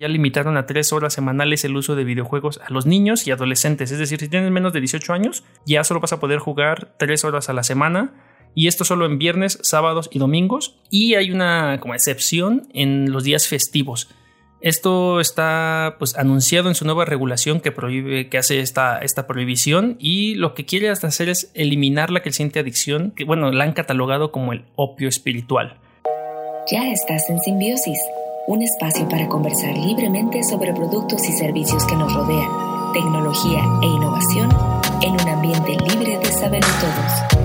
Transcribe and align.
Ya 0.00 0.06
limitaron 0.06 0.56
a 0.56 0.64
tres 0.64 0.92
horas 0.92 1.12
semanales 1.12 1.64
el 1.64 1.76
uso 1.76 1.96
de 1.96 2.04
videojuegos 2.04 2.60
a 2.64 2.72
los 2.72 2.86
niños 2.86 3.26
y 3.26 3.32
adolescentes. 3.32 3.90
Es 3.90 3.98
decir, 3.98 4.20
si 4.20 4.28
tienes 4.28 4.52
menos 4.52 4.72
de 4.72 4.78
18 4.78 5.12
años, 5.12 5.42
ya 5.66 5.82
solo 5.82 5.98
vas 5.98 6.12
a 6.12 6.20
poder 6.20 6.38
jugar 6.38 6.94
tres 6.98 7.24
horas 7.24 7.48
a 7.48 7.52
la 7.52 7.64
semana. 7.64 8.14
Y 8.54 8.68
esto 8.68 8.84
solo 8.84 9.06
en 9.06 9.18
viernes, 9.18 9.58
sábados 9.62 10.08
y 10.12 10.20
domingos. 10.20 10.78
Y 10.88 11.16
hay 11.16 11.32
una 11.32 11.78
como 11.80 11.94
excepción 11.94 12.68
en 12.74 13.10
los 13.10 13.24
días 13.24 13.48
festivos. 13.48 14.08
Esto 14.60 15.18
está 15.18 15.96
pues 15.98 16.16
anunciado 16.16 16.68
en 16.68 16.76
su 16.76 16.84
nueva 16.84 17.04
regulación 17.04 17.60
que 17.60 17.72
prohíbe, 17.72 18.28
que 18.28 18.38
hace 18.38 18.60
esta, 18.60 19.00
esta 19.00 19.26
prohibición 19.26 19.96
y 19.98 20.36
lo 20.36 20.54
que 20.54 20.64
quiere 20.64 20.90
hacer 20.90 21.28
es 21.28 21.50
eliminar 21.54 22.10
la 22.10 22.22
creciente 22.22 22.60
adicción 22.60 23.12
que 23.16 23.24
bueno, 23.24 23.50
la 23.50 23.64
han 23.64 23.72
catalogado 23.72 24.30
como 24.30 24.52
el 24.52 24.64
opio 24.76 25.08
espiritual. 25.08 25.78
Ya 26.70 26.90
estás 26.90 27.30
en 27.30 27.38
Simbiosis, 27.40 28.00
un 28.48 28.62
espacio 28.62 29.06
para 29.10 29.28
conversar 29.28 29.76
libremente 29.76 30.42
sobre 30.42 30.72
productos 30.72 31.28
y 31.28 31.32
servicios 31.32 31.84
que 31.84 31.94
nos 31.94 32.14
rodean, 32.14 32.48
tecnología 32.94 33.62
e 33.82 33.86
innovación 33.86 34.48
en 35.02 35.12
un 35.12 35.28
ambiente 35.28 35.76
libre 35.86 36.18
de 36.18 36.32
saber 36.32 36.64
todos. 36.80 37.37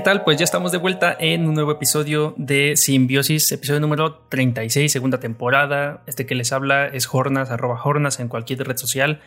¿Qué 0.00 0.04
tal? 0.04 0.24
Pues 0.24 0.38
ya 0.38 0.44
estamos 0.44 0.72
de 0.72 0.78
vuelta 0.78 1.14
en 1.20 1.46
un 1.46 1.52
nuevo 1.52 1.72
episodio 1.72 2.32
de 2.38 2.74
Simbiosis, 2.74 3.52
episodio 3.52 3.80
número 3.80 4.14
36, 4.30 4.90
segunda 4.90 5.20
temporada. 5.20 6.04
Este 6.06 6.24
que 6.24 6.34
les 6.34 6.52
habla 6.52 6.86
es 6.86 7.04
Jornas, 7.04 7.50
arroba 7.50 7.76
Jornas 7.76 8.18
en 8.18 8.28
cualquier 8.28 8.66
red 8.66 8.78
social. 8.78 9.20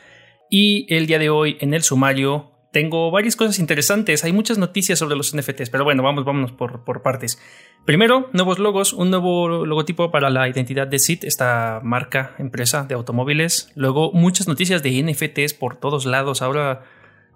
Y 0.50 0.92
el 0.92 1.06
día 1.06 1.20
de 1.20 1.30
hoy 1.30 1.58
en 1.60 1.76
el 1.76 1.84
sumario 1.84 2.54
tengo 2.72 3.12
varias 3.12 3.36
cosas 3.36 3.60
interesantes. 3.60 4.24
Hay 4.24 4.34
muchas 4.34 4.58
noticias 4.58 4.98
sobre 4.98 5.16
los 5.16 5.36
NFTs, 5.36 5.70
pero 5.70 5.84
bueno, 5.84 6.02
vamos, 6.02 6.26
vámonos 6.26 6.52
por, 6.54 6.84
por 6.84 7.04
partes. 7.04 7.40
Primero, 7.86 8.32
nuevos 8.34 8.58
logos, 8.58 8.94
un 8.94 9.12
nuevo 9.12 9.68
logotipo 9.68 10.10
para 10.10 10.32
la 10.32 10.50
identidad 10.50 10.88
de 10.88 10.98
SIT, 10.98 11.24
esta 11.24 11.82
marca, 11.84 12.34
empresa 12.40 12.86
de 12.86 12.96
automóviles. 12.96 13.72
Luego, 13.76 14.12
muchas 14.12 14.48
noticias 14.48 14.82
de 14.82 15.04
NFTs 15.04 15.54
por 15.54 15.76
todos 15.76 16.08
lados. 16.08 16.42
Ahora 16.42 16.82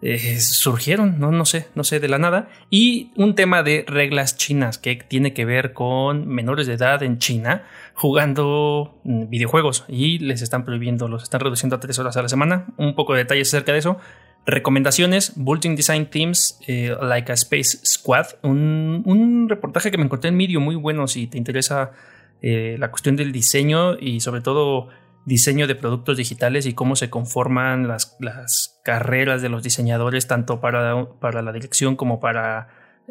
eh, 0.02 0.40
surgieron, 0.40 1.20
¿no? 1.20 1.32
no 1.32 1.44
sé, 1.46 1.68
no 1.74 1.84
sé 1.84 2.00
de 2.00 2.08
la 2.08 2.20
nada. 2.20 2.50
Y 2.70 3.12
un 3.16 3.34
tema 3.34 3.64
de 3.64 3.84
reglas 3.88 4.38
chinas 4.38 4.78
que 4.78 4.96
tiene 4.96 5.34
que 5.34 5.46
ver 5.46 5.74
con 5.74 6.28
menores 6.28 6.68
de 6.68 6.74
edad 6.74 7.02
en 7.02 7.18
China 7.18 7.64
jugando 7.94 9.00
mm, 9.04 9.30
videojuegos 9.30 9.86
y 9.88 10.20
les 10.20 10.44
están 10.44 10.66
prohibiendo, 10.66 11.08
los 11.08 11.24
están 11.24 11.42
reduciendo 11.42 11.76
a 11.76 11.80
tres 11.80 11.98
horas 11.98 12.16
a 12.16 12.22
la 12.22 12.30
semana. 12.30 12.68
Un 12.78 12.94
poco 12.94 13.14
de 13.14 13.20
detalles 13.20 13.48
acerca 13.48 13.74
de 13.74 13.80
eso. 13.80 13.98
Recomendaciones, 14.46 15.34
Bulletin 15.36 15.76
Design 15.76 16.06
Teams, 16.06 16.60
eh, 16.68 16.96
Like 17.02 17.32
a 17.32 17.36
Space 17.36 17.80
Squad, 17.84 18.28
un, 18.44 19.48
reportaje 19.50 19.92
que 19.92 19.98
me 19.98 20.06
encontré 20.06 20.30
en 20.30 20.38
Medium 20.38 20.64
muy 20.64 20.76
bueno 20.76 21.08
si 21.08 21.28
te 21.28 21.38
interesa 21.38 21.92
eh, 22.42 22.78
la 22.80 22.90
cuestión 22.90 23.16
del 23.16 23.32
diseño 23.32 23.98
y 24.00 24.22
sobre 24.22 24.42
todo 24.42 24.88
diseño 25.28 25.68
de 25.68 25.76
productos 25.76 26.16
digitales 26.16 26.66
y 26.66 26.74
cómo 26.74 26.96
se 26.96 27.10
conforman 27.10 27.86
las, 27.86 28.16
las 28.22 28.80
carreras 28.86 29.42
de 29.42 29.50
los 29.50 29.62
diseñadores, 29.62 30.26
tanto 30.26 30.62
para, 30.62 31.06
para 31.20 31.42
la 31.42 31.52
dirección 31.52 31.98
como 31.98 32.22
para, 32.22 32.70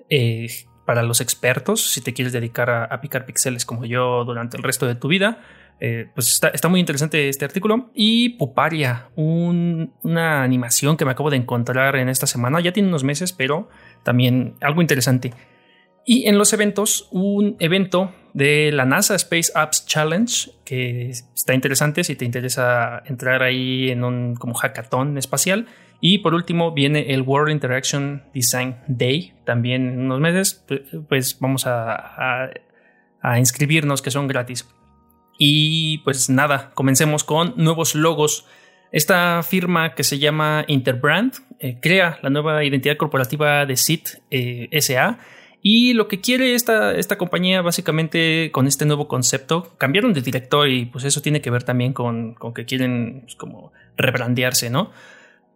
eh, 0.09 0.49
para 0.87 1.03
los 1.03 1.21
expertos, 1.21 1.91
si 1.91 2.01
te 2.01 2.15
quieres 2.15 2.33
dedicar 2.33 2.71
a, 2.71 3.01
picar 3.03 3.27
píxeles 3.27 3.67
como 3.67 3.85
yo 3.85 4.25
durante 4.25 4.57
el 4.57 4.63
resto 4.63 4.87
de 4.87 4.95
tu 4.95 5.09
vida. 5.09 5.43
Eh, 5.79 6.09
pues 6.15 6.33
está, 6.33 6.49
está, 6.49 6.69
muy 6.69 6.81
interesante 6.81 7.29
este 7.29 7.45
artículo. 7.45 7.91
Y 7.95 8.31
Puparia, 8.31 9.11
una 9.15 10.43
animación 10.43 10.97
que 10.97 11.05
me 11.05 11.11
acabo 11.11 11.29
de 11.29 11.37
encontrar 11.37 11.97
en 11.97 12.09
esta 12.09 12.27
semana, 12.27 12.61
ya 12.61 12.73
tiene 12.73 12.89
unos 12.89 13.05
meses, 13.05 13.35
pero 13.35 13.69
también 14.05 14.55
algo 14.63 14.81
interesante. 14.81 15.35
Y 16.07 16.29
en 16.29 16.39
los 16.39 16.55
eventos, 16.55 17.09
un 17.11 17.57
evento 17.59 18.11
de 18.37 18.71
la 18.71 18.85
NASA 18.85 19.15
Space 19.15 19.51
Apps 19.55 19.87
Challenge, 19.87 20.51
que 20.63 21.09
está 21.09 21.55
interesante 21.55 22.05
si 22.05 22.17
te 22.17 22.27
interesa 22.27 23.03
entrar 23.07 23.43
ahí 23.43 23.91
en 23.91 24.05
un 24.05 24.35
como 24.35 24.53
hackathon 24.53 25.17
espacial. 25.17 25.67
Y 26.03 26.19
por 26.19 26.35
último 26.35 26.73
viene 26.73 27.15
el 27.15 27.23
World 27.23 27.51
Interaction 27.51 28.25
Design 28.35 28.77
Day, 28.89 29.33
también 29.47 29.89
en 29.89 30.01
unos 30.01 30.21
meses, 30.21 30.67
pues 31.09 31.39
vamos 31.41 31.67
a, 31.67 32.51
a, 33.23 33.39
inscribirnos 33.39 34.03
que 34.03 34.11
son 34.11 34.29
gratis. 34.29 34.69
Y 35.39 35.99
pues 36.05 36.29
nada, 36.29 36.73
comencemos 36.75 37.25
con 37.25 37.55
nuevos 37.57 37.95
logos. 37.95 38.47
Esta 38.93 39.43
firma 39.45 39.95
que 39.95 40.05
se 40.05 40.19
llama 40.19 40.67
Interbrand 40.69 41.33
eh, 41.59 41.79
crea 41.81 42.19
la 42.21 42.29
nueva 42.29 42.65
identidad 42.65 42.99
corporativa 42.99 43.65
de 43.65 43.79
SIT 43.79 44.09
eh, 44.31 44.69
SA 44.83 45.19
y 45.69 45.95
lo 45.95 46.07
que 46.07 46.21
quiere 46.21 46.55
esta, 46.55 46.95
esta 46.95 47.19
compañía 47.19 47.61
básicamente 47.61 48.51
con 48.53 48.69
este 48.69 48.87
nuevo 48.87 49.09
concepto, 49.09 49.75
cambiaron 49.79 50.13
de 50.13 50.21
director 50.21 50.69
y 50.69 50.85
pues 50.87 51.03
eso 51.03 51.23
tiene 51.23 51.41
que 51.41 51.51
ver 51.51 51.65
también 51.65 51.93
con, 51.93 52.37
que 52.55 52.65
quieren 52.65 53.23
pues, 53.23 53.35
como 53.35 53.73
rebrandearse, 53.97 54.71
¿no? 54.71 54.93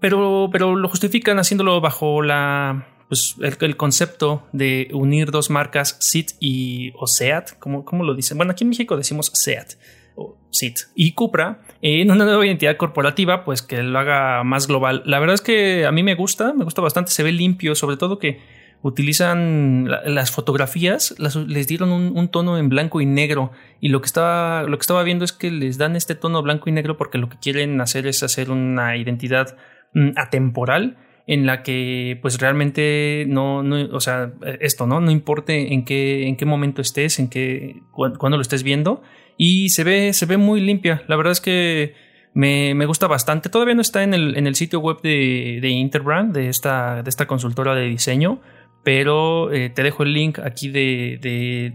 Pero, 0.01 0.49
pero 0.51 0.75
lo 0.75 0.89
justifican 0.89 1.39
haciéndolo 1.39 1.81
bajo 1.81 2.23
la, 2.23 2.89
pues 3.07 3.37
el, 3.41 3.77
concepto 3.77 4.43
de 4.51 4.89
unir 4.93 5.31
dos 5.31 5.49
marcas, 5.49 5.97
SIT 6.01 6.33
y 6.41 6.91
o 6.97 7.07
SEAT, 7.07 7.57
como, 7.61 7.85
lo 8.03 8.17
dicen. 8.17 8.37
Bueno, 8.37 8.51
aquí 8.51 8.65
en 8.65 8.71
México 8.71 8.97
decimos 8.97 9.31
SEAT 9.33 9.75
o 10.17 10.37
SIT 10.51 10.77
y 10.97 11.13
Cupra 11.13 11.61
en 11.83 12.11
una 12.11 12.25
nueva 12.25 12.45
identidad 12.45 12.77
corporativa, 12.77 13.45
pues 13.45 13.63
que 13.63 13.81
lo 13.85 13.97
haga 13.97 14.43
más 14.43 14.67
global. 14.67 15.05
La 15.07 15.21
verdad 15.21 15.35
es 15.35 15.41
que 15.41 15.87
a 15.87 15.93
mí 15.93 16.03
me 16.03 16.17
gusta, 16.17 16.53
me 16.53 16.65
gusta 16.65 16.83
bastante, 16.83 17.13
se 17.13 17.23
ve 17.23 17.31
limpio, 17.31 17.77
sobre 17.77 17.97
todo 17.97 18.19
que 18.19 18.59
utilizan 18.83 19.89
las 20.07 20.31
fotografías, 20.31 21.15
les 21.19 21.67
dieron 21.67 21.91
un, 21.91 22.29
tono 22.29 22.57
en 22.57 22.69
blanco 22.69 23.01
y 23.01 23.07
negro 23.07 23.53
y 23.81 23.89
lo 23.89 24.01
que, 24.01 24.07
estaba, 24.07 24.63
lo 24.63 24.79
que 24.79 24.83
estaba 24.83 25.03
viendo 25.03 25.25
es 25.25 25.33
que 25.33 25.51
les 25.51 25.77
dan 25.77 25.97
este 25.97 26.15
tono 26.15 26.43
blanco 26.43 26.71
y 26.71 26.73
negro 26.73 26.97
porque 26.97 27.19
lo 27.19 27.29
que 27.29 27.37
quieren 27.39 27.81
hacer 27.81 28.07
es 28.07 28.23
hacer 28.23 28.51
una 28.51 28.97
identidad 28.97 29.57
mm, 29.93 30.13
atemporal 30.17 30.97
en 31.27 31.47
la 31.47 31.63
que 31.63 32.19
pues 32.23 32.41
realmente 32.41 33.25
no, 33.29 33.63
no, 33.63 33.77
o 33.95 34.01
sea, 34.01 34.33
esto, 34.61 34.87
¿no? 34.87 35.01
No 35.01 35.11
importe 35.11 35.75
en 35.75 35.85
qué, 35.85 36.27
en 36.27 36.37
qué 36.37 36.47
momento 36.47 36.81
estés, 36.81 37.19
en 37.19 37.29
qué, 37.29 37.83
cuándo 37.93 38.37
lo 38.37 38.43
estés 38.43 38.63
viendo 38.63 39.03
y 39.37 39.69
se 39.69 39.85
ve, 39.85 40.13
se 40.13 40.27
ve 40.27 40.39
muy 40.39 40.61
limpia. 40.61 41.03
La 41.07 41.17
verdad 41.17 41.33
es 41.33 41.41
que 41.41 41.95
me, 42.35 42.75
me, 42.75 42.87
gusta 42.87 43.07
bastante. 43.07 43.49
Todavía 43.49 43.75
no 43.75 43.81
está 43.81 44.03
en 44.03 44.15
el, 44.15 44.37
en 44.37 44.47
el 44.47 44.55
sitio 44.55 44.81
web 44.81 45.01
de, 45.03 45.59
de 45.61 45.69
Interbrand, 45.69 46.35
de 46.35 46.49
esta, 46.49 47.03
de 47.03 47.11
esta 47.11 47.27
consultora 47.27 47.75
de 47.75 47.87
diseño, 47.87 48.41
pero 48.83 49.53
eh, 49.53 49.69
te 49.71 49.83
dejo 49.83 50.03
el 50.03 50.13
link 50.13 50.39
aquí 50.39 50.69
de, 50.69 51.19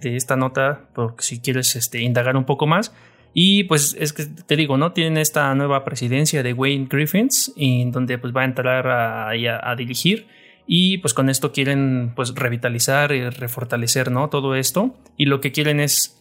de, 0.02 0.16
esta 0.16 0.36
nota 0.36 0.90
porque 0.94 1.24
si 1.24 1.40
quieres 1.40 1.76
este, 1.76 2.02
indagar 2.02 2.36
un 2.36 2.46
poco 2.46 2.68
más. 2.68 2.94
Y 3.34 3.66
pues 3.66 3.96
es 4.00 4.14
que 4.14 4.26
te 4.26 4.56
digo, 4.56 4.78
¿no? 4.78 4.94
Tienen 4.94 5.18
esta 5.18 5.54
nueva 5.56 5.84
presidencia 5.84 6.42
de 6.42 6.54
Wayne 6.54 6.88
Griffins, 6.90 7.54
en 7.58 7.92
donde 7.92 8.18
pues 8.18 8.34
va 8.34 8.42
a 8.42 8.46
entrar 8.46 8.88
a, 8.88 9.30
a, 9.30 9.76
dirigir. 9.76 10.28
Y 10.66 11.00
pues 11.00 11.14
con 11.14 11.30
esto 11.30 11.52
quieren 11.52 12.14
pues 12.16 12.34
revitalizar 12.34 13.12
y 13.12 13.30
refortalecer, 13.30 14.10
¿no? 14.10 14.30
Todo 14.30 14.56
esto. 14.56 14.96
Y 15.18 15.26
lo 15.26 15.42
que 15.42 15.52
quieren 15.52 15.82
es 15.82 16.18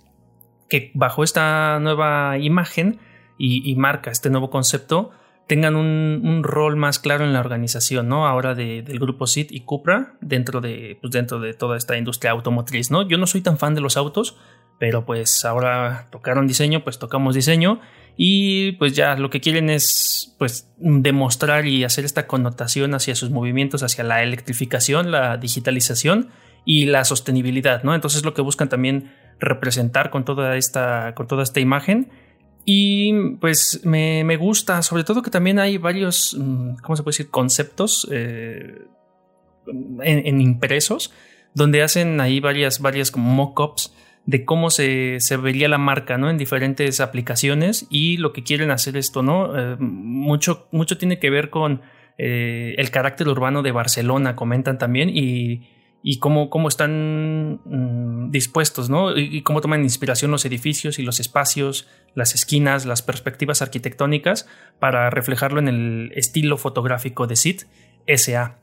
que 0.68 0.90
bajo 0.94 1.22
esta 1.22 1.78
nueva 1.80 2.36
imagen 2.38 2.98
y, 3.38 3.70
y 3.70 3.76
marca, 3.76 4.10
este 4.10 4.28
nuevo 4.28 4.50
concepto, 4.50 5.12
tengan 5.46 5.76
un, 5.76 6.42
rol 6.42 6.76
más 6.76 6.98
claro 6.98 7.24
en 7.24 7.32
la 7.32 7.40
organización, 7.40 8.08
¿no? 8.08 8.26
Ahora 8.26 8.54
del 8.54 8.98
grupo 8.98 9.26
SIT 9.26 9.52
y 9.52 9.60
Cupra 9.60 10.14
dentro 10.20 10.60
de, 10.60 10.98
pues 11.00 11.12
dentro 11.12 11.38
de 11.38 11.54
toda 11.54 11.76
esta 11.76 11.96
industria 11.96 12.32
automotriz, 12.32 12.90
¿no? 12.90 13.06
Yo 13.06 13.18
no 13.18 13.26
soy 13.26 13.42
tan 13.42 13.58
fan 13.58 13.74
de 13.74 13.80
los 13.80 13.96
autos, 13.96 14.36
pero 14.78 15.04
pues 15.04 15.44
ahora 15.44 16.08
tocaron 16.10 16.46
diseño, 16.46 16.82
pues 16.82 16.98
tocamos 16.98 17.34
diseño 17.34 17.80
y 18.16 18.72
pues 18.72 18.94
ya 18.94 19.16
lo 19.16 19.28
que 19.28 19.40
quieren 19.40 19.70
es 19.70 20.34
pues 20.38 20.70
demostrar 20.78 21.66
y 21.66 21.84
hacer 21.84 22.04
esta 22.04 22.26
connotación 22.26 22.94
hacia 22.94 23.14
sus 23.14 23.30
movimientos, 23.30 23.82
hacia 23.82 24.04
la 24.04 24.22
electrificación, 24.22 25.10
la 25.10 25.36
digitalización 25.36 26.30
y 26.64 26.86
la 26.86 27.04
sostenibilidad, 27.04 27.82
¿no? 27.82 27.94
Entonces 27.94 28.24
lo 28.24 28.32
que 28.32 28.40
buscan 28.40 28.68
también 28.68 29.12
representar 29.40 30.10
con 30.10 30.24
toda 30.24 30.56
esta, 30.56 31.14
con 31.14 31.26
toda 31.26 31.42
esta 31.42 31.60
imagen 31.60 32.10
y 32.64 33.36
pues 33.36 33.80
me, 33.84 34.24
me, 34.24 34.36
gusta, 34.36 34.82
sobre 34.82 35.04
todo 35.04 35.22
que 35.22 35.30
también 35.30 35.58
hay 35.58 35.78
varios, 35.78 36.36
mm, 36.38 36.76
¿cómo 36.76 36.96
se 36.96 37.02
puede 37.02 37.14
decir? 37.14 37.30
Conceptos 37.30 38.08
eh, 38.10 38.86
en, 40.02 40.40
impresos, 40.40 41.12
donde 41.54 41.82
hacen 41.82 42.20
ahí 42.20 42.40
varias, 42.40 42.80
varias 42.80 43.14
mock-ups 43.16 43.94
de 44.26 44.44
cómo 44.44 44.70
se, 44.70 45.20
se, 45.20 45.36
vería 45.36 45.68
la 45.68 45.76
marca, 45.76 46.16
¿no? 46.16 46.30
En 46.30 46.38
diferentes 46.38 47.00
aplicaciones 47.00 47.86
y 47.90 48.16
lo 48.16 48.32
que 48.32 48.42
quieren 48.42 48.70
hacer 48.70 48.96
esto, 48.96 49.22
¿no? 49.22 49.58
Eh, 49.58 49.76
mucho, 49.78 50.66
mucho 50.70 50.96
tiene 50.96 51.18
que 51.18 51.28
ver 51.28 51.50
con 51.50 51.82
eh, 52.16 52.74
el 52.78 52.90
carácter 52.90 53.28
urbano 53.28 53.62
de 53.62 53.72
Barcelona, 53.72 54.36
comentan 54.36 54.78
también, 54.78 55.10
y, 55.10 55.68
y 56.06 56.18
cómo, 56.18 56.50
cómo 56.50 56.68
están 56.68 57.60
mm, 57.64 58.30
dispuestos, 58.30 58.90
¿no? 58.90 59.16
Y, 59.16 59.40
cómo 59.40 59.62
toman 59.62 59.82
inspiración 59.82 60.30
los 60.30 60.44
edificios 60.44 60.98
y 60.98 61.02
los 61.02 61.18
espacios, 61.18 61.88
las 62.14 62.34
esquinas, 62.34 62.84
las 62.84 63.00
perspectivas 63.00 63.62
arquitectónicas 63.62 64.46
para 64.78 65.08
reflejarlo 65.08 65.60
en 65.60 65.68
el 65.68 66.12
estilo 66.14 66.58
fotográfico 66.58 67.26
de 67.26 67.36
Sid 67.36 67.62
SA. 68.06 68.58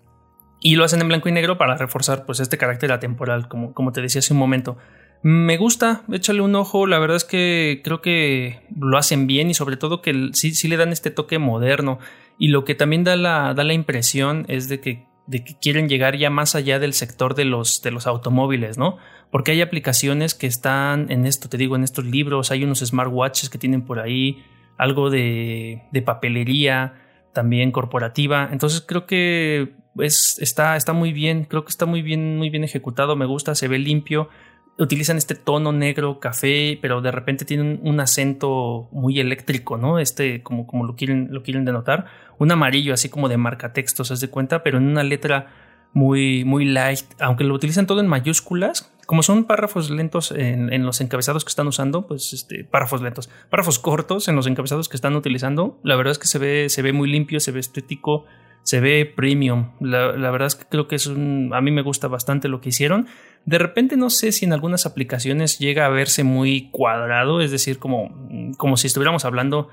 Y 0.60 0.76
lo 0.76 0.84
hacen 0.84 1.02
en 1.02 1.08
blanco 1.08 1.30
y 1.30 1.32
negro 1.32 1.58
para 1.58 1.76
reforzar 1.76 2.28
pues 2.28 2.40
este 2.40 2.60
carácter 2.60 2.92
atemporal, 2.92 3.48
como, 3.48 3.74
como 3.74 3.92
te 3.92 4.04
decía 4.04 4.20
hace 4.20 4.34
un 4.34 4.40
momento. 4.40 4.78
Me 5.24 5.58
gusta, 5.58 6.04
échale 6.12 6.42
un 6.42 6.54
ojo, 6.54 6.86
la 6.86 7.00
verdad 7.00 7.18
es 7.18 7.26
que 7.26 7.82
creo 7.84 8.02
que 8.02 8.68
lo 8.80 9.00
hacen 9.00 9.26
bien 9.26 9.50
y 9.50 9.56
sobre 9.56 9.78
todo 9.78 10.04
que 10.04 10.30
sí, 10.34 10.54
sí 10.54 10.68
le 10.68 10.78
dan 10.78 10.92
este 10.92 11.10
toque 11.10 11.40
moderno. 11.40 11.98
Y 12.38 12.50
lo 12.50 12.66
que 12.66 12.76
también 12.76 13.04
da 13.04 13.16
la, 13.16 13.56
da 13.56 13.64
la 13.64 13.74
impresión 13.74 14.46
es 14.48 14.70
de 14.70 14.80
que 14.80 15.11
de 15.32 15.46
que 15.46 15.56
quieren 15.56 15.88
llegar 15.88 16.18
ya 16.18 16.30
más 16.30 16.56
allá 16.56 16.78
del 16.78 16.92
sector 16.92 17.36
de 17.36 17.46
los, 17.46 17.82
de 17.82 17.92
los 17.92 18.06
automóviles, 18.06 18.78
¿no? 18.78 18.98
Porque 19.32 19.52
hay 19.52 19.62
aplicaciones 19.62 20.34
que 20.34 20.46
están 20.46 21.10
en 21.10 21.26
esto, 21.26 21.48
te 21.48 21.58
digo, 21.58 21.78
en 21.78 21.84
estos 21.84 22.04
libros, 22.04 22.52
hay 22.52 22.66
unos 22.66 22.80
smartwatches 22.80 23.50
que 23.50 23.58
tienen 23.58 23.84
por 23.84 24.00
ahí, 24.00 24.44
algo 24.78 25.10
de, 25.10 25.84
de 25.94 26.02
papelería, 26.02 26.96
también 27.32 27.72
corporativa. 27.72 28.50
Entonces 28.52 28.84
creo 28.86 29.06
que 29.06 29.74
es, 30.00 30.38
está, 30.42 30.76
está 30.76 30.92
muy 30.92 31.14
bien, 31.14 31.46
creo 31.46 31.64
que 31.64 31.70
está 31.70 31.86
muy 31.86 32.02
bien, 32.02 32.38
muy 32.38 32.50
bien 32.50 32.66
ejecutado, 32.66 33.16
me 33.16 33.26
gusta, 33.26 33.56
se 33.56 33.70
ve 33.70 33.80
limpio. 33.80 34.28
Utilizan 34.78 35.18
este 35.18 35.36
tono 35.36 35.72
negro, 35.72 36.20
café, 36.20 36.80
pero 36.82 37.02
de 37.02 37.12
repente 37.12 37.46
tienen 37.46 37.80
un 37.84 38.00
acento 38.00 38.88
muy 38.92 39.20
eléctrico, 39.20 39.78
¿no? 39.78 40.00
Este, 40.00 40.42
como, 40.42 40.66
como 40.66 40.86
lo 40.86 40.96
quieren, 40.96 41.28
lo 41.32 41.44
quieren 41.44 41.66
denotar. 41.66 42.06
Un 42.40 42.52
amarillo 42.52 42.94
así 42.94 43.10
como 43.10 43.30
de 43.30 43.38
marca 43.38 43.74
textos, 43.74 44.12
haz 44.12 44.22
de 44.22 44.30
cuenta, 44.30 44.64
pero 44.64 44.78
en 44.78 44.88
una 44.88 45.04
letra 45.04 45.48
muy, 45.94 46.46
muy 46.46 46.66
light, 46.66 47.06
aunque 47.20 47.44
lo 47.44 47.54
utilizan 47.54 47.86
todo 47.86 48.00
en 48.00 48.08
mayúsculas, 48.08 48.92
como 49.06 49.24
son 49.24 49.44
párrafos 49.44 49.90
lentos 49.90 50.32
en, 50.32 50.86
los 50.86 51.02
encabezados 51.02 51.44
que 51.44 51.50
están 51.50 51.68
usando, 51.68 52.08
pues 52.08 52.32
este, 52.34 52.64
párrafos 52.64 53.02
lentos, 53.02 53.30
párrafos 53.50 53.78
cortos 53.78 54.28
en 54.28 54.36
los 54.36 54.48
encabezados 54.48 54.88
que 54.88 54.96
están 54.96 55.16
utilizando, 55.16 55.80
la 55.84 55.96
verdad 55.96 56.12
es 56.12 56.20
que 56.20 56.28
se 56.28 56.40
ve, 56.40 56.70
se 56.70 56.82
ve 56.82 56.94
muy 56.94 57.12
limpio, 57.12 57.40
se 57.40 57.52
ve 57.52 57.60
estético, 57.60 58.26
se 58.64 58.80
ve 58.80 59.06
premium. 59.06 59.72
La, 59.80 60.32
verdad 60.32 60.48
es 60.48 60.56
que 60.56 60.66
creo 60.66 60.88
que 60.88 60.96
es 60.96 61.08
un. 61.08 61.52
A 61.54 61.62
mí 61.62 61.72
me 61.72 61.82
gusta 61.82 62.08
bastante 62.08 62.48
lo 62.48 62.62
que 62.62 62.70
hicieron. 62.70 63.08
De 63.46 63.58
repente 63.58 63.98
no 63.98 64.10
sé 64.10 64.32
si 64.32 64.46
en 64.46 64.54
algunas 64.54 64.86
aplicaciones 64.86 65.60
llega 65.60 65.86
a 65.86 65.90
verse 65.90 66.24
muy 66.24 66.70
cuadrado, 66.72 67.42
es 67.42 67.52
decir, 67.52 67.80
como, 67.80 68.54
como 68.58 68.78
si 68.78 68.88
estuviéramos 68.88 69.26
hablando 69.26 69.70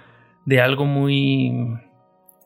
de 0.47 0.61
algo 0.61 0.87
muy 0.87 1.53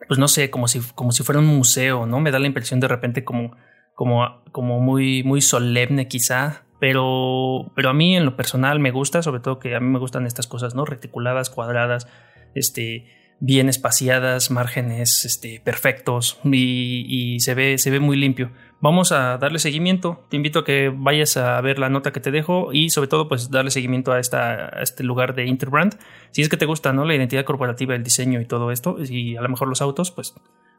pues 0.09 0.19
no 0.19 0.29
sé, 0.29 0.50
como 0.50 0.69
si, 0.69 0.81
como 0.94 1.12
si 1.12 1.23
fuera 1.23 1.41
un 1.41 1.47
museo, 1.47 2.06
¿no? 2.06 2.21
Me 2.21 2.31
da 2.31 2.39
la 2.39 2.47
impresión 2.47 2.81
de 2.81 2.88
repente 2.88 3.25
como, 3.25 3.56
como, 3.95 4.43
como 4.53 4.81
muy, 4.81 5.23
muy 5.23 5.41
solemne 5.41 6.09
quizá, 6.09 6.65
pero, 6.81 7.73
pero 7.75 7.91
a 7.91 7.95
mí 7.95 8.17
en 8.17 8.25
lo 8.25 8.37
personal 8.37 8.81
me 8.81 8.91
gusta, 8.91 9.23
sobre 9.23 9.41
todo 9.41 9.59
que 9.59 9.75
a 9.75 9.81
mí 9.81 9.88
me 9.88 9.99
gustan 9.99 10.27
estas 10.27 10.47
cosas, 10.47 10.75
¿no? 10.75 10.85
Reticuladas, 10.85 11.50
cuadradas, 11.50 12.09
este, 12.55 13.06
bien 13.44 13.69
espaciadas, 13.69 14.53
márgenes 14.53 15.25
este, 15.25 15.61
perfectos 15.65 16.39
y, 16.44 17.06
y, 17.09 17.41
se, 17.41 17.55
ve, 17.55 17.77
se 17.77 17.91
ve 17.91 17.99
muy 17.99 18.17
limpio. 18.17 18.53
Vamos 18.81 19.11
a 19.11 19.37
darle 19.37 19.59
seguimiento. 19.59 20.25
Te 20.29 20.37
invito 20.37 20.61
a 20.61 20.65
que 20.65 20.93
vayas 20.94 21.37
a 21.37 21.61
ver 21.61 21.81
la 21.81 21.89
nota 21.89 22.12
que 22.12 22.21
te 22.21 22.31
dejo 22.31 22.73
y 22.73 22.91
sobre 22.91 23.09
todo 23.09 23.27
pues 23.27 23.50
darle 23.50 23.73
seguimiento 23.73 24.12
a, 24.12 24.21
esta, 24.21 24.67
a 24.67 24.83
este 24.83 25.03
lugar 25.03 25.35
de 25.35 25.47
Interbrand. 25.47 25.99
Si 26.31 26.41
es 26.41 26.49
que 26.49 26.56
te 26.56 26.67
gusta 26.67 26.93
¿no? 26.93 27.05
la 27.05 27.17
identidad 27.17 27.44
corporativa, 27.44 27.97
el 27.97 28.05
diseño 28.05 28.41
y 28.41 28.44
todo 28.44 28.71
esto 28.71 28.97
y 29.00 29.35
a 29.35 29.43
lo 29.43 29.49
mejor 29.49 29.67
los 29.67 29.83
autos, 29.83 30.12
pues, 30.12 30.35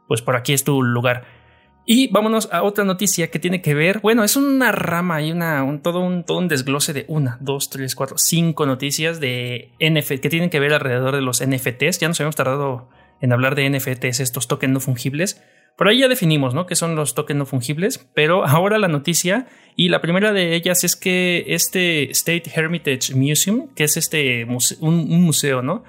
pues 0.07 0.21
por 0.21 0.38
aquí 0.38 0.54
es 0.54 0.63
tu 0.63 0.81
lugar. 0.81 1.43
Y 1.85 2.07
vámonos 2.07 2.47
a 2.51 2.63
otra 2.63 2.85
noticia 2.85 3.30
que 3.30 3.39
tiene 3.39 3.62
que 3.62 3.74
ver, 3.74 4.00
bueno, 4.00 4.24
es 4.24 4.38
una 4.38 4.71
rama 4.71 5.21
y 5.21 5.31
una, 5.31 5.63
un, 5.63 5.81
todo, 5.81 6.00
un, 6.00 6.24
todo 6.24 6.38
un 6.38 6.47
desglose 6.47 6.94
de 6.94 7.06
una, 7.09 7.38
dos, 7.41 7.69
tres, 7.69 7.94
cuatro, 7.94 8.18
cinco 8.18 8.65
noticias 8.65 9.19
de 9.19 9.71
NFT 9.81 10.21
que 10.21 10.30
tienen 10.30 10.50
que 10.50 10.62
ver 10.62 10.74
alrededor 10.74 11.15
de 11.15 11.21
los 11.21 11.45
NFTs. 11.45 12.00
Ya 12.00 12.07
nos 12.07 12.19
habíamos 12.19 12.38
tardado 12.38 12.88
en 13.19 13.33
hablar 13.33 13.56
de 13.56 13.69
NFTs, 13.69 14.21
estos 14.21 14.47
tokens 14.47 14.74
no 14.74 14.80
fungibles. 14.80 15.41
Por 15.77 15.88
ahí 15.88 16.00
ya 16.00 16.07
definimos, 16.07 16.53
¿no? 16.53 16.68
Que 16.68 16.75
son 16.75 16.95
los 16.95 17.15
tokens 17.15 17.38
no 17.38 17.45
fungibles, 17.45 17.97
pero 18.13 18.45
ahora 18.45 18.77
la 18.77 18.88
noticia 18.88 19.47
y 19.75 19.89
la 19.89 20.01
primera 20.01 20.31
de 20.31 20.56
ellas 20.56 20.83
es 20.83 20.95
que 20.95 21.45
este 21.47 22.12
State 22.12 22.44
Hermitage 22.53 23.15
Museum, 23.15 23.69
que 23.75 23.85
es 23.85 23.97
este 23.97 24.45
un, 24.45 25.21
museo, 25.21 25.62
¿no? 25.62 25.83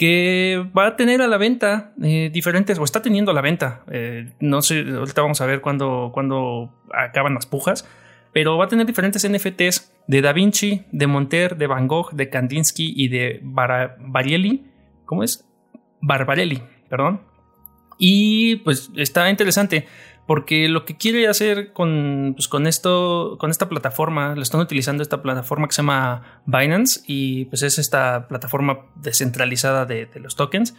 Que 0.00 0.64
va 0.74 0.86
a 0.86 0.96
tener 0.96 1.20
a 1.20 1.28
la 1.28 1.36
venta 1.36 1.92
eh, 2.02 2.30
diferentes, 2.32 2.78
o 2.78 2.84
está 2.84 3.02
teniendo 3.02 3.32
a 3.32 3.34
la 3.34 3.42
venta, 3.42 3.82
eh, 3.90 4.30
no 4.40 4.62
sé, 4.62 4.80
ahorita 4.80 5.20
vamos 5.20 5.42
a 5.42 5.44
ver 5.44 5.60
cuándo, 5.60 6.72
acaban 6.90 7.34
las 7.34 7.44
pujas, 7.44 7.86
pero 8.32 8.56
va 8.56 8.64
a 8.64 8.68
tener 8.68 8.86
diferentes 8.86 9.28
NFTs 9.28 9.92
de 10.06 10.22
Da 10.22 10.32
Vinci, 10.32 10.86
de 10.90 11.06
Monter, 11.06 11.58
de 11.58 11.66
Van 11.66 11.86
Gogh, 11.86 12.12
de 12.12 12.30
Kandinsky 12.30 12.94
y 12.96 13.08
de 13.08 13.40
Bar 13.42 13.98
Barielli. 14.00 14.64
¿Cómo 15.04 15.22
es? 15.22 15.44
Barbarelli, 16.00 16.62
perdón. 16.88 17.20
Y 17.98 18.56
pues 18.56 18.90
está 18.96 19.28
interesante 19.28 19.86
porque 20.30 20.68
lo 20.68 20.84
que 20.84 20.96
quiere 20.96 21.26
hacer 21.26 21.72
con, 21.72 22.34
pues, 22.36 22.46
con 22.46 22.68
esto, 22.68 23.36
con 23.40 23.50
esta 23.50 23.68
plataforma, 23.68 24.36
lo 24.36 24.42
están 24.42 24.60
utilizando 24.60 25.02
esta 25.02 25.22
plataforma 25.22 25.66
que 25.66 25.74
se 25.74 25.82
llama 25.82 26.42
Binance 26.46 27.00
y 27.04 27.46
pues 27.46 27.64
es 27.64 27.80
esta 27.80 28.28
plataforma 28.28 28.86
descentralizada 28.94 29.86
de, 29.86 30.08
los 30.22 30.36
tokens. 30.36 30.76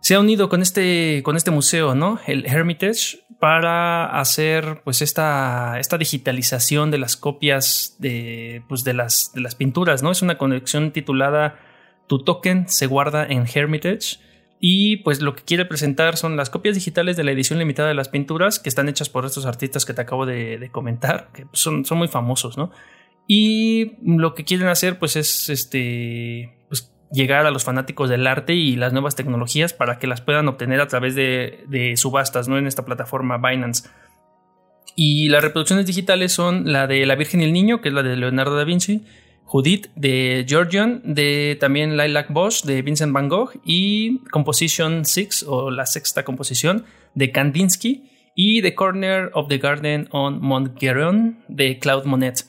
Se 0.00 0.14
ha 0.14 0.18
unido 0.18 0.48
con 0.48 0.62
este, 0.62 1.20
con 1.24 1.36
este 1.36 1.50
museo, 1.50 1.94
¿no? 1.94 2.18
El 2.26 2.46
Hermitage, 2.46 3.26
para 3.38 4.18
hacer 4.18 4.80
pues 4.82 5.02
esta, 5.02 5.78
esta 5.78 5.98
digitalización 5.98 6.90
de 6.90 6.96
las 6.96 7.18
copias 7.18 7.96
de, 7.98 8.62
pues, 8.66 8.82
de, 8.82 8.94
las, 8.94 9.30
de 9.34 9.42
las 9.42 9.56
pinturas, 9.56 10.02
¿no? 10.02 10.10
Es 10.10 10.22
una 10.22 10.38
conexión 10.38 10.90
titulada 10.90 11.58
Tu 12.06 12.24
token 12.24 12.66
se 12.70 12.86
guarda 12.86 13.26
en 13.26 13.44
Hermitage 13.46 14.20
y 14.60 14.98
pues 14.98 15.20
lo 15.20 15.34
que 15.34 15.42
quiere 15.42 15.64
presentar 15.64 16.16
son 16.16 16.36
las 16.36 16.50
copias 16.50 16.74
digitales 16.74 17.16
de 17.16 17.24
la 17.24 17.32
edición 17.32 17.58
limitada 17.58 17.88
de 17.88 17.94
las 17.94 18.08
pinturas 18.08 18.58
que 18.58 18.68
están 18.68 18.88
hechas 18.88 19.08
por 19.08 19.26
estos 19.26 19.46
artistas 19.46 19.84
que 19.84 19.94
te 19.94 20.00
acabo 20.00 20.26
de, 20.26 20.68
comentar, 20.72 21.28
que 21.32 21.46
son, 21.52 21.84
son, 21.84 21.98
muy 21.98 22.08
famosos, 22.08 22.56
¿no? 22.56 22.70
Y 23.26 23.92
lo 24.02 24.34
que 24.34 24.44
quieren 24.44 24.68
hacer 24.68 24.98
pues 24.98 25.16
es 25.16 25.48
este, 25.48 26.56
pues, 26.68 26.92
llegar 27.10 27.46
a 27.46 27.50
los 27.50 27.64
fanáticos 27.64 28.08
del 28.08 28.26
arte 28.26 28.54
y 28.54 28.76
las 28.76 28.92
nuevas 28.92 29.16
tecnologías 29.16 29.72
para 29.72 29.98
que 29.98 30.06
las 30.06 30.20
puedan 30.20 30.48
obtener 30.48 30.80
a 30.80 30.88
través 30.88 31.14
de, 31.14 31.64
de 31.68 31.96
subastas, 31.96 32.48
¿no? 32.48 32.58
En 32.58 32.66
esta 32.66 32.84
plataforma 32.84 33.38
Binance. 33.38 33.88
Y 34.96 35.28
las 35.28 35.42
reproducciones 35.42 35.86
digitales 35.86 36.32
son 36.32 36.72
la 36.72 36.86
de 36.86 37.04
La 37.06 37.16
Virgen 37.16 37.40
y 37.40 37.44
el 37.44 37.52
Niño, 37.52 37.80
que 37.80 37.88
es 37.88 37.94
la 37.94 38.02
de 38.02 38.16
Leonardo 38.16 38.56
da 38.56 38.64
Vinci, 38.64 39.04
Judith 39.44 39.88
de 39.94 40.44
Georgian, 40.48 41.02
de 41.04 41.56
también 41.60 41.96
Lilac 41.96 42.32
Bosch 42.32 42.64
de 42.64 42.82
Vincent 42.82 43.12
Van 43.12 43.28
Gogh 43.28 43.52
y 43.64 44.18
Composition 44.30 45.04
6 45.04 45.44
o 45.46 45.70
la 45.70 45.86
sexta 45.86 46.24
composición 46.24 46.84
de 47.14 47.30
Kandinsky 47.30 48.10
y 48.34 48.62
The 48.62 48.74
Corner 48.74 49.30
of 49.34 49.48
the 49.48 49.58
Garden 49.58 50.08
on 50.10 50.40
Mont 50.40 50.78
Guerin 50.78 51.38
de 51.48 51.78
Claude 51.78 52.06
Monet. 52.06 52.46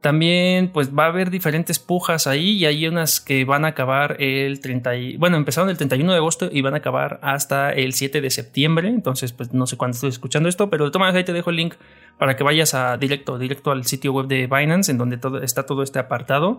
También 0.00 0.70
pues 0.72 0.96
va 0.96 1.04
a 1.04 1.08
haber 1.08 1.30
diferentes 1.30 1.78
pujas 1.78 2.26
ahí 2.26 2.50
y 2.50 2.66
hay 2.66 2.86
unas 2.86 3.20
que 3.20 3.44
van 3.44 3.64
a 3.64 3.68
acabar 3.68 4.16
el 4.20 4.60
30 4.60 4.90
bueno, 5.18 5.36
empezaron 5.36 5.70
el 5.70 5.76
31 5.76 6.12
de 6.12 6.18
agosto 6.18 6.48
y 6.52 6.62
van 6.62 6.74
a 6.74 6.78
acabar 6.78 7.18
hasta 7.22 7.72
el 7.72 7.92
7 7.92 8.20
de 8.20 8.30
septiembre, 8.30 8.88
entonces 8.88 9.32
pues 9.32 9.52
no 9.52 9.66
sé 9.66 9.76
cuándo 9.76 9.94
estoy 9.94 10.10
escuchando 10.10 10.48
esto, 10.48 10.70
pero 10.70 10.84
de 10.84 10.90
todas 10.90 11.00
maneras 11.00 11.18
ahí 11.18 11.24
te 11.24 11.32
dejo 11.32 11.50
el 11.50 11.56
link 11.56 11.74
para 12.18 12.36
que 12.36 12.44
vayas 12.44 12.74
a 12.74 12.96
directo, 12.98 13.38
directo 13.38 13.70
al 13.70 13.84
sitio 13.84 14.12
web 14.12 14.26
de 14.26 14.46
Binance 14.46 14.92
en 14.92 14.98
donde 14.98 15.18
todo, 15.18 15.42
está 15.42 15.66
todo 15.66 15.82
este 15.82 15.98
apartado. 15.98 16.58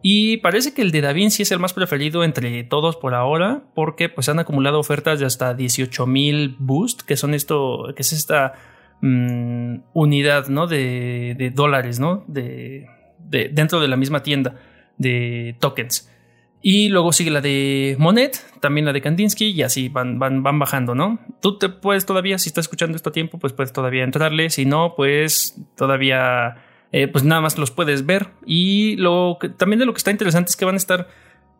Y 0.00 0.36
parece 0.38 0.74
que 0.74 0.82
el 0.82 0.92
de 0.92 1.00
DaVinci 1.00 1.42
es 1.42 1.50
el 1.50 1.58
más 1.58 1.72
preferido 1.72 2.22
entre 2.22 2.62
todos 2.62 2.96
por 2.96 3.14
ahora, 3.14 3.64
porque 3.74 4.08
pues 4.08 4.28
han 4.28 4.38
acumulado 4.38 4.78
ofertas 4.78 5.18
de 5.18 5.26
hasta 5.26 5.56
18.000 5.56 6.56
boost, 6.58 7.02
que 7.02 7.16
son 7.16 7.34
esto, 7.34 7.92
que 7.96 8.02
es 8.02 8.12
esta 8.12 8.54
mm, 9.00 9.76
unidad, 9.94 10.48
¿no? 10.48 10.66
De, 10.66 11.34
de 11.38 11.50
dólares, 11.50 12.00
¿no? 12.00 12.24
De, 12.26 12.86
de, 13.18 13.48
dentro 13.52 13.80
de 13.80 13.88
la 13.88 13.96
misma 13.96 14.22
tienda 14.22 14.56
de 14.96 15.56
tokens. 15.60 16.10
Y 16.60 16.88
luego 16.88 17.12
sigue 17.12 17.30
la 17.30 17.40
de 17.40 17.94
Monet, 17.98 18.44
también 18.60 18.84
la 18.84 18.92
de 18.92 19.00
Kandinsky, 19.00 19.50
y 19.50 19.62
así 19.62 19.88
van, 19.88 20.18
van, 20.18 20.42
van 20.42 20.58
bajando, 20.58 20.94
¿no? 20.94 21.20
Tú 21.40 21.56
te 21.56 21.68
puedes 21.68 22.04
todavía, 22.04 22.38
si 22.38 22.48
estás 22.48 22.64
escuchando 22.64 22.96
esto 22.96 23.10
a 23.10 23.12
tiempo, 23.12 23.38
pues 23.38 23.52
puedes 23.52 23.72
todavía 23.72 24.02
entrarle. 24.02 24.50
Si 24.50 24.64
no, 24.64 24.94
pues 24.96 25.56
todavía, 25.76 26.56
eh, 26.90 27.06
pues 27.06 27.22
nada 27.22 27.40
más 27.40 27.58
los 27.58 27.70
puedes 27.70 28.06
ver. 28.06 28.30
Y 28.44 28.96
lo 28.96 29.38
que, 29.40 29.50
también 29.50 29.78
de 29.78 29.86
lo 29.86 29.92
que 29.92 29.98
está 29.98 30.10
interesante 30.10 30.50
es 30.50 30.56
que 30.56 30.64
van 30.64 30.74
a 30.74 30.78
estar, 30.78 31.06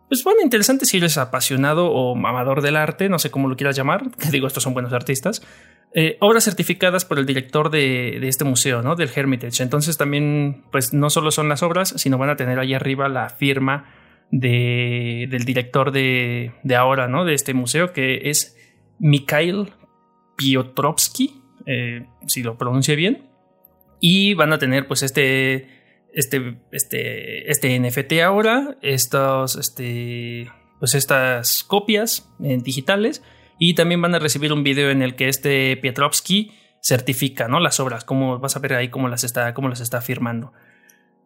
pues 0.09 0.25
interesantes 0.43 0.89
si 0.89 0.97
eres 0.97 1.17
apasionado 1.17 1.93
o 1.93 2.17
amador 2.17 2.61
del 2.61 2.77
arte, 2.77 3.09
no 3.09 3.21
sé 3.21 3.31
cómo 3.31 3.49
lo 3.49 3.57
quieras 3.57 3.77
llamar, 3.77 4.11
que 4.19 4.31
digo, 4.31 4.49
estos 4.49 4.65
son 4.65 4.75
buenos 4.75 4.93
artistas. 4.93 5.43
Eh, 5.95 6.19
obras 6.21 6.45
certificadas 6.45 7.07
por 7.07 7.19
el 7.19 7.25
director 7.25 7.71
de, 7.71 8.19
este 8.29 8.45
museo, 8.45 8.83
¿no? 8.83 8.95
Del 8.95 9.11
Hermitage. 9.15 9.63
Entonces 9.63 9.97
también, 9.97 10.65
pues 10.71 10.93
no 10.93 11.09
solo 11.09 11.31
son 11.31 11.49
las 11.49 11.63
obras, 11.63 11.95
sino 11.97 12.19
van 12.19 12.31
a 12.31 12.37
tener 12.37 12.59
ahí 12.59 12.75
arriba 12.75 13.09
la 13.09 13.31
firma 13.31 13.95
de, 14.31 15.27
del 15.31 15.45
director 15.45 15.91
de, 15.91 16.53
ahora, 16.77 17.09
¿no? 17.09 17.25
De 17.25 17.33
este 17.33 17.55
museo, 17.55 17.93
que 17.95 18.29
es 18.29 18.57
Mikhail 18.99 19.73
Piotrowski, 20.37 21.43
eh, 21.65 22.07
si 22.27 22.43
lo 22.43 22.59
pronuncie 22.59 22.95
bien. 22.95 23.31
Y 23.99 24.35
van 24.35 24.53
a 24.53 24.59
tener 24.59 24.87
pues 24.87 25.03
este, 25.03 25.69
este, 26.13 26.59
este, 26.71 27.51
este 27.51 27.81
NFT 27.81 28.21
ahora, 28.25 28.77
estos, 28.83 29.57
este, 29.57 30.51
pues 30.79 30.95
estas 30.95 31.65
copias 31.65 32.31
en 32.41 32.63
digitales 32.63 33.23
y 33.59 33.75
también 33.75 34.01
van 34.01 34.15
a 34.15 34.19
recibir 34.19 34.53
un 34.53 34.63
video 34.63 34.91
en 34.91 35.03
el 35.03 35.17
que 35.17 35.29
este 35.29 35.77
Pietrovsky 35.77 36.53
certifica, 36.83 37.49
¿no? 37.49 37.61
Las 37.61 37.81
obras, 37.81 38.05
cómo 38.05 38.39
vas 38.39 38.57
a 38.57 38.61
ver 38.61 38.75
ahí 38.75 38.89
cómo 38.89 39.09
las 39.09 39.25
está, 39.25 39.53
cómo 39.55 39.69
las 39.69 39.81
está 39.81 40.01
firmando. 40.01 40.53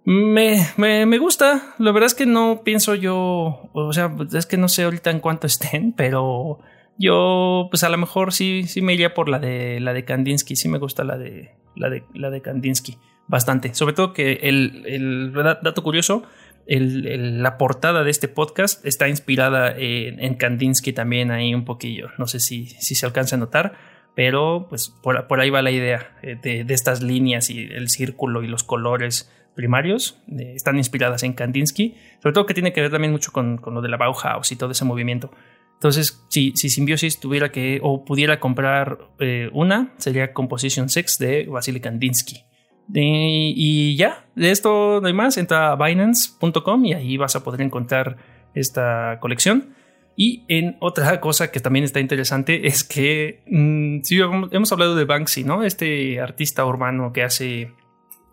Me, 0.05 0.67
me, 0.77 1.07
me, 1.07 1.19
gusta. 1.19 1.75
La 1.79 1.93
verdad 1.93 2.09
es 2.09 2.15
que 2.15 2.27
no 2.27 2.63
pienso 2.65 2.95
yo. 2.95 3.71
O 3.73 3.93
sea, 3.93 4.13
es 4.33 4.47
que 4.47 4.57
no 4.57 4.69
sé 4.69 4.85
ahorita 4.85 5.11
en 5.11 5.21
cuánto 5.21 5.47
estén, 5.47 5.93
pero 5.93 6.59
yo, 6.99 7.69
pues 7.71 7.85
a 7.85 7.89
lo 7.89 7.99
mejor 7.99 8.33
sí, 8.33 8.65
sí 8.67 8.83
me 8.83 8.95
iría 8.95 9.15
por 9.15 9.29
la 9.29 9.39
de 9.39 9.79
la 9.81 9.93
de 9.93 10.05
Kandinsky. 10.05 10.57
Sí 10.57 10.69
me 10.69 10.79
gusta 10.79 11.05
la 11.05 11.17
de 11.17 11.55
la 11.77 11.89
de 11.89 12.05
la 12.15 12.31
de 12.31 12.43
Kandinsky. 12.43 12.99
Bastante. 13.29 13.75
Sobre 13.75 13.95
todo 13.95 14.13
que 14.13 14.33
el, 14.43 14.85
el 14.87 15.33
dato 15.33 15.83
curioso. 15.83 16.25
La 16.67 17.59
portada 17.59 18.05
de 18.05 18.11
este 18.11 18.29
podcast 18.29 18.85
está 18.87 19.09
inspirada 19.09 19.75
en, 19.77 20.35
Kandinsky 20.35 20.93
también 20.93 21.31
ahí 21.31 21.55
un 21.55 21.65
poquillo. 21.65 22.11
No 22.19 22.27
sé 22.27 22.41
si, 22.41 22.67
si 22.67 22.95
se 22.95 23.07
alcanza 23.07 23.37
a 23.37 23.39
notar, 23.39 23.75
pero 24.15 24.67
pues 24.69 24.89
por, 24.89 25.27
por 25.27 25.41
ahí 25.41 25.51
va 25.51 25.63
la 25.63 25.71
idea 25.71 26.17
eh, 26.23 26.37
de, 26.41 26.65
de, 26.65 26.75
estas 26.75 27.03
líneas 27.03 27.51
y 27.51 27.61
el 27.61 27.89
círculo 27.89 28.43
y 28.43 28.49
los 28.49 28.63
colores 28.63 29.31
primarios, 29.55 30.19
eh, 30.39 30.53
están 30.55 30.77
inspiradas 30.77 31.23
en 31.23 31.33
Kandinsky, 31.33 31.97
sobre 32.23 32.33
todo 32.33 32.47
que 32.47 32.55
tiene 32.55 32.73
que 32.73 32.81
ver 32.81 32.91
también 32.91 33.13
mucho 33.13 33.33
con, 33.33 33.59
con 33.59 33.75
lo 33.75 33.83
de 33.83 33.89
la 33.89 33.97
Bauhaus 33.97 34.53
y 34.53 34.57
todo 34.57 34.71
ese 34.71 34.85
movimiento. 34.85 35.31
Entonces, 35.75 36.25
si, 36.29 36.53
si 36.55 36.69
Symbiosis 36.69 37.19
tuviera 37.19 37.51
que 37.51 37.81
o 37.83 38.05
pudiera 38.05 38.39
comprar 38.39 38.99
eh, 39.19 39.51
una, 39.53 39.95
sería 39.99 40.33
Composition 40.33 40.89
6 40.89 41.19
de 41.19 41.47
Vasily 41.47 41.81
Kandinsky. 41.81 42.45
Y 42.93 43.97
ya, 43.97 44.27
de 44.35 44.51
esto 44.51 45.01
no 45.01 45.07
hay 45.07 45.13
más. 45.13 45.37
Entra 45.37 45.73
a 45.73 45.77
Binance.com 45.77 46.85
y 46.85 46.95
ahí 46.95 47.17
vas 47.17 47.37
a 47.37 47.45
poder 47.45 47.63
encontrar 47.63 48.17
esta 48.55 49.19
colección. 49.21 49.75
Y 50.17 50.45
en 50.49 50.77
otra 50.81 51.21
cosa 51.21 51.51
que 51.51 51.61
también 51.61 51.85
está 51.85 52.01
interesante 52.01 52.67
es 52.67 52.85
que 52.85 53.43
mm, 53.47 54.03
sí, 54.03 54.21
hemos 54.51 54.73
hablado 54.73 54.95
de 54.95 55.05
Banksy, 55.05 55.45
¿no? 55.45 55.65
Este 55.65 56.21
artista 56.21 56.65
urbano 56.65 57.13
que 57.13 57.23
hace 57.23 57.73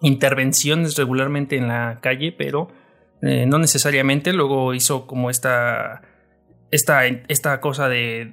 intervenciones 0.02 0.96
regularmente 0.98 1.58
en 1.58 1.68
la 1.68 2.00
calle, 2.02 2.32
pero 2.32 2.70
eh, 3.22 3.46
no 3.46 3.58
necesariamente. 3.60 4.34
Luego 4.34 4.74
hizo 4.74 5.08
como 5.08 5.30
esta, 5.30 6.02
esta, 6.72 7.06
esta 7.06 7.60
cosa 7.62 7.90
de, 7.90 8.26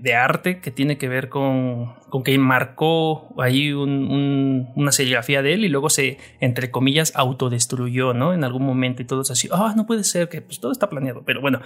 de, 0.00 0.14
arte 0.14 0.60
que 0.60 0.70
tiene 0.70 0.98
que 0.98 1.08
ver 1.08 1.28
con, 1.28 1.94
con 2.10 2.22
que 2.22 2.36
marcó 2.38 3.34
ahí 3.40 3.72
una 3.72 4.92
serigrafía 4.92 5.42
de 5.42 5.54
él 5.54 5.64
y 5.64 5.68
luego 5.68 5.90
se, 5.90 6.18
entre 6.40 6.70
comillas, 6.70 7.12
autodestruyó, 7.16 8.12
¿no? 8.12 8.32
En 8.32 8.44
algún 8.44 8.64
momento 8.64 9.02
y 9.02 9.06
todos 9.06 9.30
así, 9.30 9.48
ah, 9.50 9.72
no 9.76 9.86
puede 9.86 10.04
ser, 10.04 10.28
que 10.28 10.40
pues 10.40 10.60
todo 10.60 10.72
está 10.72 10.88
planeado. 10.88 11.22
Pero 11.24 11.40
bueno, 11.40 11.60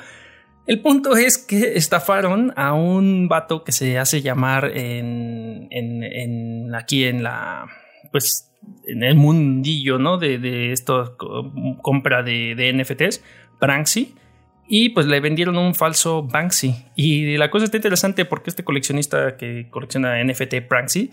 el 0.66 0.80
punto 0.80 1.16
es 1.16 1.38
que 1.38 1.76
estafaron 1.76 2.52
a 2.56 2.74
un 2.74 3.28
vato 3.28 3.64
que 3.64 3.72
se 3.72 3.98
hace 3.98 4.22
llamar 4.22 4.70
en, 4.76 5.68
en, 5.70 6.04
en 6.04 6.74
aquí 6.74 7.04
en 7.04 7.22
la, 7.22 7.66
pues 8.12 8.52
en 8.86 9.02
el 9.02 9.16
mundillo, 9.16 9.98
¿no? 9.98 10.18
De, 10.18 10.38
de 10.38 10.72
esto, 10.72 11.16
compra 11.82 12.22
de, 12.22 12.54
de 12.54 12.72
NFTs, 12.72 13.22
Banksy. 13.60 14.14
Y 14.68 14.90
pues 14.90 15.06
le 15.06 15.20
vendieron 15.20 15.56
un 15.56 15.74
falso 15.74 16.22
Banksy. 16.22 16.74
Y 16.94 17.36
la 17.38 17.50
cosa 17.50 17.64
está 17.64 17.78
interesante 17.78 18.26
porque 18.26 18.50
este 18.50 18.64
coleccionista 18.64 19.36
que 19.36 19.68
colecciona 19.70 20.22
NFT 20.22 20.68
Banksy, 20.68 21.10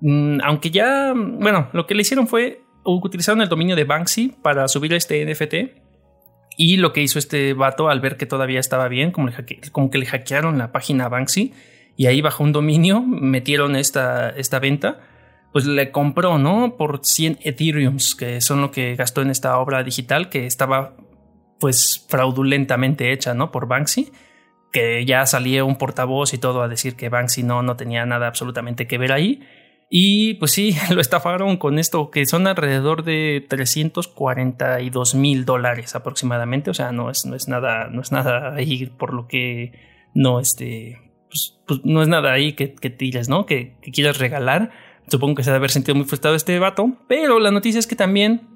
mm, 0.00 0.38
aunque 0.44 0.70
ya, 0.70 1.12
bueno, 1.14 1.68
lo 1.72 1.86
que 1.86 1.94
le 1.94 2.02
hicieron 2.02 2.28
fue 2.28 2.60
utilizaron 2.84 3.42
el 3.42 3.48
dominio 3.48 3.76
de 3.76 3.84
Banksy 3.84 4.34
para 4.42 4.68
subir 4.68 4.92
este 4.94 5.24
NFT. 5.24 5.82
Y 6.56 6.76
lo 6.76 6.92
que 6.92 7.02
hizo 7.02 7.18
este 7.18 7.54
vato 7.54 7.88
al 7.88 8.00
ver 8.00 8.16
que 8.16 8.26
todavía 8.26 8.60
estaba 8.60 8.88
bien, 8.88 9.10
como, 9.10 9.30
como 9.72 9.90
que 9.90 9.98
le 9.98 10.06
hackearon 10.06 10.58
la 10.58 10.70
página 10.70 11.08
Banksy 11.08 11.52
y 11.96 12.06
ahí 12.06 12.20
bajo 12.20 12.44
un 12.44 12.52
dominio 12.52 13.00
metieron 13.06 13.76
esta, 13.76 14.30
esta 14.30 14.58
venta 14.58 15.00
pues 15.52 15.66
le 15.66 15.90
compró, 15.90 16.38
¿no? 16.38 16.76
Por 16.76 17.00
100 17.02 17.40
Ethereums, 17.42 18.14
que 18.14 18.40
son 18.40 18.62
lo 18.62 18.70
que 18.70 18.96
gastó 18.96 19.20
en 19.20 19.28
esta 19.28 19.58
obra 19.58 19.82
digital 19.84 20.30
que 20.30 20.46
estaba 20.46 20.96
pues 21.62 22.04
fraudulentamente 22.08 23.12
hecha, 23.12 23.34
¿no? 23.34 23.52
Por 23.52 23.68
Banksy, 23.68 24.10
que 24.72 25.06
ya 25.06 25.24
salía 25.26 25.62
un 25.62 25.76
portavoz 25.76 26.34
y 26.34 26.38
todo 26.38 26.60
a 26.60 26.66
decir 26.66 26.96
que 26.96 27.08
Banksy 27.08 27.44
no, 27.44 27.62
no 27.62 27.76
tenía 27.76 28.04
nada 28.04 28.26
absolutamente 28.26 28.88
que 28.88 28.98
ver 28.98 29.12
ahí. 29.12 29.46
Y 29.88 30.34
pues 30.34 30.50
sí, 30.50 30.74
lo 30.90 31.00
estafaron 31.00 31.58
con 31.58 31.78
esto, 31.78 32.10
que 32.10 32.26
son 32.26 32.48
alrededor 32.48 33.04
de 33.04 33.46
342 33.48 35.14
mil 35.14 35.44
dólares 35.44 35.94
aproximadamente. 35.94 36.68
O 36.68 36.74
sea, 36.74 36.90
no 36.90 37.10
es, 37.10 37.26
no 37.26 37.36
es 37.36 37.46
nada, 37.46 37.86
no 37.92 38.00
es 38.00 38.10
nada 38.10 38.56
ahí 38.56 38.86
por 38.86 39.14
lo 39.14 39.28
que 39.28 39.70
no, 40.14 40.40
este, 40.40 40.98
pues, 41.28 41.60
pues 41.64 41.84
no 41.84 42.02
es 42.02 42.08
nada 42.08 42.32
ahí 42.32 42.54
que, 42.54 42.74
que 42.74 42.90
tires, 42.90 43.28
¿no? 43.28 43.46
Que, 43.46 43.76
que 43.80 43.92
quieras 43.92 44.18
regalar 44.18 44.72
Supongo 45.08 45.34
que 45.34 45.42
se 45.42 45.50
debe 45.50 45.58
haber 45.58 45.70
sentido 45.70 45.94
muy 45.94 46.06
frustrado 46.06 46.36
este 46.36 46.58
vato, 46.58 46.92
pero 47.08 47.40
la 47.40 47.50
noticia 47.50 47.78
es 47.78 47.86
que 47.86 47.96
también 47.96 48.48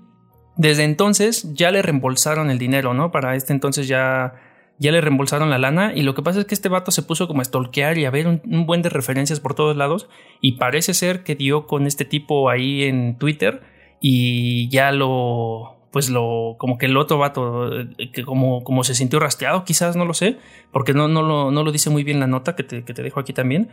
desde 0.56 0.84
entonces 0.84 1.52
ya 1.54 1.70
le 1.70 1.82
reembolsaron 1.82 2.50
el 2.50 2.58
dinero, 2.58 2.94
¿no? 2.94 3.10
Para 3.10 3.36
este 3.36 3.52
entonces 3.52 3.88
ya, 3.88 4.34
ya 4.78 4.90
le 4.90 5.00
reembolsaron 5.00 5.50
la 5.50 5.58
lana 5.58 5.92
y 5.94 6.02
lo 6.02 6.14
que 6.14 6.22
pasa 6.22 6.40
es 6.40 6.46
que 6.46 6.54
este 6.54 6.68
vato 6.68 6.90
se 6.90 7.02
puso 7.02 7.28
como 7.28 7.42
a 7.42 7.44
stalkear 7.44 7.98
y 7.98 8.06
a 8.06 8.10
ver 8.10 8.26
un, 8.26 8.66
buen 8.66 8.82
de 8.82 8.88
referencias 8.88 9.40
por 9.40 9.54
todos 9.54 9.76
lados 9.76 10.08
y 10.40 10.52
parece 10.52 10.94
ser 10.94 11.22
que 11.22 11.34
dio 11.34 11.66
con 11.66 11.86
este 11.86 12.04
tipo 12.04 12.48
ahí 12.48 12.84
en 12.84 13.18
Twitter 13.18 13.62
y 14.00 14.68
ya 14.68 14.92
lo 14.92 15.74
pues 15.90 16.10
lo 16.10 16.56
como 16.58 16.76
que 16.76 16.86
el 16.86 16.96
otro 16.96 17.16
vato 17.16 17.80
eh, 17.80 18.10
que 18.12 18.22
como, 18.22 18.62
como 18.64 18.84
se 18.84 18.94
sintió 18.94 19.18
rastreado 19.18 19.64
quizás 19.64 19.96
no 19.96 20.04
lo 20.04 20.12
sé 20.12 20.36
porque 20.70 20.92
no, 20.92 21.08
no, 21.08 21.22
lo, 21.22 21.50
no 21.50 21.62
lo 21.64 21.72
dice 21.72 21.88
muy 21.88 22.04
bien 22.04 22.20
la 22.20 22.26
nota 22.26 22.54
que 22.54 22.62
te, 22.62 22.84
que 22.84 22.92
te 22.92 23.02
dejo 23.02 23.20
aquí 23.20 23.32
también 23.32 23.70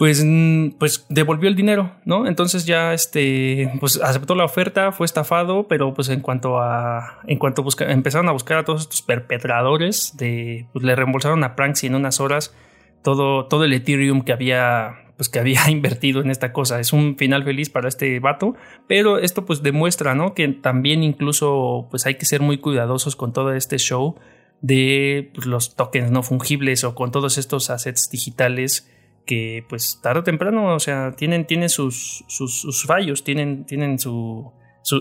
pues, 0.00 0.24
mm, 0.24 0.78
pues 0.78 1.04
devolvió 1.10 1.50
el 1.50 1.54
dinero, 1.54 1.92
¿no? 2.06 2.26
Entonces 2.26 2.64
ya 2.64 2.94
este, 2.94 3.70
pues 3.80 4.00
aceptó 4.00 4.34
la 4.34 4.46
oferta, 4.46 4.92
fue 4.92 5.04
estafado, 5.04 5.68
pero 5.68 5.92
pues 5.92 6.08
en 6.08 6.20
cuanto 6.20 6.58
a, 6.58 7.20
en 7.26 7.36
cuanto 7.36 7.62
empezaron 7.80 8.26
a 8.30 8.32
buscar 8.32 8.56
a 8.56 8.64
todos 8.64 8.80
estos 8.80 9.02
perpetradores, 9.02 10.16
de, 10.16 10.66
pues 10.72 10.86
le 10.86 10.96
reembolsaron 10.96 11.44
a 11.44 11.54
Pranksy 11.54 11.88
en 11.88 11.96
unas 11.96 12.18
horas 12.18 12.56
todo, 13.02 13.44
todo 13.44 13.64
el 13.64 13.74
Ethereum 13.74 14.22
que 14.22 14.32
había, 14.32 15.12
pues 15.18 15.28
que 15.28 15.38
había 15.38 15.60
invertido 15.68 16.22
en 16.22 16.30
esta 16.30 16.54
cosa. 16.54 16.80
Es 16.80 16.94
un 16.94 17.18
final 17.18 17.44
feliz 17.44 17.68
para 17.68 17.86
este 17.86 18.20
vato, 18.20 18.54
pero 18.88 19.18
esto 19.18 19.44
pues 19.44 19.62
demuestra, 19.62 20.14
¿no? 20.14 20.32
Que 20.32 20.48
también 20.48 21.02
incluso 21.02 21.88
pues 21.90 22.06
hay 22.06 22.14
que 22.14 22.24
ser 22.24 22.40
muy 22.40 22.56
cuidadosos 22.56 23.16
con 23.16 23.34
todo 23.34 23.52
este 23.52 23.76
show 23.76 24.14
de 24.62 25.30
pues, 25.34 25.46
los 25.46 25.76
tokens 25.76 26.10
no 26.10 26.22
fungibles 26.22 26.84
o 26.84 26.94
con 26.94 27.12
todos 27.12 27.36
estos 27.36 27.68
assets 27.68 28.08
digitales 28.10 28.90
que 29.30 29.64
pues 29.68 30.00
tarde 30.02 30.20
o 30.20 30.24
temprano, 30.24 30.74
o 30.74 30.80
sea, 30.80 31.12
tienen, 31.12 31.46
tienen 31.46 31.68
sus, 31.68 32.24
sus, 32.26 32.84
fallos, 32.84 33.22
tienen, 33.22 33.64
tienen 33.64 34.00
su, 34.00 34.52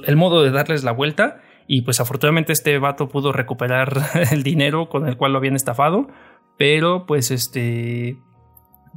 el 0.05 0.15
modo 0.17 0.43
de 0.43 0.51
darles 0.51 0.83
la 0.83 0.91
vuelta. 0.91 1.41
Y 1.65 1.81
pues 1.81 1.99
afortunadamente 1.99 2.53
este 2.53 2.77
vato 2.77 3.09
pudo 3.09 3.31
recuperar 3.31 3.91
el 4.31 4.43
dinero 4.43 4.87
con 4.87 5.07
el 5.07 5.17
cual 5.17 5.31
lo 5.31 5.39
habían 5.39 5.55
estafado, 5.55 6.09
pero 6.59 7.07
pues 7.07 7.31
este, 7.31 8.17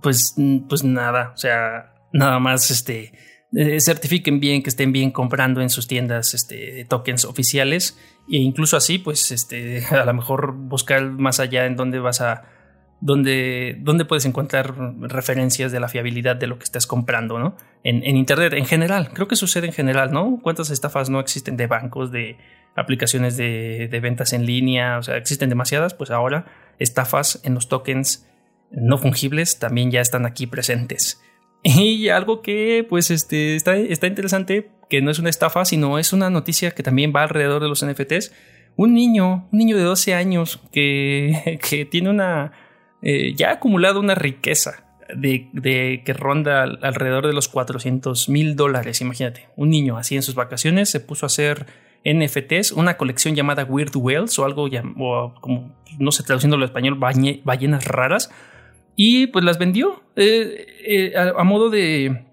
pues, 0.02 0.34
pues 0.68 0.84
nada, 0.84 1.32
o 1.34 1.36
sea, 1.38 1.94
nada 2.12 2.38
más 2.38 2.70
este, 2.70 3.12
eh, 3.56 3.80
certifiquen 3.80 4.38
bien 4.38 4.62
que 4.62 4.68
estén 4.68 4.92
bien 4.92 5.12
comprando 5.12 5.62
en 5.62 5.70
sus 5.70 5.86
tiendas 5.86 6.34
este, 6.34 6.84
tokens 6.84 7.24
oficiales. 7.24 7.98
E 8.28 8.36
incluso 8.36 8.76
así 8.76 8.98
pues 8.98 9.32
este, 9.32 9.82
a 9.90 10.04
lo 10.04 10.12
mejor 10.12 10.52
buscar 10.52 11.02
más 11.10 11.40
allá 11.40 11.64
en 11.64 11.76
dónde 11.76 12.00
vas 12.00 12.20
a 12.20 12.42
donde, 13.02 13.76
donde 13.80 14.04
puedes 14.04 14.24
encontrar 14.24 14.74
referencias 15.00 15.72
de 15.72 15.80
la 15.80 15.88
fiabilidad 15.88 16.36
de 16.36 16.46
lo 16.46 16.56
que 16.56 16.64
estás 16.64 16.86
comprando, 16.86 17.38
¿no? 17.38 17.56
En, 17.82 18.16
Internet, 18.16 18.52
en 18.52 18.64
general, 18.64 19.10
creo 19.12 19.26
que 19.26 19.34
sucede 19.34 19.66
en 19.66 19.72
general, 19.72 20.12
¿no? 20.12 20.38
¿Cuántas 20.40 20.70
estafas 20.70 21.10
no 21.10 21.18
existen 21.18 21.56
de 21.56 21.66
bancos, 21.66 22.12
de 22.12 22.38
aplicaciones 22.76 23.36
de, 23.36 23.88
de 23.90 24.00
ventas 24.00 24.32
en 24.32 24.46
línea? 24.46 24.98
O 24.98 25.02
sea, 25.02 25.16
existen 25.16 25.48
demasiadas, 25.48 25.94
pues 25.94 26.12
ahora 26.12 26.46
estafas 26.78 27.40
en 27.42 27.54
los 27.54 27.68
tokens 27.68 28.28
no 28.70 28.98
fungibles 28.98 29.58
también 29.58 29.90
ya 29.90 30.00
están 30.00 30.24
aquí 30.24 30.46
presentes. 30.46 31.20
Y 31.64 32.08
algo 32.08 32.42
que 32.42 32.84
pues 32.88 33.10
este, 33.10 33.54
está, 33.54 33.76
está 33.76 34.06
interesante, 34.06 34.70
que 34.88 35.00
no 35.00 35.10
es 35.10 35.18
una 35.18 35.30
estafa, 35.30 35.64
sino 35.64 35.98
es 35.98 36.12
una 36.12 36.30
noticia 36.30 36.72
que 36.72 36.82
también 36.82 37.12
va 37.14 37.22
alrededor 37.22 37.62
de 37.62 37.68
los 37.68 37.84
NFTs. 37.84 38.32
Un 38.74 38.94
niño, 38.94 39.48
un 39.52 39.58
niño 39.58 39.76
de 39.76 39.82
12 39.82 40.14
años 40.14 40.60
que, 40.72 41.60
que 41.68 41.84
tiene 41.84 42.10
una, 42.10 42.52
eh, 43.02 43.34
ya 43.34 43.50
ha 43.50 43.52
acumulado 43.54 44.00
una 44.00 44.14
riqueza 44.14 44.84
de, 45.14 46.02
que 46.04 46.12
ronda 46.12 46.62
alrededor 46.62 47.26
de 47.26 47.32
los 47.32 47.48
400 47.48 48.28
mil 48.28 48.56
dólares. 48.56 49.00
Imagínate, 49.00 49.48
un 49.56 49.70
niño 49.70 49.96
así 49.96 50.16
en 50.16 50.22
sus 50.22 50.34
vacaciones 50.34 50.90
se 50.90 51.00
puso 51.00 51.26
a 51.26 51.28
hacer 51.28 51.66
NFTs, 52.04 52.72
una 52.72 52.96
colección 52.96 53.34
llamada 53.34 53.64
Weird 53.64 53.94
Whales 53.94 54.38
o 54.38 54.44
algo 54.44 54.68
o 54.98 55.34
como 55.40 55.76
no 55.98 56.12
sé 56.12 56.22
traduciéndolo 56.22 56.64
al 56.64 56.70
español, 56.70 56.98
ballenas 57.44 57.84
raras, 57.84 58.30
y 58.96 59.26
pues 59.28 59.44
las 59.44 59.58
vendió 59.58 60.02
eh, 60.16 60.66
eh, 60.84 61.12
a, 61.16 61.44
modo 61.44 61.70
de 61.70 62.24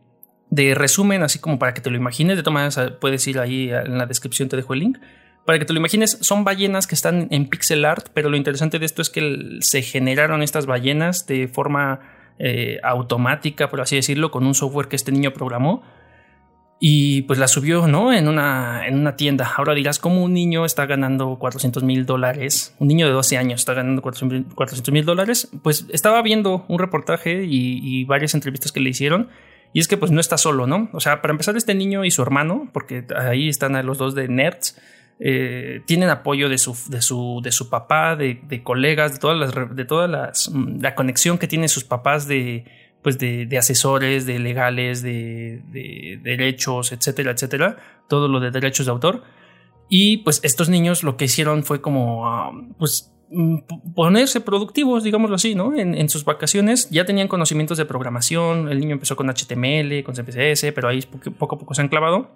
de 0.50 0.74
resumen, 0.74 1.22
así 1.22 1.40
como 1.40 1.60
para 1.60 1.74
que 1.74 1.82
te 1.82 1.90
lo 1.90 1.98
imagines. 1.98 2.38
De 2.38 2.44
todas 2.44 2.54
maneras, 2.54 2.94
puedes 3.00 3.28
ir 3.28 3.40
ahí 3.40 3.70
en 3.70 3.98
la 3.98 4.06
descripción, 4.06 4.50
te 4.50 4.56
dejo 4.56 4.74
el 4.74 4.80
link. 4.80 4.98
Para 5.50 5.58
que 5.58 5.66
te 5.66 5.74
lo 5.74 5.80
imagines, 5.80 6.20
son 6.22 6.44
ballenas 6.44 6.86
que 6.86 6.94
están 6.94 7.28
en 7.32 7.50
pixel 7.50 7.84
art, 7.84 8.10
pero 8.14 8.30
lo 8.30 8.38
interesante 8.38 8.78
de 8.78 8.86
esto 8.86 9.02
es 9.02 9.10
que 9.10 9.58
se 9.62 9.82
generaron 9.82 10.44
estas 10.44 10.68
ballenas 10.68 11.26
de 11.26 11.48
forma 11.48 12.02
eh, 12.38 12.78
automática, 12.84 13.68
por 13.68 13.82
así 13.82 13.96
decirlo, 13.96 14.30
con 14.30 14.46
un 14.46 14.54
software 14.54 14.88
que 14.88 14.96
este 14.96 15.12
niño 15.12 15.34
programó. 15.34 15.82
Y 16.80 17.24
pues 17.24 17.40
la 17.40 17.48
subió, 17.48 17.88
¿no? 17.88 18.14
En 18.14 18.28
una, 18.28 18.86
en 18.86 19.00
una 19.00 19.16
tienda. 19.16 19.52
Ahora 19.58 19.74
dirás, 19.74 19.98
¿cómo 19.98 20.24
un 20.24 20.34
niño 20.34 20.66
está 20.66 20.86
ganando 20.86 21.40
400 21.40 21.82
mil 21.82 22.06
dólares? 22.06 22.76
Un 22.78 22.88
niño 22.88 23.08
de 23.08 23.14
12 23.14 23.40
años 23.40 23.62
está 23.62 23.74
ganando 23.74 24.04
400 24.04 24.92
mil 24.92 25.04
dólares. 25.04 25.50
Pues 25.64 25.88
estaba 25.90 26.22
viendo 26.22 26.64
un 26.68 26.78
reportaje 26.78 27.46
y, 27.46 27.80
y 27.82 28.04
varias 28.04 28.36
entrevistas 28.36 28.72
que 28.72 28.82
le 28.82 28.92
hicieron 28.92 29.30
y 29.74 29.80
es 29.80 29.88
que 29.88 29.98
pues 29.98 30.12
no 30.12 30.20
está 30.20 30.38
solo, 30.38 30.66
¿no? 30.66 30.90
O 30.94 31.00
sea, 31.00 31.22
para 31.22 31.32
empezar 31.32 31.56
este 31.56 31.76
niño 31.76 32.04
y 32.04 32.12
su 32.12 32.22
hermano, 32.22 32.70
porque 32.74 33.06
ahí 33.16 33.50
están 33.50 33.86
los 33.86 33.98
dos 33.98 34.16
de 34.16 34.28
nerds, 34.28 34.80
eh, 35.20 35.82
tienen 35.86 36.10
apoyo 36.10 36.50
de 36.50 36.58
su, 36.58 36.76
de 36.90 37.02
su, 37.02 37.42
de 37.44 37.52
su 37.52 37.70
papá, 37.70 38.16
de, 38.16 38.64
colegas, 38.64 39.14
de 39.14 39.20
todas 39.20 39.38
las, 39.38 39.76
de 39.76 39.86
todas 39.86 40.10
las, 40.10 40.50
mm, 40.50 40.82
la 40.82 40.96
conexión 40.96 41.38
que 41.38 41.48
tienen 41.48 41.70
sus 41.70 41.84
papás 41.84 42.28
de, 42.28 42.66
pues 43.02 43.18
de, 43.20 43.48
asesores, 43.58 44.26
de 44.26 44.40
legales, 44.40 45.02
de, 45.02 45.62
de, 45.72 46.20
derechos, 46.24 46.92
etcétera, 46.92 47.32
etcétera, 47.32 47.78
todo 48.08 48.28
lo 48.28 48.40
de 48.40 48.52
derechos 48.52 48.86
de 48.86 48.92
autor. 48.92 49.24
Y 49.90 50.18
pues 50.18 50.40
estos 50.44 50.70
niños 50.70 51.04
lo 51.04 51.18
que 51.18 51.26
hicieron 51.26 51.64
fue 51.64 51.82
como, 51.82 52.28
ah, 52.28 52.52
pues 52.78 53.12
Mm, 53.32 53.58
ponerse 53.94 54.42
productivos, 54.42 55.04
digámoslo 55.04 55.36
así, 55.36 55.54
¿no? 55.54 55.76
En, 55.76 56.10
sus 56.10 56.26
vacaciones 56.26 56.90
ya 56.90 57.06
tenían 57.06 57.28
conocimientos 57.28 57.78
de 57.78 57.86
programación, 57.86 58.70
el 58.70 58.80
niño 58.80 58.94
empezó 58.94 59.16
con 59.16 59.30
HTML, 59.30 60.04
con 60.04 60.16
CPCS, 60.16 60.72
pero 60.74 60.88
ahí 60.88 61.02
poco 61.38 61.56
a 61.56 61.60
poco 61.60 61.74
se 61.76 61.82
han 61.82 61.90
clavado. 61.90 62.32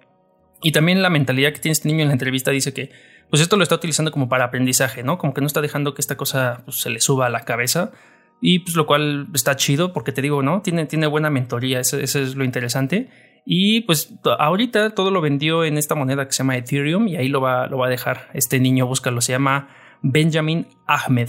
Y 0.64 0.72
también 0.72 1.02
la 1.02 1.10
mentalidad 1.10 1.52
que 1.52 1.60
tiene 1.60 1.74
este 1.74 1.88
niño 1.88 2.00
en 2.00 2.08
la 2.08 2.14
entrevista 2.14 2.50
dice 2.50 2.72
que 2.72 2.90
pues 3.28 3.42
esto 3.42 3.58
lo 3.58 3.62
está 3.62 3.74
utilizando 3.74 4.10
como 4.10 4.30
para 4.30 4.44
aprendizaje, 4.44 5.02
¿no? 5.02 5.18
Como 5.18 5.34
que 5.34 5.42
no 5.42 5.46
está 5.46 5.60
dejando 5.60 5.92
que 5.92 6.00
esta 6.00 6.16
cosa 6.16 6.62
pues, 6.64 6.80
se 6.80 6.88
le 6.88 7.00
suba 7.00 7.26
a 7.26 7.28
la 7.28 7.40
cabeza. 7.40 7.92
Y 8.40 8.60
pues 8.60 8.74
lo 8.74 8.86
cual 8.86 9.26
está 9.34 9.56
chido 9.56 9.92
porque 9.92 10.10
te 10.10 10.22
digo, 10.22 10.42
¿no? 10.42 10.62
Tiene, 10.62 10.86
tiene 10.86 11.06
buena 11.06 11.28
mentoría, 11.28 11.80
eso, 11.80 11.98
eso 11.98 12.18
es 12.18 12.34
lo 12.34 12.44
interesante. 12.44 13.10
Y 13.44 13.82
pues 13.82 14.14
ahorita 14.38 14.94
todo 14.94 15.10
lo 15.10 15.20
vendió 15.20 15.64
en 15.64 15.76
esta 15.76 15.94
moneda 15.94 16.24
que 16.24 16.32
se 16.32 16.38
llama 16.38 16.56
Ethereum 16.56 17.08
y 17.08 17.16
ahí 17.16 17.28
lo 17.28 17.42
va, 17.42 17.66
lo 17.66 17.76
va 17.76 17.88
a 17.88 17.90
dejar. 17.90 18.30
Este 18.32 18.58
niño, 18.58 18.86
búscalo, 18.86 19.20
se 19.20 19.32
llama 19.32 19.68
Benjamin 20.00 20.66
Ahmed. 20.86 21.28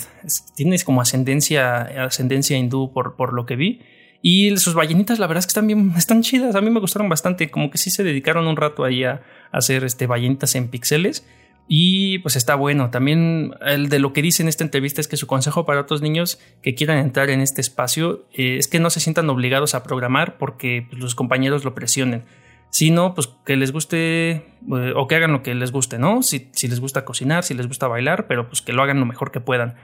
Tienes 0.56 0.86
como 0.86 1.02
ascendencia, 1.02 1.82
ascendencia 2.06 2.58
hindú 2.58 2.94
por, 2.94 3.18
por 3.18 3.34
lo 3.34 3.46
que 3.46 3.58
vi. 3.58 3.82
Y 4.28 4.58
sus 4.58 4.74
ballenitas, 4.74 5.20
la 5.20 5.28
verdad 5.28 5.42
es 5.42 5.46
que 5.46 5.52
están 5.52 5.68
bien, 5.68 5.94
están 5.98 6.24
chidas. 6.24 6.56
A 6.56 6.62
mí 6.62 6.72
me 6.72 6.80
gustaron 6.80 7.08
bastante. 7.10 7.52
Como 7.52 7.70
que 7.70 7.78
sí 7.78 7.92
se 7.92 8.04
dedicaron 8.04 8.48
un 8.48 8.58
rato 8.58 8.84
ahí 8.84 9.04
a, 9.04 9.22
hacer 9.52 9.84
este, 9.84 10.08
ballenitas 10.08 10.56
en 10.56 10.68
píxeles. 10.70 11.28
Y 11.68 12.18
pues 12.20 12.36
está 12.36 12.56
bueno. 12.56 12.90
También 12.90 13.54
el 13.62 13.88
de 13.88 14.00
lo 14.00 14.14
que 14.14 14.24
dice 14.24 14.42
en 14.42 14.50
esta 14.50 14.64
entrevista 14.64 15.00
es 15.00 15.08
que 15.08 15.16
su 15.16 15.28
consejo 15.28 15.64
para 15.64 15.80
otros 15.80 16.02
niños 16.02 16.40
que 16.64 16.74
quieran 16.74 16.98
entrar 16.98 17.30
en 17.30 17.40
este 17.40 17.62
espacio 17.62 18.26
eh, 18.34 18.58
es 18.58 18.68
que 18.68 18.80
no 18.80 18.90
se 18.90 19.00
sientan 19.00 19.30
obligados 19.30 19.76
a 19.76 19.84
programar 19.84 20.40
porque 20.40 20.88
pues, 20.90 21.00
los 21.00 21.14
compañeros 21.14 21.64
lo 21.64 21.76
presionen 21.76 22.26
sino 22.72 23.14
pues 23.14 23.30
que 23.46 23.56
les 23.56 23.72
guste 23.72 24.32
eh, 24.32 24.94
o 24.98 25.08
que 25.08 25.16
hagan 25.16 25.32
lo 25.32 25.44
que 25.44 25.56
les 25.56 25.72
guste, 25.72 25.98
¿no? 25.98 26.22
Si, 26.24 26.50
les 26.68 26.82
gusta 26.82 27.06
cocinar, 27.06 27.46
si 27.46 27.54
les 27.54 27.68
gusta 27.68 27.88
bailar, 27.88 28.28
pero 28.28 28.50
pues 28.50 28.62
que 28.62 28.74
lo 28.74 28.84
hagan 28.84 29.00
lo 29.00 29.06
mejor 29.06 29.32
que 29.32 29.40
puedan. 29.40 29.76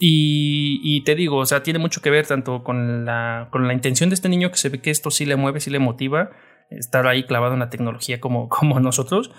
Y, 0.00 1.02
te 1.04 1.14
digo, 1.14 1.38
o 1.38 1.46
sea, 1.46 1.62
tiene 1.62 1.80
mucho 1.80 2.00
que 2.00 2.10
ver 2.10 2.26
tanto 2.26 2.62
con 2.62 3.04
la, 3.04 3.48
con 3.50 3.66
la 3.66 3.74
intención 3.74 4.10
de 4.10 4.14
este 4.14 4.28
niño 4.28 4.50
que 4.50 4.58
se 4.58 4.68
ve 4.68 4.80
que 4.80 4.90
esto 4.90 5.10
sí 5.10 5.26
le 5.26 5.36
mueve, 5.36 5.60
sí 5.60 5.70
le 5.70 5.80
motiva, 5.80 6.30
estar 6.70 7.06
ahí 7.06 7.24
clavado 7.24 7.54
en 7.54 7.60
la 7.60 7.70
tecnología 7.70 8.20
como, 8.20 8.48
como 8.48 8.78
nosotros, 8.80 9.32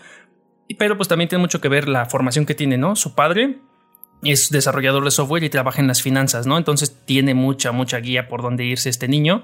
pero 0.78 0.98
pues 0.98 1.08
también 1.08 1.30
tiene 1.30 1.42
mucho 1.42 1.62
que 1.62 1.70
ver 1.70 1.88
la 1.88 2.06
formación 2.06 2.46
que 2.46 2.56
tiene, 2.56 2.78
¿no? 2.78 2.96
Su 2.96 3.16
padre 3.16 3.60
es 4.24 4.50
desarrollador 4.50 5.04
de 5.06 5.12
software 5.12 5.44
y 5.44 5.50
trabaja 5.50 5.82
en 5.82 5.88
las 5.88 6.02
finanzas, 6.02 6.46
¿no? 6.46 6.58
Entonces 6.58 7.06
tiene 7.06 7.34
mucha, 7.34 7.72
mucha 7.72 8.00
guía 8.00 8.28
por 8.28 8.42
dónde 8.42 8.66
irse 8.66 8.90
este 8.90 9.08
niño 9.08 9.44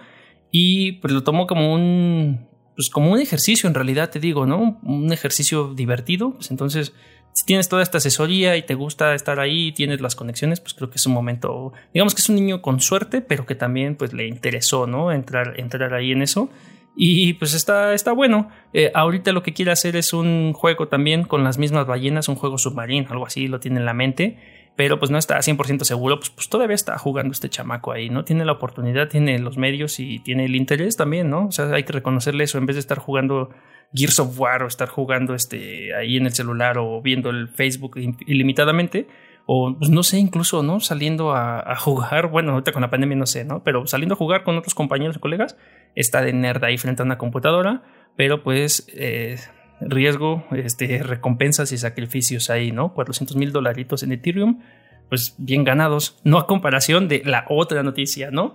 y 0.51 0.93
pues 0.93 1.13
lo 1.13 1.23
tomó 1.23 1.47
como 1.47 1.73
un, 1.73 2.47
pues 2.75 2.89
como 2.89 3.11
un 3.11 3.19
ejercicio 3.19 3.67
en 3.67 3.73
realidad, 3.73 4.09
te 4.09 4.19
digo, 4.19 4.45
¿no? 4.45 4.79
Un 4.83 5.11
ejercicio 5.11 5.73
divertido, 5.73 6.33
pues 6.33 6.51
entonces 6.51 6.93
si 7.35 7.45
tienes 7.45 7.67
toda 7.67 7.83
esta 7.83 7.97
asesoría 7.97 8.55
y 8.55 8.61
te 8.61 8.75
gusta 8.75 9.13
estar 9.13 9.41
ahí, 9.41 9.73
tienes 9.73 9.99
las 9.99 10.15
conexiones, 10.15 10.61
pues 10.61 10.73
creo 10.73 10.89
que 10.89 10.95
es 10.95 11.05
un 11.05 11.11
momento, 11.11 11.73
digamos 11.93 12.15
que 12.15 12.21
es 12.21 12.29
un 12.29 12.35
niño 12.35 12.61
con 12.61 12.79
suerte, 12.79 13.19
pero 13.19 13.45
que 13.45 13.55
también 13.55 13.97
pues 13.97 14.13
le 14.13 14.25
interesó, 14.25 14.87
¿no? 14.87 15.11
Entrar, 15.11 15.59
entrar 15.59 15.93
ahí 15.93 16.13
en 16.13 16.21
eso. 16.21 16.49
Y 16.95 17.33
pues 17.33 17.53
está, 17.53 17.93
está 17.93 18.13
bueno. 18.13 18.49
Eh, 18.71 18.89
ahorita 18.93 19.33
lo 19.33 19.43
que 19.43 19.51
quiere 19.51 19.71
hacer 19.71 19.97
es 19.97 20.13
un 20.13 20.53
juego 20.53 20.87
también 20.87 21.25
con 21.25 21.43
las 21.43 21.57
mismas 21.57 21.85
ballenas, 21.85 22.29
un 22.29 22.35
juego 22.35 22.57
submarino, 22.57 23.09
algo 23.11 23.25
así, 23.25 23.49
lo 23.49 23.59
tiene 23.59 23.81
en 23.81 23.85
la 23.85 23.93
mente 23.93 24.37
pero 24.75 24.99
pues 24.99 25.09
no 25.09 25.17
está 25.17 25.37
100% 25.37 25.83
seguro, 25.83 26.19
pues, 26.19 26.29
pues 26.29 26.49
todavía 26.49 26.75
está 26.75 26.97
jugando 26.97 27.31
este 27.31 27.49
chamaco 27.49 27.91
ahí, 27.91 28.09
¿no? 28.09 28.25
Tiene 28.25 28.43
la 28.43 28.53
oportunidad, 28.53 29.07
tiene 29.07 29.39
los 29.39 29.57
medios 29.57 29.99
y 29.99 30.19
tiene 30.19 30.45
el 30.45 30.55
interés 30.55 30.97
también, 30.97 31.29
¿no? 31.29 31.47
O 31.47 31.51
sea, 31.51 31.67
hay 31.73 31.83
que 31.83 31.93
reconocerle 31.93 32.43
eso 32.43 32.57
en 32.57 32.65
vez 32.65 32.75
de 32.75 32.81
estar 32.81 32.99
jugando 32.99 33.49
Gears 33.93 34.19
of 34.19 34.37
War 34.39 34.63
o 34.63 34.67
estar 34.67 34.89
jugando 34.89 35.33
este, 35.33 35.95
ahí 35.95 36.17
en 36.17 36.25
el 36.25 36.33
celular 36.33 36.77
o 36.77 37.01
viendo 37.01 37.29
el 37.29 37.47
Facebook 37.47 37.97
ilimitadamente. 38.27 39.07
O 39.47 39.75
pues 39.77 39.91
no 39.91 40.01
sé, 40.01 40.17
incluso, 40.17 40.63
¿no? 40.63 40.79
Saliendo 40.79 41.35
a, 41.35 41.75
jugar, 41.77 42.29
bueno, 42.29 42.53
ahorita 42.53 42.71
con 42.71 42.81
la 42.81 42.89
pandemia 42.89 43.15
no 43.15 43.27
sé, 43.27 43.45
¿no? 43.45 43.63
Pero 43.63 43.85
saliendo 43.85 44.15
a 44.15 44.17
jugar 44.17 44.43
con 44.43 44.57
otros 44.57 44.73
compañeros 44.73 45.17
y 45.17 45.19
colegas, 45.19 45.55
está 45.93 46.21
de 46.23 46.33
nerd 46.33 46.63
ahí 46.63 46.79
frente 46.79 47.03
a 47.03 47.05
una 47.05 47.19
computadora, 47.19 47.83
pero 48.15 48.41
pues 48.41 48.87
eh, 48.95 49.37
riesgo, 49.81 50.45
este, 50.55 51.03
recompensas 51.03 51.71
y 51.71 51.77
sacrificios 51.77 52.49
ahí, 52.49 52.71
¿no? 52.71 52.93
400 52.93 53.35
mil 53.35 53.51
dolaritos 53.51 54.03
en 54.03 54.11
Ethereum, 54.11 54.61
pues 55.09 55.35
bien 55.37 55.63
ganados, 55.63 56.19
no 56.23 56.37
a 56.37 56.47
comparación 56.47 57.07
de 57.07 57.21
la 57.25 57.45
otra 57.49 57.83
noticia, 57.83 58.31
¿no? 58.31 58.53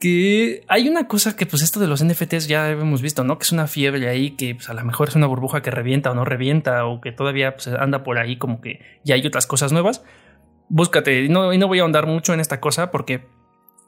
Que 0.00 0.64
hay 0.68 0.88
una 0.88 1.06
cosa 1.06 1.36
que 1.36 1.46
pues 1.46 1.62
esto 1.62 1.80
de 1.80 1.86
los 1.86 2.04
NFTs 2.04 2.48
ya 2.48 2.70
hemos 2.70 3.00
visto, 3.00 3.24
¿no? 3.24 3.38
Que 3.38 3.44
es 3.44 3.52
una 3.52 3.66
fiebre 3.66 4.08
ahí 4.08 4.32
que 4.32 4.56
pues, 4.56 4.68
a 4.68 4.74
lo 4.74 4.84
mejor 4.84 5.08
es 5.08 5.14
una 5.14 5.26
burbuja 5.26 5.62
que 5.62 5.70
revienta 5.70 6.10
o 6.10 6.14
no 6.14 6.24
revienta 6.24 6.84
o 6.86 7.00
que 7.00 7.12
todavía 7.12 7.54
pues, 7.54 7.68
anda 7.68 8.02
por 8.02 8.18
ahí 8.18 8.36
como 8.36 8.60
que 8.60 8.80
ya 9.04 9.14
hay 9.14 9.26
otras 9.26 9.46
cosas 9.46 9.72
nuevas. 9.72 10.04
Búscate, 10.68 11.28
no, 11.28 11.52
y 11.52 11.58
no 11.58 11.68
voy 11.68 11.78
a 11.78 11.82
ahondar 11.82 12.06
mucho 12.06 12.34
en 12.34 12.40
esta 12.40 12.60
cosa 12.60 12.90
porque 12.90 13.26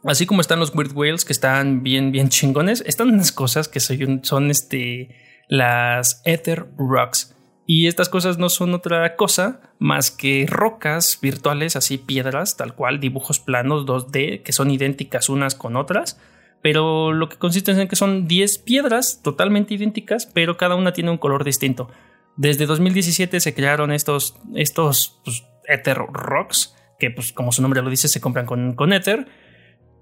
así 0.04 0.26
como 0.26 0.40
están 0.40 0.60
los 0.60 0.74
Weird 0.74 0.92
Whales 0.94 1.24
que 1.24 1.32
están 1.32 1.82
bien, 1.82 2.12
bien 2.12 2.28
chingones, 2.28 2.82
están 2.86 3.08
unas 3.08 3.32
cosas 3.32 3.68
que 3.68 3.80
son, 3.80 4.24
son 4.24 4.50
este 4.50 5.08
las 5.48 6.22
Ether 6.24 6.66
Rocks. 6.76 7.34
Y 7.66 7.88
estas 7.88 8.08
cosas 8.08 8.38
no 8.38 8.48
son 8.48 8.74
otra 8.74 9.16
cosa 9.16 9.60
más 9.78 10.12
que 10.12 10.46
rocas 10.48 11.18
virtuales, 11.20 11.74
así 11.74 11.98
piedras, 11.98 12.56
tal 12.56 12.74
cual, 12.74 13.00
dibujos 13.00 13.40
planos 13.40 13.86
2D 13.86 14.42
que 14.42 14.52
son 14.52 14.70
idénticas 14.70 15.28
unas 15.28 15.56
con 15.56 15.76
otras. 15.76 16.20
Pero 16.62 17.12
lo 17.12 17.28
que 17.28 17.36
consiste 17.36 17.72
en 17.72 17.88
que 17.88 17.96
son 17.96 18.26
10 18.28 18.58
piedras 18.58 19.20
totalmente 19.22 19.74
idénticas, 19.74 20.26
pero 20.26 20.56
cada 20.56 20.76
una 20.76 20.92
tiene 20.92 21.10
un 21.10 21.18
color 21.18 21.44
distinto. 21.44 21.90
Desde 22.36 22.66
2017 22.66 23.40
se 23.40 23.54
crearon 23.54 23.92
estos, 23.92 24.36
estos 24.54 25.20
pues, 25.24 25.44
Ether 25.68 25.98
Rocks, 25.98 26.74
que 26.98 27.10
pues 27.10 27.32
como 27.32 27.52
su 27.52 27.62
nombre 27.62 27.82
lo 27.82 27.90
dice 27.90 28.08
se 28.08 28.20
compran 28.20 28.46
con, 28.46 28.74
con 28.74 28.92
Ether. 28.92 29.26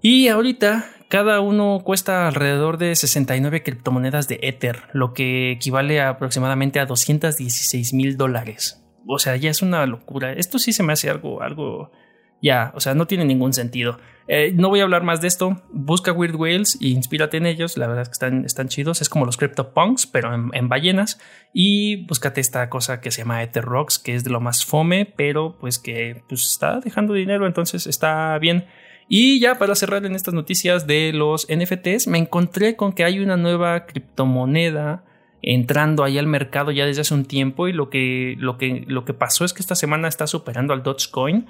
Y 0.03 0.29
ahorita 0.29 0.85
cada 1.09 1.41
uno 1.41 1.81
cuesta 1.85 2.27
alrededor 2.27 2.79
de 2.79 2.95
69 2.95 3.63
criptomonedas 3.63 4.29
de 4.29 4.41
Ether, 4.43 4.85
lo 4.93 5.13
que 5.13 5.53
equivale 5.53 6.01
a 6.01 6.11
aproximadamente 6.11 6.81
a 6.81 6.87
216 6.87 7.93
mil 7.93 8.17
dólares. 8.17 8.85
O 9.07 9.19
sea, 9.19 9.37
ya 9.37 9.51
es 9.51 9.63
una 9.63 9.85
locura. 9.87 10.33
Esto 10.33 10.59
sí 10.59 10.73
se 10.73 10.83
me 10.83 10.93
hace 10.93 11.11
algo, 11.11 11.43
algo, 11.43 11.93
ya, 12.41 12.73
o 12.75 12.81
sea, 12.81 12.95
no 12.95 13.07
tiene 13.07 13.25
ningún 13.25 13.53
sentido. 13.53 13.99
Eh, 14.27 14.53
no 14.55 14.71
voy 14.71 14.81
a 14.81 14.85
hablar 14.85 15.03
más 15.03 15.21
de 15.21 15.29
esto. 15.29 15.63
Busca 15.71 16.13
Weird 16.13 16.37
Whales 16.37 16.79
e 16.81 16.89
inspírate 16.89 17.37
en 17.37 17.47
ellos. 17.47 17.77
La 17.77 17.87
verdad 17.87 18.03
es 18.03 18.09
que 18.09 18.15
están, 18.15 18.45
están 18.45 18.69
chidos. 18.69 19.03
Es 19.03 19.09
como 19.09 19.27
los 19.27 19.37
CryptoPunks, 19.37 20.07
pero 20.07 20.35
en, 20.35 20.69
ballenas. 20.69 21.21
Y 21.53 22.07
búscate 22.07 22.41
esta 22.41 22.71
cosa 22.71 23.01
que 23.01 23.11
se 23.11 23.23
llama 23.23 23.43
Ether 23.43 23.65
Rocks, 23.65 23.99
que 23.99 24.15
es 24.15 24.25
de 24.25 24.31
lo 24.31 24.41
más 24.41 24.65
fome, 24.65 25.05
pero 25.05 25.59
pues 25.59 25.79
que 25.79 26.23
pues, 26.29 26.47
está 26.47 26.81
dejando 26.81 27.13
dinero, 27.13 27.47
entonces 27.47 27.87
está 27.87 28.39
bien. 28.39 28.67
Y 29.09 29.41
ya 29.41 29.59
para 29.59 29.75
cerrar 29.75 30.07
en 30.07 30.15
estas 30.15 30.35
noticias 30.35 30.87
de 30.87 31.13
los 31.13 31.47
NFTs, 31.49 32.07
me 32.07 32.19
encontré 32.19 32.77
con 32.77 32.93
que 32.93 33.05
hay 33.05 33.21
una 33.21 33.37
nueva 33.37 33.87
criptomoneda 33.87 35.05
entrando 35.43 36.05
ahí 36.05 36.19
al 36.19 36.27
mercado 36.27 36.71
ya 36.71 36.87
desde 36.87 37.03
hace 37.03 37.15
un 37.15 37.27
tiempo 37.27 37.69
y 37.69 37.73
lo 37.73 37.91
que, 37.91 38.35
lo 38.39 38.57
que, 38.57 38.85
lo 38.87 39.05
que 39.05 39.13
pasó 39.13 39.45
es 39.45 39.53
que 39.53 39.61
esta 39.61 39.75
semana 39.75 40.09
está 40.09 40.27
superando 40.27 40.73
al 40.73 40.83
Dogecoin. 40.83 41.47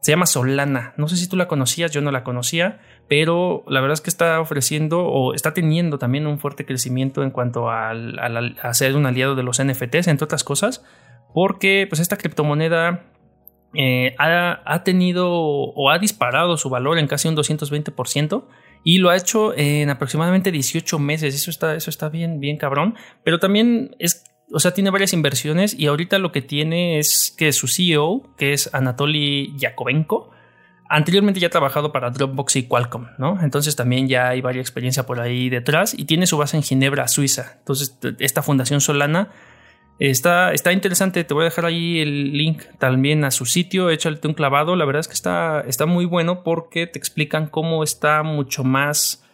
Se 0.00 0.12
llama 0.12 0.26
Solana. 0.26 0.94
No 0.96 1.08
sé 1.08 1.16
si 1.16 1.28
tú 1.28 1.36
la 1.36 1.46
conocías, 1.46 1.92
yo 1.92 2.00
no 2.00 2.10
la 2.10 2.24
conocía, 2.24 2.80
pero 3.08 3.64
la 3.68 3.80
verdad 3.80 3.94
es 3.94 4.00
que 4.00 4.10
está 4.10 4.40
ofreciendo 4.40 5.04
o 5.04 5.34
está 5.34 5.54
teniendo 5.54 5.98
también 5.98 6.26
un 6.26 6.40
fuerte 6.40 6.66
crecimiento 6.66 7.22
en 7.22 7.30
cuanto 7.30 7.70
al, 7.70 8.18
a 8.60 8.74
ser 8.74 8.96
un 8.96 9.06
aliado 9.06 9.36
de 9.36 9.44
los 9.44 9.62
NFTs, 9.62 10.08
entre 10.08 10.24
otras 10.24 10.42
cosas, 10.42 10.84
porque 11.32 11.86
pues 11.88 12.00
esta 12.00 12.16
criptomoneda 12.16 13.04
eh, 13.74 14.14
ha, 14.18 14.82
tenido 14.84 15.30
o 15.30 15.90
ha 15.90 15.98
disparado 15.98 16.56
su 16.56 16.68
valor 16.68 16.98
en 16.98 17.06
casi 17.06 17.28
un 17.28 17.36
220% 17.36 18.44
Y 18.84 18.98
lo 18.98 19.10
ha 19.10 19.16
hecho 19.16 19.56
en 19.56 19.90
aproximadamente 19.90 20.50
18 20.50 20.98
meses. 20.98 21.34
Eso 21.34 21.50
está, 21.50 21.74
eso 21.74 21.90
está 21.90 22.08
bien, 22.08 22.40
bien 22.40 22.56
cabrón. 22.56 22.96
Pero 23.24 23.38
también 23.38 23.94
es, 23.98 24.24
o 24.52 24.60
sea, 24.60 24.74
tiene 24.74 24.90
varias 24.90 25.12
inversiones 25.12 25.78
y 25.78 25.86
ahorita 25.86 26.18
lo 26.18 26.32
que 26.32 26.42
tiene 26.42 26.98
es 26.98 27.34
que 27.36 27.52
su 27.52 27.68
CEO, 27.68 28.34
que 28.36 28.52
es 28.52 28.74
Anatoly 28.74 29.54
Yakovenko, 29.56 30.30
anteriormente 30.88 31.40
ya 31.40 31.46
ha 31.46 31.50
trabajado 31.50 31.90
para 31.90 32.10
Dropbox 32.10 32.56
y 32.56 32.64
Qualcomm, 32.64 33.06
¿no? 33.16 33.38
Entonces 33.42 33.76
también 33.76 34.08
ya 34.08 34.28
hay 34.28 34.42
varias 34.42 34.66
experiencia 34.66 35.06
por 35.06 35.20
ahí 35.20 35.48
detrás 35.48 35.94
y 35.96 36.04
tiene 36.04 36.26
su 36.26 36.36
base 36.36 36.58
en 36.58 36.62
Ginebra, 36.62 37.08
Suiza. 37.08 37.54
Entonces, 37.60 37.98
esta 38.18 38.42
fundación 38.42 38.82
Solana 38.82 39.30
Está, 39.98 40.52
está 40.52 40.72
interesante, 40.72 41.22
te 41.22 41.34
voy 41.34 41.42
a 41.42 41.44
dejar 41.44 41.64
ahí 41.64 42.00
el 42.00 42.32
link 42.32 42.62
también 42.78 43.24
a 43.24 43.30
su 43.30 43.44
sitio, 43.44 43.90
échate 43.90 44.26
un 44.26 44.34
clavado, 44.34 44.74
la 44.74 44.84
verdad 44.84 45.00
es 45.00 45.06
que 45.06 45.14
está, 45.14 45.60
está 45.60 45.86
muy 45.86 46.06
bueno 46.06 46.42
porque 46.42 46.86
te 46.86 46.98
explican 46.98 47.46
cómo 47.46 47.84
está 47.84 48.22
mucho 48.24 48.64
más, 48.64 49.24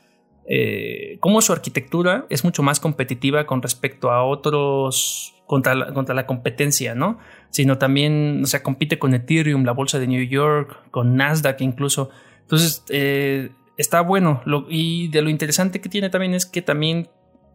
eh, 0.47 1.17
cómo 1.21 1.41
su 1.41 1.53
arquitectura 1.53 2.27
es 2.29 2.45
mucho 2.45 2.63
más 2.63 2.81
competitiva 2.81 3.47
con 3.47 3.63
respecto 3.63 4.11
a 4.11 4.25
otros, 4.25 5.35
contra 5.47 5.75
la, 5.75 5.95
contra 5.95 6.15
la 6.15 6.27
competencia, 6.27 6.95
¿no? 6.95 7.19
Sino 7.49 7.79
también, 7.79 8.43
o 8.45 8.47
sea, 8.47 8.63
compite 8.63 8.99
con 8.99 9.15
Ethereum, 9.15 9.65
la 9.65 9.73
bolsa 9.73 9.99
de 9.99 10.07
New 10.07 10.25
York, 10.25 10.91
con 10.91 11.17
Nasdaq 11.17 11.63
incluso. 11.63 12.11
Entonces, 12.43 12.85
eh, 12.91 13.51
está 13.79 14.03
bueno. 14.03 14.43
y 14.69 15.09
de 15.09 15.23
lo 15.23 15.31
interesante 15.31 15.81
que 15.81 15.89
tiene 15.89 16.11
también 16.11 16.35
es 16.35 16.45
que 16.45 16.61
también 16.61 17.09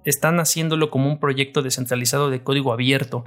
están 0.06 0.40
haciéndolo 0.40 0.90
como 0.90 1.10
un 1.10 1.20
proyecto 1.20 1.62
descentralizado 1.62 2.30
de 2.30 2.44
código 2.44 2.74
abierto. 2.74 3.26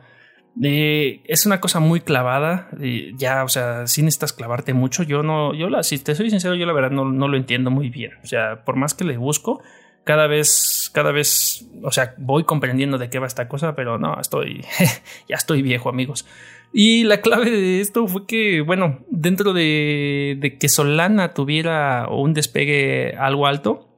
Eh, 0.62 1.20
es 1.26 1.44
una 1.44 1.60
cosa 1.60 1.80
muy 1.80 2.00
clavada, 2.00 2.68
eh, 2.80 3.12
ya, 3.16 3.44
o 3.44 3.48
sea, 3.48 3.86
sin 3.86 4.06
necesitas 4.06 4.32
clavarte 4.32 4.72
mucho. 4.72 5.02
Yo 5.02 5.22
no, 5.22 5.54
yo 5.54 5.68
la, 5.68 5.82
si 5.82 5.98
te 5.98 6.14
soy 6.14 6.30
sincero, 6.30 6.54
yo 6.54 6.66
la 6.66 6.72
verdad 6.72 6.90
no, 6.90 7.04
no, 7.04 7.28
lo 7.28 7.36
entiendo 7.36 7.70
muy 7.70 7.90
bien. 7.90 8.12
O 8.22 8.26
sea, 8.26 8.64
por 8.64 8.76
más 8.76 8.94
que 8.94 9.04
le 9.04 9.18
busco, 9.18 9.62
cada 10.04 10.26
vez, 10.26 10.90
cada 10.94 11.12
vez, 11.12 11.68
o 11.82 11.90
sea, 11.90 12.14
voy 12.16 12.44
comprendiendo 12.44 12.96
de 12.96 13.10
qué 13.10 13.18
va 13.18 13.26
esta 13.26 13.48
cosa, 13.48 13.74
pero 13.74 13.98
no, 13.98 14.18
estoy, 14.18 14.64
ya 15.28 15.36
estoy 15.36 15.62
viejo, 15.62 15.90
amigos. 15.90 16.26
Y 16.72 17.04
la 17.04 17.20
clave 17.20 17.50
de 17.50 17.80
esto 17.80 18.06
fue 18.08 18.26
que, 18.26 18.60
bueno, 18.60 19.00
dentro 19.10 19.52
de, 19.52 20.36
de 20.40 20.58
que 20.58 20.68
Solana 20.68 21.34
tuviera 21.34 22.08
un 22.08 22.34
despegue 22.34 23.14
algo 23.18 23.46
alto, 23.46 23.88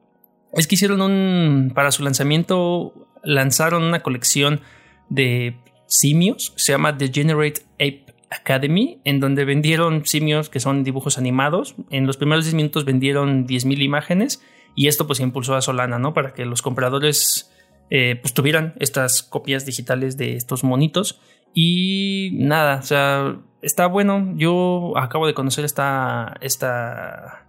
es 0.53 0.67
que 0.67 0.75
hicieron 0.75 1.01
un, 1.01 1.71
para 1.73 1.91
su 1.91 2.03
lanzamiento, 2.03 2.93
lanzaron 3.23 3.83
una 3.83 4.01
colección 4.01 4.61
de 5.09 5.57
simios, 5.87 6.53
se 6.55 6.71
llama 6.71 6.97
The 6.97 7.11
Generate 7.11 7.61
Ape 7.75 8.05
Academy, 8.29 9.01
en 9.05 9.19
donde 9.19 9.45
vendieron 9.45 10.05
simios 10.05 10.49
que 10.49 10.59
son 10.59 10.83
dibujos 10.83 11.17
animados. 11.17 11.75
En 11.89 12.05
los 12.05 12.17
primeros 12.17 12.45
10 12.45 12.55
minutos 12.55 12.85
vendieron 12.85 13.47
10.000 13.47 13.83
imágenes 13.83 14.41
y 14.75 14.87
esto 14.87 15.07
pues 15.07 15.19
impulsó 15.19 15.55
a 15.55 15.61
Solana, 15.61 15.99
¿no? 15.99 16.13
Para 16.13 16.33
que 16.33 16.45
los 16.45 16.61
compradores 16.61 17.51
eh, 17.89 18.17
pues 18.21 18.33
tuvieran 18.33 18.75
estas 18.79 19.23
copias 19.23 19.65
digitales 19.65 20.15
de 20.17 20.35
estos 20.35 20.63
monitos. 20.63 21.21
Y 21.53 22.31
nada, 22.33 22.77
o 22.77 22.83
sea, 22.83 23.39
está 23.63 23.87
bueno. 23.87 24.33
Yo 24.35 24.93
acabo 24.95 25.25
de 25.25 25.33
conocer 25.33 25.65
esta, 25.65 26.35
esta, 26.41 27.47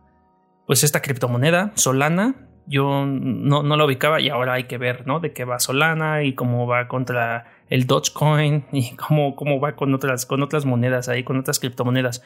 pues 0.67 0.83
esta 0.83 1.03
criptomoneda, 1.03 1.73
Solana 1.75 2.50
yo 2.71 3.05
no, 3.05 3.65
no 3.65 3.77
la 3.77 3.85
ubicaba 3.85 4.21
y 4.21 4.29
ahora 4.29 4.53
hay 4.55 4.65
que 4.65 4.79
ver, 4.79 5.05
¿no? 5.05 5.19
De 5.19 5.33
qué 5.33 5.45
va 5.45 5.59
Solana 5.59 6.23
y 6.23 6.35
cómo 6.35 6.69
va 6.69 6.87
contra 6.87 7.65
el 7.69 7.89
Dogecoin 7.89 8.65
y 8.73 8.95
cómo, 8.95 9.35
cómo 9.35 9.59
va 9.59 9.75
con 9.75 9.93
otras, 9.93 10.25
con 10.25 10.41
otras 10.43 10.65
monedas 10.65 11.09
ahí, 11.09 11.25
con 11.25 11.37
otras 11.37 11.59
criptomonedas. 11.59 12.23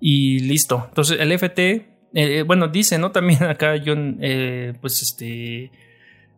Y 0.00 0.40
listo. 0.40 0.86
Entonces 0.88 1.20
el 1.20 1.30
FT, 1.32 1.60
eh, 1.60 1.84
eh, 2.14 2.42
bueno, 2.42 2.68
dice, 2.68 2.96
¿no? 2.96 3.12
También 3.12 3.42
acá 3.44 3.74
John, 3.84 4.16
eh, 4.22 4.72
pues 4.80 5.02
este, 5.02 5.70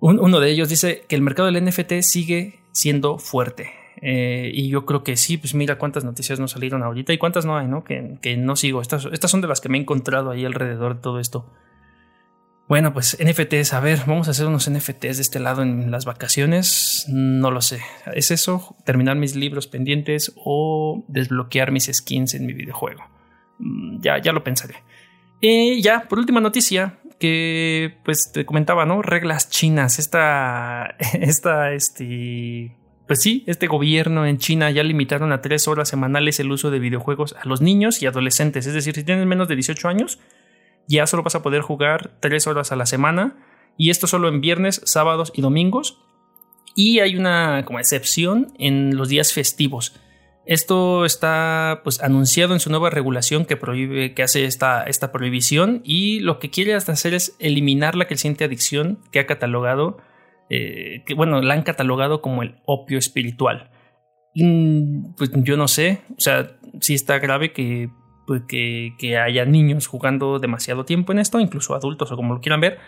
uno 0.01 0.41
de 0.41 0.51
ellos 0.51 0.69
dice 0.69 1.03
que 1.09 1.15
el 1.15 1.23
mercado 1.23 1.51
del 1.51 1.65
NFT 1.65 2.01
sigue 2.01 2.59
siendo 2.73 3.19
fuerte. 3.19 3.71
y 4.03 4.69
yo 4.69 4.85
creo 4.85 5.05
que 5.05 5.17
sí, 5.17 5.39
pues 5.39 5.55
mira 5.55 5.79
cuántas 5.79 6.05
noticias 6.05 6.41
nos 6.41 6.51
salieron 6.51 6.83
ahorita 6.83 7.13
y 7.13 7.19
cuántas 7.19 7.47
no 7.47 7.57
hay, 7.57 7.69
¿no? 7.69 7.85
Que, 7.85 8.19
que 8.21 8.37
no 8.37 8.57
sigo. 8.57 8.83
Estas, 8.83 9.07
estas 9.13 9.31
son 9.31 9.43
de 9.43 9.47
las 9.47 9.61
que 9.61 9.69
me 9.69 9.79
he 9.79 9.81
encontrado 9.81 10.33
ahí 10.33 10.45
alrededor 10.45 10.97
de 10.97 11.01
todo 11.03 11.21
esto. 11.21 11.47
Bueno, 12.67 12.95
pues 12.95 13.19
NFTs, 13.23 13.75
a 13.75 13.81
ver, 13.81 14.01
vamos 14.07 14.29
a 14.29 14.31
hacer 14.31 14.47
unos 14.47 14.71
NFTs 14.71 15.17
de 15.17 15.23
este 15.23 15.39
lado 15.39 15.63
en 15.63 15.91
las 15.91 16.07
vacaciones. 16.07 17.05
No 17.09 17.51
lo 17.51 17.61
sé. 17.61 17.81
¿Es 18.15 18.31
eso? 18.31 18.77
¿Terminar 18.87 19.17
mis 19.17 19.37
libros 19.37 19.67
pendientes 19.67 20.33
o 20.37 21.05
desbloquear 21.09 21.73
mis 21.73 21.91
skins 21.93 22.33
en 22.33 22.47
mi 22.47 22.55
videojuego? 22.55 23.05
Mm, 23.59 24.01
ya, 24.01 24.19
ya 24.19 24.33
lo 24.33 24.43
pensaré. 24.43 24.77
Y 25.43 25.83
ya, 25.83 26.05
por 26.09 26.19
última 26.19 26.41
noticia, 26.41 27.01
que 27.19 27.99
pues 28.03 28.33
te 28.33 28.47
comentaba, 28.47 28.87
¿no? 28.87 29.03
Reglas 29.03 29.51
chinas. 29.51 29.99
Esta, 29.99 30.97
esta, 31.21 31.73
este, 31.75 32.75
pues 33.07 33.21
sí, 33.21 33.45
este 33.47 33.67
gobierno 33.67 34.25
en 34.25 34.39
China 34.39 34.71
ya 34.71 34.83
limitaron 34.83 35.33
a 35.33 35.43
tres 35.43 35.69
horas 35.69 35.91
semanales 35.91 36.41
el 36.41 36.51
uso 36.51 36.71
de 36.71 36.79
videojuegos 36.79 37.35
a 37.35 37.47
los 37.47 37.61
niños 37.61 38.01
y 38.03 38.07
adolescentes. 38.07 38.67
Es 38.67 38.73
decir, 38.73 38.95
si 38.95 39.05
tienes 39.05 39.27
menos 39.27 39.49
de 39.49 39.55
18 39.57 39.87
años, 39.87 40.19
ya 40.89 41.07
solo 41.07 41.23
vas 41.23 41.35
a 41.35 41.43
poder 41.43 41.63
jugar 41.63 42.17
3 42.21 42.47
horas 42.47 42.73
a 42.73 42.77
la 42.77 42.87
semana 42.87 43.37
y 43.77 43.91
esto 43.91 44.07
solo 44.07 44.29
en 44.29 44.41
viernes, 44.41 44.81
sábados 44.85 45.33
y 45.35 45.43
domingos. 45.43 46.01
Y 46.77 47.01
hay 47.01 47.17
una 47.17 47.65
como 47.65 47.79
excepción 47.79 48.53
en 48.59 48.97
los 48.97 49.09
días 49.09 49.33
festivos. 49.33 50.01
Esto 50.47 51.05
está 51.05 51.81
pues 51.85 52.03
anunciado 52.03 52.53
en 52.53 52.61
su 52.61 52.69
nueva 52.69 52.91
regulación 52.91 53.47
que 53.47 53.57
prohíbe 53.57 54.13
que 54.13 54.23
hace 54.23 54.45
esta, 54.45 54.85
esta 54.85 55.11
prohibición 55.11 55.81
y 55.85 56.21
lo 56.21 56.39
que 56.39 56.51
quiere 56.51 56.75
hacer 56.75 57.15
es 57.15 57.35
eliminar 57.39 57.95
la 57.95 58.07
creciente 58.07 58.45
adicción 58.45 58.99
que 59.11 59.21
ha 59.21 59.27
catalogado 59.27 59.99
eh, 60.51 61.03
bueno 61.17 61.41
la 61.41 61.55
han 61.55 61.63
catalogado 61.63 62.21
como 62.21 62.43
el 62.43 62.57
opio 62.67 62.99
espiritual. 62.99 63.71
Mm, 64.35 65.15
pues 65.17 65.31
yo 65.35 65.57
no 65.57 65.69
sé, 65.69 66.01
o 66.17 66.21
sea, 66.21 66.57
sí 66.81 66.95
está 66.95 67.19
grave 67.19 67.53
que 67.53 67.89
pues, 68.27 68.43
que, 68.49 68.95
que, 68.99 69.19
haya 69.19 69.45
niños 69.45 69.87
jugando 69.87 70.39
demasiado 70.39 70.85
tiempo 70.85 71.13
en 71.13 71.19
esto, 71.19 71.41
incluso 71.41 71.75
adultos 71.75 72.11
o 72.13 72.17
como 72.17 72.35
lo 72.35 72.41
quieran 72.41 72.61
ver. 72.61 72.79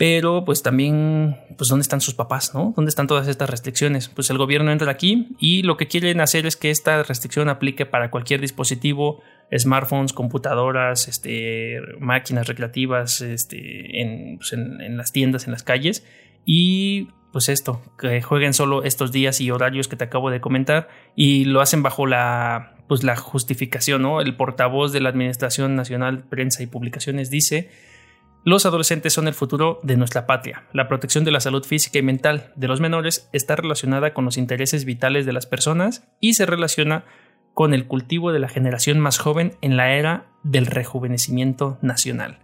Pero 0.00 0.46
pues 0.46 0.62
también, 0.62 1.36
pues 1.58 1.68
¿dónde 1.68 1.82
están 1.82 2.00
sus 2.00 2.14
papás? 2.14 2.54
¿no? 2.54 2.72
¿Dónde 2.74 2.88
están 2.88 3.06
todas 3.06 3.28
estas 3.28 3.50
restricciones? 3.50 4.08
Pues 4.08 4.30
el 4.30 4.38
gobierno 4.38 4.72
entra 4.72 4.90
aquí 4.90 5.28
y 5.38 5.62
lo 5.62 5.76
que 5.76 5.88
quieren 5.88 6.22
hacer 6.22 6.46
es 6.46 6.56
que 6.56 6.70
esta 6.70 7.02
restricción 7.02 7.50
aplique 7.50 7.84
para 7.84 8.10
cualquier 8.10 8.40
dispositivo, 8.40 9.20
smartphones, 9.54 10.14
computadoras, 10.14 11.06
este, 11.06 11.80
máquinas 11.98 12.48
recreativas, 12.48 13.20
este, 13.20 14.00
en, 14.00 14.38
pues, 14.38 14.54
en, 14.54 14.80
en 14.80 14.96
las 14.96 15.12
tiendas, 15.12 15.44
en 15.44 15.52
las 15.52 15.64
calles. 15.64 16.02
Y 16.46 17.08
pues 17.32 17.48
esto, 17.48 17.80
que 17.98 18.22
jueguen 18.22 18.54
solo 18.54 18.82
estos 18.82 19.12
días 19.12 19.40
y 19.40 19.50
horarios 19.50 19.88
que 19.88 19.96
te 19.96 20.04
acabo 20.04 20.30
de 20.30 20.40
comentar 20.40 20.88
y 21.14 21.44
lo 21.44 21.60
hacen 21.60 21.82
bajo 21.82 22.06
la 22.06 22.76
pues 22.88 23.04
la 23.04 23.14
justificación, 23.14 24.02
¿no? 24.02 24.20
El 24.20 24.34
portavoz 24.34 24.92
de 24.92 24.98
la 24.98 25.10
Administración 25.10 25.76
Nacional 25.76 26.24
Prensa 26.24 26.64
y 26.64 26.66
Publicaciones 26.66 27.30
dice, 27.30 27.70
los 28.44 28.66
adolescentes 28.66 29.12
son 29.12 29.28
el 29.28 29.34
futuro 29.34 29.78
de 29.84 29.96
nuestra 29.96 30.26
patria. 30.26 30.64
La 30.72 30.88
protección 30.88 31.24
de 31.24 31.30
la 31.30 31.38
salud 31.38 31.62
física 31.64 32.00
y 32.00 32.02
mental 32.02 32.52
de 32.56 32.66
los 32.66 32.80
menores 32.80 33.28
está 33.32 33.54
relacionada 33.54 34.12
con 34.12 34.24
los 34.24 34.36
intereses 34.36 34.84
vitales 34.84 35.24
de 35.24 35.32
las 35.32 35.46
personas 35.46 36.08
y 36.18 36.34
se 36.34 36.46
relaciona 36.46 37.04
con 37.54 37.74
el 37.74 37.86
cultivo 37.86 38.32
de 38.32 38.40
la 38.40 38.48
generación 38.48 38.98
más 38.98 39.18
joven 39.18 39.56
en 39.60 39.76
la 39.76 39.92
era 39.92 40.26
del 40.42 40.66
rejuvenecimiento 40.66 41.78
nacional. 41.82 42.40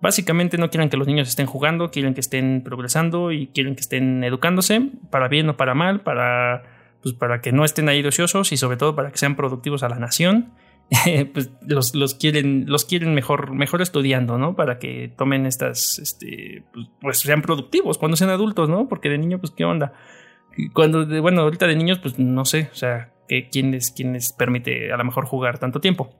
Básicamente 0.00 0.58
no 0.58 0.70
quieren 0.70 0.90
que 0.90 0.96
los 0.96 1.08
niños 1.08 1.28
estén 1.28 1.46
jugando, 1.46 1.90
quieren 1.90 2.14
que 2.14 2.20
estén 2.20 2.62
progresando 2.64 3.32
y 3.32 3.48
quieren 3.48 3.74
que 3.74 3.80
estén 3.80 4.22
educándose, 4.22 4.90
para 5.10 5.28
bien 5.28 5.48
o 5.48 5.56
para 5.56 5.74
mal, 5.74 6.00
para 6.02 6.62
pues 7.02 7.14
para 7.14 7.40
que 7.40 7.52
no 7.52 7.64
estén 7.64 7.88
ahí 7.88 8.04
ociosos 8.04 8.52
y 8.52 8.56
sobre 8.56 8.76
todo 8.76 8.94
para 8.94 9.10
que 9.10 9.18
sean 9.18 9.36
productivos 9.36 9.82
a 9.82 9.88
la 9.88 9.98
nación. 9.98 10.52
pues 11.34 11.50
los, 11.66 11.94
los, 11.94 12.14
quieren, 12.14 12.64
los 12.66 12.84
quieren 12.84 13.14
mejor, 13.14 13.52
mejor 13.52 13.82
estudiando, 13.82 14.38
¿no? 14.38 14.56
Para 14.56 14.78
que 14.78 15.12
tomen 15.16 15.44
estas, 15.46 15.98
este, 15.98 16.64
pues, 16.72 16.86
pues, 17.00 17.18
sean 17.18 17.42
productivos 17.42 17.98
cuando 17.98 18.16
sean 18.16 18.30
adultos, 18.30 18.68
¿no? 18.68 18.88
Porque 18.88 19.10
de 19.10 19.18
niño, 19.18 19.38
pues, 19.38 19.52
¿qué 19.52 19.64
onda? 19.64 19.92
Cuando, 20.72 21.04
de, 21.04 21.20
bueno, 21.20 21.42
ahorita 21.42 21.66
de 21.66 21.76
niños, 21.76 21.98
pues, 21.98 22.18
no 22.18 22.44
sé, 22.46 22.70
o 22.72 22.74
sea, 22.74 23.12
¿quién, 23.52 23.70
les, 23.70 23.90
quién 23.90 24.14
les 24.14 24.32
permite 24.32 24.90
a 24.90 24.96
lo 24.96 25.04
mejor 25.04 25.26
jugar 25.26 25.58
tanto 25.58 25.80
tiempo? 25.80 26.10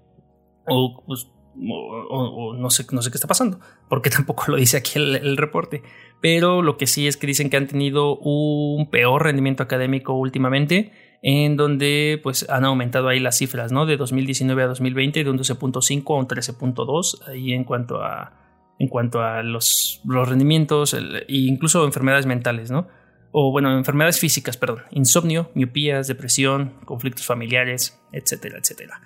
O, 0.67 1.03
pues, 1.07 1.31
o, 1.61 2.55
no, 2.55 2.71
sé, 2.71 2.87
no 2.92 3.03
sé 3.03 3.11
qué 3.11 3.16
está 3.16 3.29
pasando, 3.29 3.61
porque 3.88 4.11
tampoco 4.11 4.44
lo 4.49 4.57
dice 4.57 4.77
aquí 4.77 4.99
el, 4.99 5.37
reporte. 5.37 5.83
Pero 6.21 6.62
lo 6.62 6.77
que 6.77 6.87
sí 6.87 7.07
es 7.07 7.16
que 7.16 7.27
dicen 7.27 7.51
que 7.51 7.57
han 7.57 7.66
tenido 7.66 8.16
un 8.16 8.90
peor 8.90 9.25
rendimiento 9.25 9.62
académico 9.62 10.14
últimamente, 10.14 10.92
en 11.23 11.57
donde 11.57 12.21
pues 12.23 12.49
han 12.49 12.64
aumentado 12.64 13.09
ahí 13.09 13.21
las 13.21 13.38
cifras, 13.38 13.73
¿no? 13.73 13.87
De 13.87 13.97
2019 13.97 14.62
a 14.62 14.66
2020, 14.66 15.25
de 15.25 15.31
un 15.31 15.38
12.5 15.38 16.16
a 16.16 16.18
un 16.18 16.29
13.2, 16.29 17.29
ahí 17.29 17.53
en 17.53 17.64
cuanto 17.64 18.03
a, 18.03 18.33
en 18.79 18.88
cuanto 18.88 19.23
a 19.23 19.42
los, 19.42 20.01
los 20.05 20.29
rendimientos 20.29 20.94
e 20.94 21.25
incluso 21.29 21.85
enfermedades 21.85 22.27
mentales, 22.27 22.71
¿no? 22.71 22.88
O 23.31 23.51
bueno, 23.53 23.77
enfermedades 23.77 24.18
físicas, 24.18 24.57
perdón, 24.57 24.85
insomnio, 24.90 25.51
miopías, 25.55 26.09
depresión, 26.09 26.75
conflictos 26.85 27.27
familiares, 27.27 28.01
etcétera, 28.12 28.59
etcétera. 28.59 29.01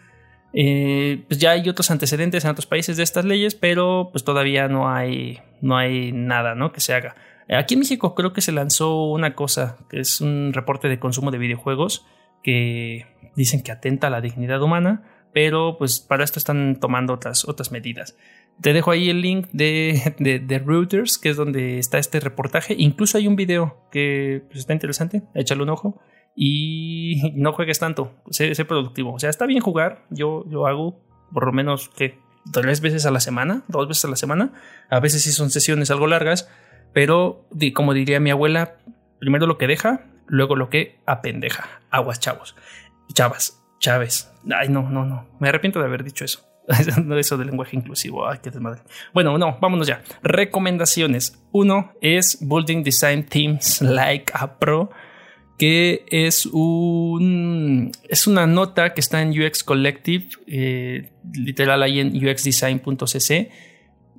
Eh, 0.54 1.24
pues 1.28 1.40
ya 1.40 1.52
hay 1.52 1.68
otros 1.68 1.90
antecedentes 1.90 2.44
en 2.44 2.50
otros 2.50 2.66
países 2.66 2.96
de 2.96 3.02
estas 3.02 3.24
leyes, 3.24 3.54
pero 3.54 4.08
pues 4.12 4.24
todavía 4.24 4.68
no 4.68 4.88
hay, 4.88 5.40
no 5.60 5.76
hay 5.76 6.12
nada 6.12 6.54
¿no? 6.54 6.72
que 6.72 6.80
se 6.80 6.94
haga. 6.94 7.14
Aquí 7.48 7.74
en 7.74 7.80
México 7.80 8.14
creo 8.14 8.32
que 8.32 8.40
se 8.40 8.52
lanzó 8.52 9.04
una 9.04 9.34
cosa, 9.34 9.78
que 9.90 10.00
es 10.00 10.20
un 10.20 10.52
reporte 10.52 10.88
de 10.88 10.98
consumo 10.98 11.30
de 11.30 11.38
videojuegos 11.38 12.06
que 12.42 13.06
dicen 13.36 13.62
que 13.62 13.72
atenta 13.72 14.06
a 14.06 14.10
la 14.10 14.20
dignidad 14.20 14.62
humana, 14.62 15.02
pero 15.32 15.76
pues 15.78 16.00
para 16.00 16.24
esto 16.24 16.38
están 16.38 16.76
tomando 16.80 17.14
otras, 17.14 17.46
otras 17.46 17.72
medidas. 17.72 18.16
Te 18.60 18.72
dejo 18.72 18.90
ahí 18.90 19.08
el 19.08 19.22
link 19.22 19.48
de, 19.52 20.14
de, 20.18 20.58
Reuters, 20.58 21.18
que 21.18 21.30
es 21.30 21.36
donde 21.36 21.78
está 21.78 21.98
este 21.98 22.20
reportaje. 22.20 22.74
Incluso 22.78 23.16
hay 23.18 23.26
un 23.26 23.36
video 23.36 23.88
que 23.90 24.42
pues, 24.48 24.60
está 24.60 24.74
interesante, 24.74 25.22
échale 25.34 25.62
un 25.62 25.70
ojo 25.70 26.00
y 26.34 27.32
no 27.36 27.52
juegues 27.52 27.78
tanto, 27.78 28.12
sé, 28.30 28.54
sé, 28.54 28.64
productivo. 28.64 29.12
O 29.14 29.18
sea, 29.18 29.30
está 29.30 29.46
bien 29.46 29.60
jugar, 29.60 30.04
yo, 30.10 30.44
yo 30.48 30.66
hago 30.66 31.00
por 31.32 31.46
lo 31.46 31.52
menos 31.52 31.88
que 31.88 32.18
tres 32.50 32.80
veces 32.80 33.06
a 33.06 33.10
la 33.10 33.20
semana, 33.20 33.62
dos 33.68 33.88
veces 33.88 34.04
a 34.04 34.08
la 34.08 34.16
semana. 34.16 34.52
A 34.90 35.00
veces 35.00 35.22
sí 35.22 35.32
son 35.32 35.50
sesiones 35.50 35.90
algo 35.90 36.06
largas, 36.06 36.48
pero 36.92 37.48
como 37.74 37.94
diría 37.94 38.20
mi 38.20 38.30
abuela, 38.30 38.76
primero 39.18 39.46
lo 39.46 39.58
que 39.58 39.66
deja, 39.66 40.06
luego 40.26 40.56
lo 40.56 40.68
que 40.68 41.00
apendeja. 41.06 41.80
Aguas, 41.90 42.20
chavos. 42.20 42.56
Chavas, 43.12 43.62
chaves. 43.78 44.32
Ay, 44.54 44.68
no, 44.68 44.88
no, 44.88 45.04
no. 45.04 45.28
Me 45.38 45.48
arrepiento 45.48 45.78
de 45.78 45.86
haber 45.86 46.04
dicho 46.04 46.24
eso. 46.24 46.48
eso 47.18 47.36
del 47.36 47.48
lenguaje 47.48 47.76
inclusivo. 47.76 48.28
Ay, 48.28 48.38
qué 48.42 48.50
desmadre. 48.50 48.82
Bueno, 49.12 49.36
no, 49.38 49.58
vámonos 49.60 49.86
ya. 49.86 50.02
Recomendaciones. 50.22 51.42
Uno 51.52 51.92
es 52.00 52.38
Building 52.40 52.82
Design 52.82 53.26
Teams 53.26 53.82
Like 53.82 54.32
a 54.34 54.58
Pro 54.58 54.90
que 55.62 56.04
es 56.08 56.46
un 56.46 57.92
es 58.08 58.26
una 58.26 58.48
nota 58.48 58.94
que 58.94 59.00
está 59.00 59.22
en 59.22 59.30
UX 59.30 59.62
Collective, 59.62 60.26
eh, 60.48 61.12
literal 61.32 61.84
ahí 61.84 62.00
en 62.00 62.16
uxdesign.cc. 62.16 63.48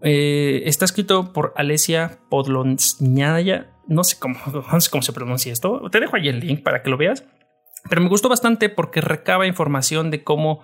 Eh, 0.04 0.64
está 0.64 0.86
escrito 0.86 1.34
por 1.34 1.52
Alesia 1.58 2.18
Podlonsnaya. 2.30 3.68
No 3.90 4.06
sé 4.06 4.16
cómo, 4.20 4.40
no 4.72 4.80
sé 4.80 4.90
cómo 4.90 5.02
se 5.02 5.12
pronuncia 5.12 5.52
esto. 5.52 5.82
Te 5.92 6.00
dejo 6.00 6.16
ahí 6.16 6.30
el 6.30 6.40
link 6.40 6.64
para 6.64 6.82
que 6.82 6.90
lo 6.90 6.96
veas. 6.96 7.26
Pero 7.90 8.00
me 8.02 8.08
gustó 8.08 8.30
bastante 8.30 8.70
porque 8.70 9.02
recaba 9.02 9.46
información 9.46 10.12
de 10.12 10.24
cómo 10.24 10.62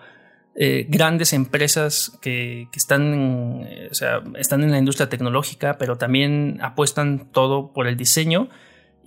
eh, 0.56 0.86
grandes 0.88 1.34
empresas 1.34 2.18
que, 2.22 2.70
están, 2.74 3.68
están 4.38 4.64
en 4.64 4.72
la 4.72 4.78
industria 4.78 5.10
tecnológica, 5.10 5.78
pero 5.78 5.98
también 5.98 6.58
apuestan 6.62 7.30
todo 7.34 7.74
por 7.74 7.86
el 7.86 7.98
diseño 7.98 8.48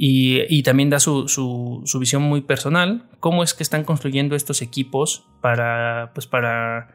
y, 0.05 0.65
también 0.65 0.91
da 0.91 0.99
su, 0.99 1.29
su, 1.29 1.99
visión 2.01 2.23
muy 2.23 2.41
personal, 2.41 3.09
cómo 3.21 3.45
es 3.45 3.55
que 3.55 3.63
están 3.63 3.85
construyendo 3.85 4.35
estos 4.35 4.61
equipos 4.61 5.29
para, 5.41 6.11
pues 6.13 6.27
para, 6.27 6.89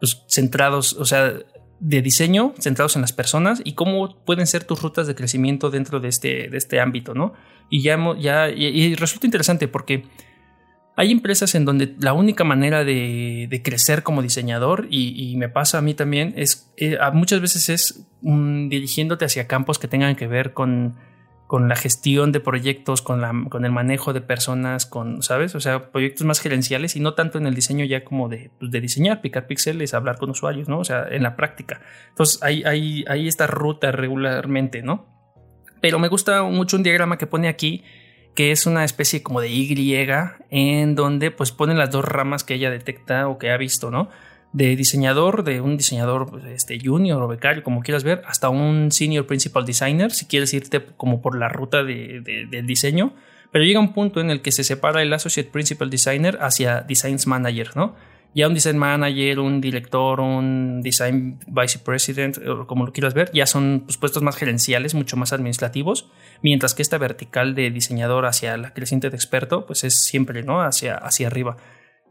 pues 0.00 0.24
centrados, 0.28 0.94
o 0.94 1.04
sea, 1.04 1.34
de 1.78 2.02
diseño, 2.02 2.52
centrados 2.58 2.96
en 2.96 3.02
las 3.02 3.12
personas 3.12 3.62
y 3.64 3.74
cómo 3.74 4.16
pueden 4.24 4.48
ser 4.48 4.64
tus 4.64 4.82
rutas 4.82 5.06
de 5.06 5.14
crecimiento 5.14 5.70
dentro 5.70 6.00
de 6.00 6.08
este, 6.08 6.48
de 6.48 6.58
este 6.58 6.80
ámbito, 6.80 7.14
¿no? 7.14 7.32
Y 7.70 7.82
ya, 7.82 7.96
ya 8.18 8.50
y, 8.50 8.96
resulta 8.96 9.28
interesante 9.28 9.68
porque 9.68 10.02
hay 10.96 11.12
empresas 11.12 11.54
en 11.54 11.64
donde 11.64 11.94
la 12.00 12.12
única 12.12 12.42
manera 12.42 12.82
de, 12.82 13.60
crecer 13.62 14.02
como 14.02 14.20
diseñador, 14.20 14.88
y, 14.90 15.36
me 15.36 15.48
pasa 15.48 15.78
a 15.78 15.80
mí 15.80 15.94
también, 15.94 16.34
es 16.36 16.72
eh, 16.76 16.98
muchas 17.12 17.40
veces 17.40 17.68
es 17.68 18.08
dirigiéndote 18.20 19.26
hacia 19.26 19.46
campos 19.46 19.78
que 19.78 19.86
tengan 19.86 20.16
que 20.16 20.26
ver 20.26 20.54
con 20.54 20.96
con 21.52 21.68
la 21.68 21.76
gestión 21.76 22.32
de 22.32 22.40
proyectos, 22.40 23.02
con, 23.02 23.20
la, 23.20 23.30
con 23.50 23.66
el 23.66 23.72
manejo 23.72 24.14
de 24.14 24.22
personas, 24.22 24.86
con, 24.86 25.22
¿sabes? 25.22 25.54
O 25.54 25.60
sea, 25.60 25.92
proyectos 25.92 26.26
más 26.26 26.40
gerenciales 26.40 26.96
y 26.96 27.00
no 27.00 27.12
tanto 27.12 27.36
en 27.36 27.46
el 27.46 27.54
diseño 27.54 27.84
ya 27.84 28.04
como 28.04 28.30
de, 28.30 28.50
pues, 28.58 28.70
de 28.70 28.80
diseñar, 28.80 29.20
picar 29.20 29.46
píxeles, 29.46 29.92
hablar 29.92 30.16
con 30.16 30.30
usuarios, 30.30 30.70
¿no? 30.70 30.78
O 30.78 30.84
sea, 30.84 31.06
en 31.10 31.22
la 31.22 31.36
práctica. 31.36 31.82
Entonces, 32.08 32.42
hay, 32.42 32.62
hay, 32.64 33.04
hay 33.06 33.28
esta 33.28 33.46
ruta 33.46 33.92
regularmente, 33.92 34.80
¿no? 34.80 35.04
Pero 35.82 35.98
me 35.98 36.08
gusta 36.08 36.42
mucho 36.42 36.78
un 36.78 36.84
diagrama 36.84 37.18
que 37.18 37.26
pone 37.26 37.48
aquí, 37.48 37.84
que 38.34 38.50
es 38.50 38.64
una 38.64 38.82
especie 38.82 39.22
como 39.22 39.42
de 39.42 39.50
Y, 39.50 40.06
en 40.48 40.94
donde 40.94 41.30
pues 41.32 41.52
ponen 41.52 41.76
las 41.76 41.90
dos 41.90 42.06
ramas 42.06 42.44
que 42.44 42.54
ella 42.54 42.70
detecta 42.70 43.28
o 43.28 43.36
que 43.36 43.50
ha 43.50 43.58
visto, 43.58 43.90
¿no? 43.90 44.08
De 44.52 44.76
diseñador, 44.76 45.44
de 45.44 45.60
un 45.60 45.76
diseñador 45.76 46.28
pues, 46.30 46.44
este, 46.44 46.78
junior 46.82 47.22
o 47.22 47.28
becario, 47.28 47.62
como 47.62 47.80
quieras 47.80 48.04
ver, 48.04 48.22
hasta 48.26 48.50
un 48.50 48.92
senior 48.92 49.26
principal 49.26 49.64
designer, 49.64 50.12
si 50.12 50.26
quieres 50.26 50.52
irte 50.52 50.84
como 50.96 51.22
por 51.22 51.38
la 51.38 51.48
ruta 51.48 51.82
de, 51.82 52.20
de, 52.20 52.62
diseño, 52.62 53.14
pero 53.50 53.64
llega 53.64 53.80
un 53.80 53.92
punto 53.92 54.20
en 54.20 54.30
el 54.30 54.42
que 54.42 54.52
se 54.52 54.64
separa 54.64 55.02
el 55.02 55.12
associate 55.12 55.50
principal 55.50 55.90
designer 55.90 56.38
hacia 56.40 56.82
designs 56.82 57.26
manager, 57.26 57.76
¿no? 57.76 57.94
Ya 58.34 58.48
un 58.48 58.54
design 58.54 58.78
manager, 58.78 59.40
un 59.40 59.60
director, 59.60 60.20
un 60.20 60.80
design 60.80 61.38
vice 61.46 61.78
president, 61.78 62.38
o 62.38 62.66
como 62.66 62.86
lo 62.86 62.92
quieras 62.92 63.12
ver, 63.12 63.30
ya 63.32 63.44
son 63.44 63.82
pues, 63.84 63.98
puestos 63.98 64.22
más 64.22 64.36
gerenciales, 64.36 64.94
mucho 64.94 65.18
más 65.18 65.34
administrativos, 65.34 66.10
mientras 66.40 66.74
que 66.74 66.80
esta 66.80 66.96
vertical 66.96 67.54
de 67.54 67.70
diseñador 67.70 68.24
hacia 68.24 68.56
la 68.56 68.72
creciente 68.72 69.10
de 69.10 69.16
experto, 69.16 69.66
pues 69.66 69.84
es 69.84 70.04
siempre, 70.04 70.42
¿no? 70.42 70.62
Hacia, 70.62 70.94
hacia 70.96 71.26
arriba. 71.26 71.58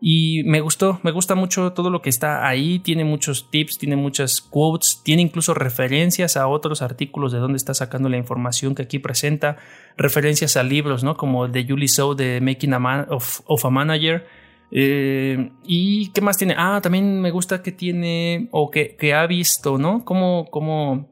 Y 0.04 0.42
me 0.46 0.62
gustó, 0.62 1.00
me 1.04 1.12
gusta 1.12 1.36
mucho 1.36 1.74
todo 1.74 1.92
lo 1.92 2.02
que 2.02 2.10
está 2.10 2.48
ahí, 2.48 2.80
tiene 2.80 3.04
muchos 3.04 3.52
tips, 3.52 3.78
tiene 3.78 3.96
muchas 3.96 4.42
quotes, 4.42 5.02
tiene 5.04 5.22
incluso 5.22 5.54
referencias 5.54 6.38
a 6.38 6.48
otros 6.48 6.82
artículos 6.82 7.32
de 7.32 7.38
donde 7.38 7.58
está 7.58 7.76
sacando 7.76 8.10
la 8.10 8.18
información 8.18 8.74
que 8.74 8.82
aquí 8.82 8.98
presenta, 8.98 9.58
referencias 9.98 10.58
a 10.58 10.64
libros, 10.64 11.04
¿no? 11.04 11.16
Como 11.16 11.46
el 11.46 11.52
de 11.52 11.68
Julie 11.68 11.88
So 11.88 12.16
de 12.16 12.42
Making 12.42 12.74
a 12.74 13.08
of, 13.10 13.66
a 13.66 13.70
Manager. 13.70 14.26
Eh, 14.72 15.52
¿Y 15.66 16.12
qué 16.14 16.22
más 16.22 16.36
tiene? 16.36 16.56
Ah, 16.58 16.80
también 16.82 17.22
me 17.22 17.30
gusta 17.30 17.62
que 17.62 17.72
tiene, 17.72 18.48
o 18.50 18.72
que, 18.72 18.96
que 18.96 19.14
ha 19.14 19.28
visto, 19.28 19.78
¿no? 19.78 20.04
Como, 20.04 20.50
como 20.50 21.12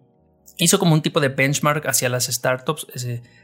hizo 0.58 0.80
como 0.80 0.96
un 0.96 1.04
tipo 1.04 1.20
de 1.20 1.30
benchmark 1.30 1.86
hacia 1.88 2.10
las 2.10 2.26
startups 2.26 2.88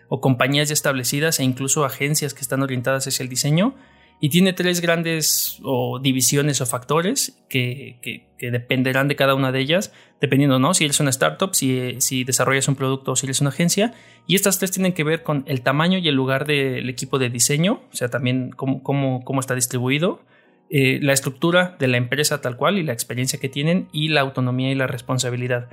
o 0.09 0.21
compañías 0.21 0.69
ya 0.69 0.73
establecidas 0.73 1.39
e 1.39 1.43
incluso 1.43 1.85
agencias 1.85 2.33
que 2.33 2.41
están 2.41 2.63
orientadas 2.63 3.07
hacia 3.07 3.21
el 3.21 3.29
diseño 3.29 3.75
y 4.19 4.29
tiene 4.29 4.53
tres 4.53 4.81
grandes 4.81 5.59
o 5.63 5.99
divisiones 5.99 6.61
o 6.61 6.65
factores 6.65 7.37
que, 7.49 8.25
dependerán 8.39 9.07
de 9.07 9.15
cada 9.15 9.35
una 9.35 9.51
de 9.51 9.59
ellas, 9.59 9.91
dependiendo, 10.21 10.59
¿no? 10.59 10.73
Si 10.73 10.85
eres 10.85 10.99
una 10.99 11.09
startup, 11.09 11.53
si, 11.53 11.99
si 11.99 12.23
desarrollas 12.23 12.67
un 12.67 12.75
producto 12.75 13.11
o 13.11 13.15
si 13.15 13.25
eres 13.25 13.41
una 13.41 13.49
agencia. 13.49 13.93
Y 14.27 14.35
estas 14.35 14.59
tres 14.59 14.71
tienen 14.71 14.93
que 14.93 15.03
ver 15.03 15.23
con 15.23 15.43
el 15.47 15.61
tamaño 15.61 15.97
y 15.97 16.07
el 16.07 16.15
lugar 16.15 16.45
del 16.45 16.89
equipo 16.89 17.19
de 17.19 17.29
diseño, 17.29 17.81
o 17.91 17.95
sea, 17.95 18.09
también 18.09 18.51
cómo, 18.55 18.83
cómo, 18.83 19.23
cómo 19.23 19.39
está 19.39 19.55
distribuido, 19.55 20.21
eh, 20.69 20.99
la 21.01 21.13
estructura 21.13 21.75
de 21.77 21.87
la 21.87 21.97
empresa 21.97 22.41
tal 22.41 22.57
cual 22.57 22.79
y 22.79 22.83
la 22.83 22.93
experiencia 22.93 23.39
que 23.39 23.49
tienen 23.49 23.87
y 23.91 24.07
la 24.07 24.21
autonomía 24.21 24.71
y 24.71 24.75
la 24.75 24.87
responsabilidad. 24.87 25.69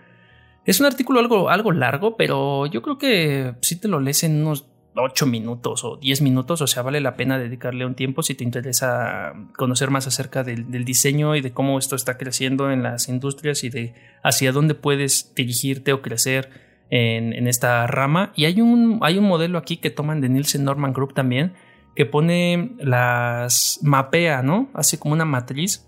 Es 0.65 0.81
un 0.81 0.87
artículo 0.87 1.19
algo, 1.19 1.49
algo 1.49 1.73
largo, 1.73 2.17
pero 2.17 2.67
yo 2.67 2.83
creo 2.83 2.99
que 2.99 3.55
si 3.63 3.81
te 3.81 3.89
lo 3.89 4.01
lees 4.01 4.23
en 4.23 4.43
unos 4.43 4.67
8 4.95 5.27
minutos 5.27 5.85
o 5.85 5.97
10 5.97 6.23
minutos, 6.23 6.61
o 6.61 6.67
sea, 6.67 6.83
vale 6.83 7.01
la 7.01 7.17
pena 7.17 7.39
dedicarle 7.39 7.87
un 7.87 7.95
tiempo 7.95 8.23
si 8.23 8.35
te 8.35 8.45
interesa 8.45 9.33
conocer 9.57 9.91
más 9.91 10.07
acerca 10.07 10.45
del, 10.45 10.85
diseño 10.85 11.35
y 11.37 11.41
de 11.41 11.53
cómo 11.53 11.79
esto 11.79 11.97
está 11.97 12.19
creciendo 12.19 12.71
en 12.71 12.83
las 12.83 13.09
industrias 13.09 13.65
y 13.65 13.71
de 13.71 13.95
hacia 14.23 14.53
dónde 14.53 14.75
puedes 14.75 15.35
dirigirte 15.35 15.93
o 15.93 16.03
crecer 16.03 16.51
en, 16.91 17.47
esta 17.47 17.87
rama. 17.87 18.33
Y 18.37 18.45
hay 18.45 18.61
un, 18.61 18.99
hay 19.03 19.17
un 19.17 19.25
modelo 19.25 19.59
aquí 19.59 19.79
que 19.79 19.91
toman 19.91 20.21
de 20.21 20.29
Nielsen 20.29 20.65
Norman 20.65 20.93
Group 20.93 21.15
también, 21.15 21.55
que 21.97 22.05
pone 22.05 22.73
las, 22.79 23.79
mapea, 23.83 24.43
¿no? 24.43 24.71
Hace 24.75 24.99
como 24.99 25.15
una 25.15 25.25
matriz 25.25 25.87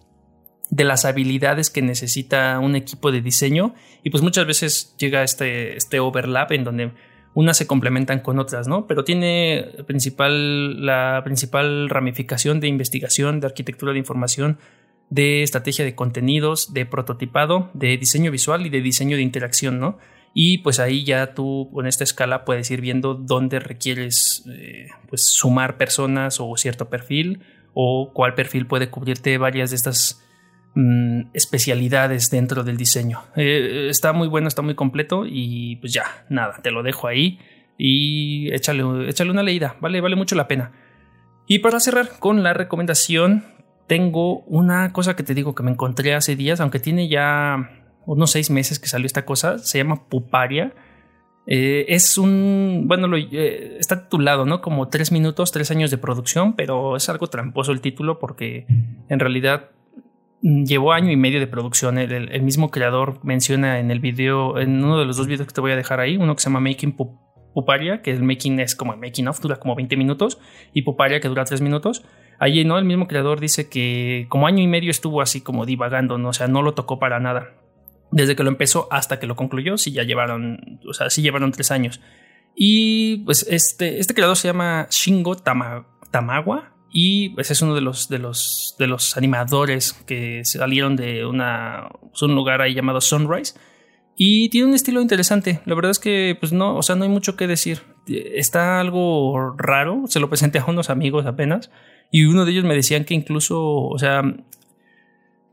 de 0.70 0.84
las 0.84 1.04
habilidades 1.04 1.70
que 1.70 1.82
necesita 1.82 2.58
un 2.58 2.74
equipo 2.74 3.12
de 3.12 3.20
diseño 3.20 3.74
y 4.02 4.10
pues 4.10 4.22
muchas 4.22 4.46
veces 4.46 4.94
llega 4.98 5.22
este, 5.22 5.76
este 5.76 6.00
overlap 6.00 6.52
en 6.52 6.64
donde 6.64 6.92
unas 7.35 7.57
se 7.57 7.66
complementan 7.66 8.20
con 8.20 8.38
otras, 8.38 8.68
¿no? 8.68 8.87
Pero 8.87 9.05
tiene 9.05 9.66
principal, 9.87 10.85
la 10.85 11.23
principal 11.25 11.90
ramificación 11.90 12.61
de 12.61 12.68
investigación, 12.68 13.40
de 13.40 13.47
arquitectura 13.47 13.92
de 13.92 13.99
información, 13.99 14.59
de 15.11 15.42
estrategia 15.42 15.85
de 15.85 15.94
contenidos, 15.94 16.73
de 16.73 16.87
prototipado, 16.87 17.70
de 17.75 17.97
diseño 17.97 18.31
visual 18.31 18.66
y 18.66 18.70
de 18.70 18.81
diseño 18.81 19.16
de 19.16 19.23
interacción, 19.23 19.81
¿no? 19.81 19.99
Y 20.33 20.59
pues 20.59 20.81
ahí 20.81 21.05
ya 21.05 21.35
tú 21.35 21.70
con 21.73 21.87
esta 21.87 22.03
escala 22.03 22.44
puedes 22.44 22.70
ir 22.70 22.81
viendo 22.81 23.14
dónde 23.14 23.61
requieres 23.61 24.44
eh, 24.49 24.88
pues 25.09 25.27
sumar 25.27 25.77
personas 25.77 26.38
o 26.40 26.57
cierto 26.57 26.88
perfil 26.88 27.40
o 27.73 28.12
cuál 28.12 28.35
perfil 28.35 28.66
puede 28.66 28.90
cubrirte 28.90 29.38
varias 29.38 29.70
de 29.70 29.77
estas 29.77 30.25
Mm, 30.76 31.28
especialidades 31.34 32.30
dentro 32.30 32.64
del 32.64 32.76
diseño. 32.76 33.20
Eh, 33.37 33.87
está 33.90 34.12
muy 34.12 34.26
bueno, 34.26 34.48
está 34.48 34.60
muy 34.60 34.74
completo 34.74 35.24
y 35.24 35.76
pues 35.76 35.92
ya, 35.92 36.24
nada, 36.28 36.58
te 36.64 36.72
lo 36.72 36.82
dejo 36.82 37.06
ahí 37.06 37.38
y 37.78 38.52
échale, 38.52 39.08
échale 39.08 39.30
una 39.30 39.44
leída, 39.44 39.76
vale, 39.80 40.00
vale 40.00 40.16
mucho 40.16 40.34
la 40.34 40.48
pena. 40.48 40.72
Y 41.46 41.60
para 41.60 41.78
cerrar 41.78 42.18
con 42.18 42.42
la 42.42 42.54
recomendación, 42.54 43.44
tengo 43.87 44.40
una 44.46 44.92
cosa 44.92 45.14
que 45.14 45.22
te 45.22 45.34
digo 45.34 45.54
que 45.54 45.62
me 45.62 45.70
encontré 45.70 46.12
hace 46.12 46.34
días, 46.34 46.60
aunque 46.60 46.80
tiene 46.80 47.08
ya 47.08 47.70
unos 48.04 48.32
seis 48.32 48.50
meses 48.50 48.80
que 48.80 48.88
salió 48.88 49.06
esta 49.06 49.24
cosa, 49.24 49.58
se 49.58 49.78
llama 49.78 50.08
Puparia. 50.08 50.74
Eh, 51.46 51.84
es 51.88 52.18
un, 52.18 52.84
bueno, 52.87 53.06
lo, 53.06 53.16
eh, 53.16 53.76
está 53.78 54.04
titulado, 54.04 54.44
¿no? 54.44 54.60
Como 54.60 54.88
tres 54.88 55.12
minutos, 55.12 55.52
tres 55.52 55.70
años 55.70 55.92
de 55.92 55.98
producción, 55.98 56.56
pero 56.56 56.96
es 56.96 57.08
algo 57.08 57.28
tramposo 57.28 57.70
el 57.70 57.80
título 57.80 58.18
porque 58.18 58.66
en 59.08 59.20
realidad 59.20 59.70
llevó 60.44 60.92
año 60.92 61.11
y 61.11 61.16
medio 61.16 61.40
de 61.40 61.46
producción. 61.46 61.96
El, 61.96 62.42
mismo 62.42 62.70
creador 62.70 63.18
menciona 63.24 63.80
en 63.80 63.90
el 63.90 64.00
video, 64.00 64.59
en 64.59 64.85
uno 64.85 64.98
de 64.98 65.07
los 65.07 65.16
dos 65.16 65.26
videos 65.26 65.48
que 65.48 65.54
te 65.54 65.61
voy 65.61 65.72
a 65.72 65.76
dejar 65.76 66.00
ahí, 66.00 66.16
uno 66.18 66.37
que 66.37 66.42
se 66.42 66.50
llama 66.50 66.61
Making 66.61 66.94
Puparia, 67.54 68.02
que 68.02 68.11
el 68.11 68.22
making 68.22 68.61
es 68.61 68.76
como 68.76 68.92
el 68.92 69.00
making 69.00 69.26
of, 69.28 69.40
dura 69.40 69.57
como 69.57 69.74
20 69.74 69.96
minutos, 69.96 70.38
y 70.74 70.83
Puparia 70.83 71.20
que 71.20 71.28
dura 71.28 71.46
3 71.46 71.62
minutos. 71.62 72.04
Allí, 72.38 72.64
¿no? 72.64 72.78
El 72.78 72.85
mismo 72.85 73.07
creador 73.07 73.40
dice 73.40 73.70
que 73.70 74.26
como 74.28 74.46
año 74.46 74.62
y 74.62 74.66
medio 74.66 74.90
estuvo 74.90 75.22
así 75.22 75.40
como 75.40 75.64
divagando, 75.64 76.18
¿no? 76.18 76.28
O 76.28 76.33
sea, 76.35 76.46
no 76.46 76.61
lo 76.61 76.74
tocó 76.74 76.98
para 76.98 77.20
nada. 77.20 77.54
Desde 78.11 78.37
que 78.37 78.42
lo 78.42 78.50
empezó 78.50 78.87
hasta 78.90 79.18
que 79.18 79.26
lo 79.26 79.37
concluyó, 79.37 79.78
sí 79.78 79.92
ya 79.92 80.02
llevaron, 80.02 80.80
o 80.87 80.92
sea, 80.92 81.09
sí 81.09 81.22
llevaron 81.22 81.52
tres 81.52 81.70
años. 81.70 82.02
Y 82.54 83.18
pues 83.24 83.46
este, 83.48 83.98
este 83.98 84.14
creador 84.14 84.37
se 84.37 84.48
llama 84.48 84.88
Shingo 84.90 85.37
Tamawa 85.37 86.73
y 86.96 87.30
pues 87.30 87.50
es 87.50 87.61
uno 87.61 87.74
de 87.74 87.80
los, 87.80 88.09
de 88.09 88.20
los, 88.20 88.76
de 88.78 88.87
los 88.87 89.16
animadores 89.16 89.94
que 90.07 90.44
salieron 90.44 90.94
de 90.94 91.26
una, 91.26 91.88
pues, 92.00 92.22
un 92.22 92.37
lugar 92.37 92.62
ahí 92.62 92.72
llamado 92.72 93.00
Sunrise. 93.00 93.54
Y 94.14 94.48
tiene 94.50 94.68
un 94.68 94.74
estilo 94.74 95.00
interesante. 95.00 95.61
La 95.64 95.74
verdad 95.74 95.90
es 95.90 95.98
que, 95.98 96.37
pues 96.38 96.52
no, 96.52 96.76
o 96.76 96.83
sea, 96.85 96.94
no 96.94 97.02
hay 97.02 97.11
mucho 97.11 97.35
que 97.35 97.48
decir. 97.48 97.83
Está 98.07 98.78
algo 98.78 99.57
raro. 99.59 100.04
Se 100.07 100.20
lo 100.20 100.28
presenté 100.28 100.61
a 100.61 100.66
unos 100.66 100.88
amigos 100.88 101.26
apenas. 101.26 101.68
Y 102.12 102.26
uno 102.26 102.44
de 102.44 102.52
ellos 102.52 102.64
me 102.64 102.76
decían 102.76 103.04
que 103.04 103.14
incluso, 103.14 103.61
o 103.61 103.98
sea, 103.98 104.22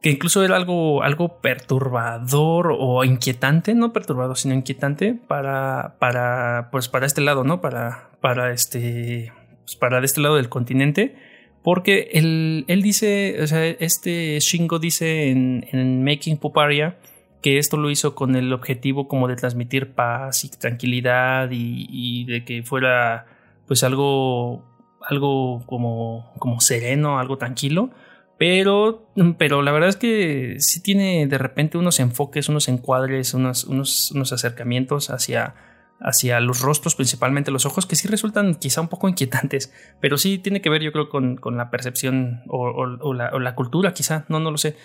que 0.03 0.11
incluso 0.11 0.43
era 0.43 0.57
algo, 0.57 1.01
algo 1.01 1.41
perturbador 1.41 2.71
o 2.79 3.03
inquietante, 3.03 3.73
no 3.73 3.93
perturbador, 3.93 4.37
sino 4.37 4.53
inquietante 4.53 5.15
para, 5.15 5.95
para, 5.97 6.69
pues 6.71 6.87
para 6.87 7.07
este 7.07 7.21
lado, 7.21 7.43
¿no? 7.43 7.61
Para, 7.61 8.11
para 8.21 8.53
este, 8.53 9.33
pues 9.65 9.75
para 9.75 10.01
de 10.01 10.05
este 10.05 10.21
lado 10.21 10.35
del 10.35 10.49
continente. 10.49 11.30
Porque 11.63 12.09
él, 12.13 12.65
él 12.67 12.81
dice, 12.81 13.37
o 13.41 13.47
sea, 13.47 13.65
este 13.65 14.39
Shingo 14.39 14.79
dice 14.79 15.29
en, 15.29 15.67
en 15.71 16.03
Making 16.03 16.37
Puparia 16.37 16.97
que 17.41 17.57
esto 17.57 17.77
lo 17.77 17.89
hizo 17.89 18.15
con 18.15 18.35
el 18.35 18.53
objetivo 18.53 19.07
como 19.07 19.27
de 19.27 19.35
transmitir 19.35 19.93
paz 19.93 20.43
y 20.45 20.49
tranquilidad 20.49 21.49
y, 21.51 22.25
de 22.25 22.45
que 22.45 22.63
fuera 22.63 23.25
pues 23.67 23.83
algo, 23.83 24.63
algo 25.01 25.63
como, 25.65 26.33
como 26.39 26.61
sereno, 26.61 27.19
algo 27.19 27.37
tranquilo. 27.37 27.89
Pero, 28.37 29.07
pero 29.37 29.61
la 29.61 29.71
verdad 29.71 29.89
es 29.89 29.97
que 29.97 30.55
sí 30.59 30.81
tiene 30.81 31.27
de 31.27 31.37
repente 31.37 31.77
unos 31.77 31.99
enfoques, 31.99 32.49
unos 32.49 32.67
encuadres, 32.69 33.35
unos, 33.35 33.65
unos 33.65 34.33
acercamientos 34.33 35.11
hacia, 35.11 35.53
hacia 36.01 36.39
los 36.39 36.61
rostros, 36.61 36.95
principalmente 36.95 37.51
los 37.51 37.65
ojos, 37.65 37.85
que 37.85 37.95
sí 37.95 38.07
resultan 38.07 38.55
quizá 38.55 38.81
un 38.81 38.87
poco 38.87 39.07
inquietantes, 39.09 39.73
pero 39.99 40.17
sí 40.17 40.37
tiene 40.37 40.61
que 40.61 40.69
ver 40.69 40.81
yo 40.81 40.91
creo 40.91 41.09
con, 41.09 41.37
con 41.37 41.57
la 41.57 41.69
percepción 41.69 42.41
o, 42.47 43.13
la, 43.13 43.55
cultura 43.55 43.93
quizá, 43.93 44.25
no, 44.29 44.39
no 44.39 44.51
lo 44.51 44.57
sé. 44.57 44.75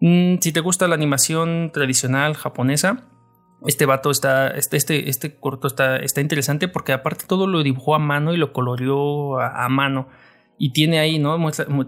Mm, 0.00 0.36
si 0.40 0.52
te 0.52 0.60
gusta 0.60 0.88
la 0.88 0.94
animación 0.94 1.70
tradicional 1.72 2.34
japonesa, 2.34 3.04
este 3.66 3.86
vato 3.86 4.10
está, 4.10 4.48
este, 4.48 4.76
este, 4.76 5.08
este 5.08 5.36
corto 5.36 5.66
está, 5.66 5.96
está 5.96 6.20
interesante 6.20 6.68
porque 6.68 6.92
aparte 6.92 7.24
todo 7.26 7.46
lo 7.46 7.62
dibujó 7.62 7.94
a 7.94 7.98
mano 7.98 8.34
y 8.34 8.36
lo 8.36 8.52
coloreó 8.52 9.40
a 9.40 9.68
mano 9.68 10.08
y 10.58 10.70
tiene 10.70 10.98
ahí, 10.98 11.18
¿no? 11.18 11.36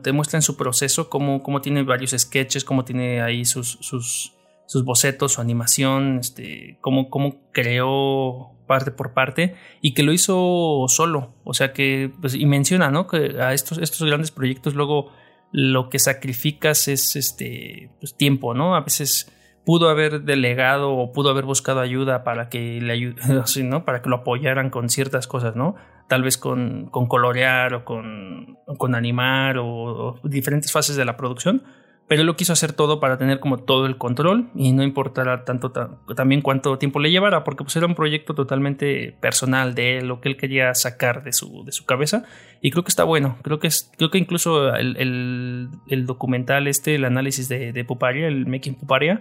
te 0.02 0.12
muestra 0.12 0.36
en 0.38 0.42
su 0.42 0.56
proceso 0.56 1.08
cómo, 1.08 1.42
cómo 1.42 1.60
tiene 1.60 1.82
varios 1.82 2.14
sketches, 2.16 2.64
cómo 2.64 2.84
tiene 2.84 3.22
ahí 3.22 3.44
sus, 3.44 3.78
sus, 3.80 4.34
sus 4.68 4.85
bocetos, 4.85 5.33
su 5.33 5.40
animación, 5.40 6.18
este, 6.20 6.76
cómo, 6.83 7.09
cómo 7.09 7.40
creó 7.52 8.52
parte 8.66 8.90
por 8.90 9.14
parte 9.14 9.57
y 9.81 9.94
que 9.94 10.02
lo 10.02 10.12
hizo 10.12 10.85
solo. 10.88 11.33
O 11.42 11.54
sea 11.54 11.72
que, 11.72 12.12
pues, 12.20 12.35
y 12.35 12.44
menciona, 12.44 12.90
¿no? 12.90 13.07
Que 13.07 13.40
a 13.40 13.54
estos, 13.54 13.78
estos 13.78 14.07
grandes 14.07 14.31
proyectos 14.31 14.74
luego 14.74 15.11
lo 15.52 15.88
que 15.88 15.98
sacrificas 15.98 16.87
es 16.87 17.16
este, 17.16 17.90
pues, 17.98 18.14
tiempo, 18.14 18.52
¿no? 18.52 18.76
A 18.76 18.83
veces 18.83 19.33
pudo 19.64 19.88
haber 19.88 20.22
delegado 20.22 20.92
o 20.92 21.12
pudo 21.12 21.31
haber 21.31 21.46
buscado 21.46 21.81
ayuda 21.81 22.22
para 22.22 22.50
que 22.50 22.81
le 22.83 22.92
ayude, 22.92 23.22
¿no? 23.64 23.87
Para 23.87 24.02
que 24.02 24.11
lo 24.11 24.16
apoyaran 24.16 24.68
con 24.68 24.90
ciertas 24.90 25.26
cosas, 25.26 25.57
¿no? 25.57 25.76
tal 26.09 26.22
vez 26.22 26.38
con, 26.38 26.87
con 26.87 27.07
colorear 27.07 27.74
o 27.74 27.85
con, 27.85 28.59
con 28.78 28.94
animar 28.94 29.59
o, 29.59 30.18
diferentes 30.24 30.72
fases 30.72 30.96
de 30.96 31.04
la 31.04 31.16
producción, 31.16 31.62
pero 32.09 32.25
lo 32.25 32.37
quiso 32.37 32.55
hacer 32.55 32.73
todo 32.73 33.01
para 33.01 33.18
tener 33.18 33.38
como 33.38 33.59
todo 33.59 33.85
el 33.87 33.99
control 33.99 34.51
y 34.55 34.73
no 34.73 34.83
importara 34.83 35.44
tanto 35.44 35.71
también 36.16 36.40
cuánto 36.40 36.79
tiempo 36.79 37.01
le 37.01 37.11
llevara, 37.11 37.44
porque 37.44 37.64
pues 37.64 37.77
era 37.77 37.87
un 37.87 37.94
proyecto 37.94 38.35
totalmente 38.35 39.14
personal 39.21 39.75
de 39.75 39.99
él, 39.99 40.09
lo 40.09 40.21
que 40.21 40.31
él 40.31 40.37
quería 40.38 40.75
sacar 40.75 41.23
de 41.23 41.35
su, 41.35 41.64
de 41.64 41.73
su 41.73 41.85
cabeza 41.85 42.25
y 42.62 42.71
creo 42.71 42.83
que 42.83 42.88
está 42.88 43.05
bueno, 43.05 43.37
creo 43.42 43.59
que, 43.59 43.66
es, 43.66 43.92
creo 43.99 44.11
que 44.11 44.18
incluso 44.18 44.75
el, 44.75 44.97
el, 44.97 45.68
el 45.88 46.07
documental 46.07 46.66
este, 46.66 46.94
el 46.94 47.05
análisis 47.05 47.49
de, 47.49 47.73
de 47.73 47.85
Puparia, 47.85 48.27
el 48.27 48.47
Making 48.47 48.77
Puparia, 48.77 49.21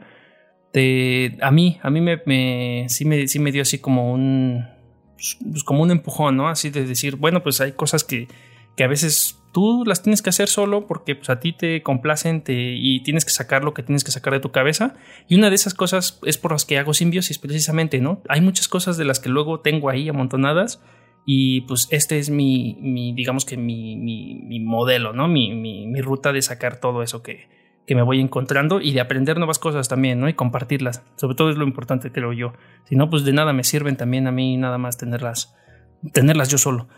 de, 0.72 1.38
a 1.42 1.52
mí, 1.52 1.80
a 1.82 1.90
mí 1.90 2.00
me, 2.02 2.22
me, 2.26 2.86
sí, 2.88 3.04
me, 3.04 3.28
sí 3.28 3.40
me 3.40 3.52
dio 3.52 3.64
así 3.64 3.80
como 3.80 4.14
un, 4.14 4.66
pues, 5.16 5.38
pues, 5.52 5.64
como 5.64 5.84
un 5.84 5.92
empujón, 5.92 6.38
¿no? 6.38 6.48
Así 6.48 6.70
de 6.70 6.86
decir, 6.86 7.16
bueno, 7.16 7.44
pues 7.44 7.60
hay 7.62 7.74
cosas 7.74 8.04
que, 8.04 8.28
que 8.76 8.84
a 8.84 8.88
veces 8.88 9.42
tú 9.58 9.86
las 9.88 10.04
tienes 10.04 10.22
que 10.22 10.30
hacer 10.30 10.50
solo 10.50 10.86
porque 10.86 11.16
pues, 11.16 11.32
a 11.32 11.40
ti 11.40 11.52
te 11.52 11.82
complacen 11.82 12.44
y 12.46 13.02
tienes 13.02 13.26
que 13.26 13.32
sacar 13.32 13.64
lo 13.64 13.74
que 13.74 13.82
tienes 13.82 14.04
que 14.04 14.12
sacar 14.12 14.34
de 14.34 14.40
tu 14.40 14.52
cabeza. 14.52 14.94
Y 15.28 15.34
una 15.34 15.50
de 15.50 15.56
esas 15.56 15.74
cosas 15.74 16.20
es 16.28 16.38
por 16.38 16.52
las 16.52 16.64
que 16.64 16.78
hago 16.78 16.94
simbiosis, 16.94 17.40
precisamente, 17.40 18.00
¿no? 18.00 18.22
Hay 18.30 18.40
muchas 18.40 18.68
cosas 18.68 18.98
de 18.98 19.06
las 19.06 19.20
que 19.20 19.30
luego 19.30 19.62
tengo 19.62 19.90
ahí 19.90 20.10
amontonadas 20.10 20.80
y 21.26 21.62
pues 21.62 21.88
este 21.90 22.20
es 22.20 22.30
mi, 22.30 22.78
digamos 23.16 23.46
que 23.46 23.58
mi, 23.58 23.96
mi, 23.96 24.60
modelo, 24.60 25.12
¿no? 25.12 25.28
Mi, 25.28 25.56
mi, 25.56 26.02
ruta 26.02 26.34
de 26.34 26.44
sacar 26.44 26.80
todo 26.80 27.02
eso 27.02 27.24
que, 27.24 27.50
que 27.88 27.96
me 27.96 28.04
voy 28.04 28.22
encontrando 28.22 28.80
y 28.80 28.94
de 28.94 29.02
aprender 29.02 29.38
nuevas 29.38 29.58
cosas 29.58 29.90
también, 29.90 30.20
¿no? 30.20 30.30
Y 30.30 30.36
compartirlas. 30.36 31.02
Sobre 31.16 31.34
todo 31.34 31.50
es 31.50 31.58
lo 31.58 31.66
importante, 31.66 32.12
creo 32.12 32.32
yo. 32.32 32.54
Si 32.84 32.96
no, 32.96 33.10
pues 33.10 33.26
de 33.26 33.34
nada 33.34 33.54
me 33.54 33.64
sirven 33.64 33.96
también 33.96 34.28
a 34.28 34.32
mí 34.32 34.56
nada 34.56 34.78
más 34.78 35.00
tenerlas, 35.00 35.56
tenerlas 36.14 36.50
yo 36.50 36.60
solo. 36.60 36.90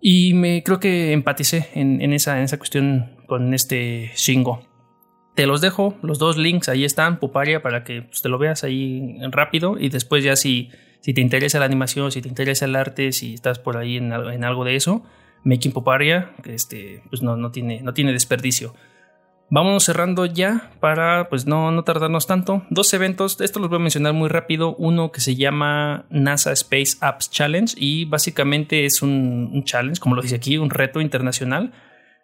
Y 0.00 0.34
me 0.34 0.62
creo 0.62 0.80
que 0.80 1.12
empaticé 1.12 1.68
en, 1.74 2.00
en, 2.00 2.12
esa, 2.12 2.38
en 2.38 2.44
esa 2.44 2.58
cuestión 2.58 3.16
con 3.26 3.52
este 3.52 4.12
Shingo. 4.14 4.62
Te 5.34 5.46
los 5.46 5.60
dejo, 5.60 5.94
los 6.02 6.18
dos 6.18 6.36
links 6.36 6.68
ahí 6.68 6.84
están, 6.84 7.18
Puparia, 7.18 7.62
para 7.62 7.84
que 7.84 8.02
pues, 8.02 8.22
te 8.22 8.28
lo 8.28 8.38
veas 8.38 8.64
ahí 8.64 9.16
rápido 9.30 9.78
y 9.78 9.88
después 9.88 10.24
ya 10.24 10.36
si, 10.36 10.70
si 11.00 11.14
te 11.14 11.20
interesa 11.20 11.58
la 11.58 11.66
animación, 11.66 12.10
si 12.12 12.20
te 12.20 12.28
interesa 12.28 12.64
el 12.64 12.76
arte, 12.76 13.12
si 13.12 13.34
estás 13.34 13.58
por 13.58 13.76
ahí 13.76 13.96
en, 13.96 14.12
en 14.12 14.44
algo 14.44 14.64
de 14.64 14.76
eso, 14.76 15.04
Making 15.44 15.72
Puparia, 15.72 16.32
que 16.42 16.54
este, 16.54 17.02
pues 17.10 17.22
no, 17.22 17.36
no, 17.36 17.50
tiene, 17.50 17.80
no 17.82 17.94
tiene 17.94 18.12
desperdicio. 18.12 18.74
Vamos 19.52 19.82
cerrando 19.82 20.26
ya 20.26 20.70
para 20.78 21.28
pues 21.28 21.44
no, 21.44 21.72
no 21.72 21.82
tardarnos 21.82 22.28
tanto. 22.28 22.62
Dos 22.70 22.94
eventos, 22.94 23.40
esto 23.40 23.58
los 23.58 23.68
voy 23.68 23.78
a 23.78 23.80
mencionar 23.80 24.12
muy 24.12 24.28
rápido. 24.28 24.76
Uno 24.76 25.10
que 25.10 25.20
se 25.20 25.34
llama 25.34 26.06
NASA 26.08 26.52
Space 26.52 26.96
Apps 27.00 27.32
Challenge 27.32 27.74
y 27.76 28.04
básicamente 28.04 28.84
es 28.84 29.02
un, 29.02 29.64
challenge, 29.64 29.98
como 29.98 30.14
lo 30.14 30.22
dice 30.22 30.36
aquí, 30.36 30.56
un 30.56 30.70
reto 30.70 31.00
internacional. 31.00 31.72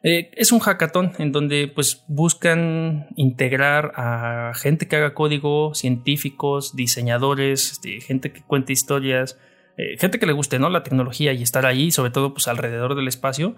Eh, 0.04 0.30
es 0.36 0.52
un 0.52 0.60
hackathon 0.60 1.14
en 1.18 1.32
donde 1.32 1.66
pues 1.66 2.04
buscan 2.06 3.08
integrar 3.16 3.90
a 3.96 4.52
gente 4.54 4.86
que 4.86 4.94
haga 4.94 5.12
código, 5.12 5.74
científicos, 5.74 6.76
diseñadores, 6.76 7.72
este, 7.72 8.00
gente 8.02 8.30
que 8.30 8.42
cuente 8.42 8.72
historias, 8.72 9.36
eh, 9.78 9.96
gente 9.98 10.20
que 10.20 10.26
le 10.26 10.32
guste 10.32 10.60
¿no? 10.60 10.70
la 10.70 10.84
tecnología 10.84 11.32
y 11.32 11.42
estar 11.42 11.66
ahí, 11.66 11.90
sobre 11.90 12.12
todo 12.12 12.34
pues 12.34 12.46
alrededor 12.46 12.94
del 12.94 13.08
espacio 13.08 13.56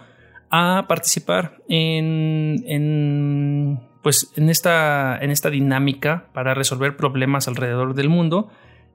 a 0.49 0.85
participar 0.87 1.57
en, 1.67 2.63
en, 2.67 3.79
pues, 4.01 4.31
en, 4.35 4.49
esta, 4.49 5.17
en 5.21 5.31
esta 5.31 5.49
dinámica 5.49 6.27
para 6.33 6.53
resolver 6.53 6.97
problemas 6.97 7.47
alrededor 7.47 7.93
del 7.93 8.09
mundo 8.09 8.49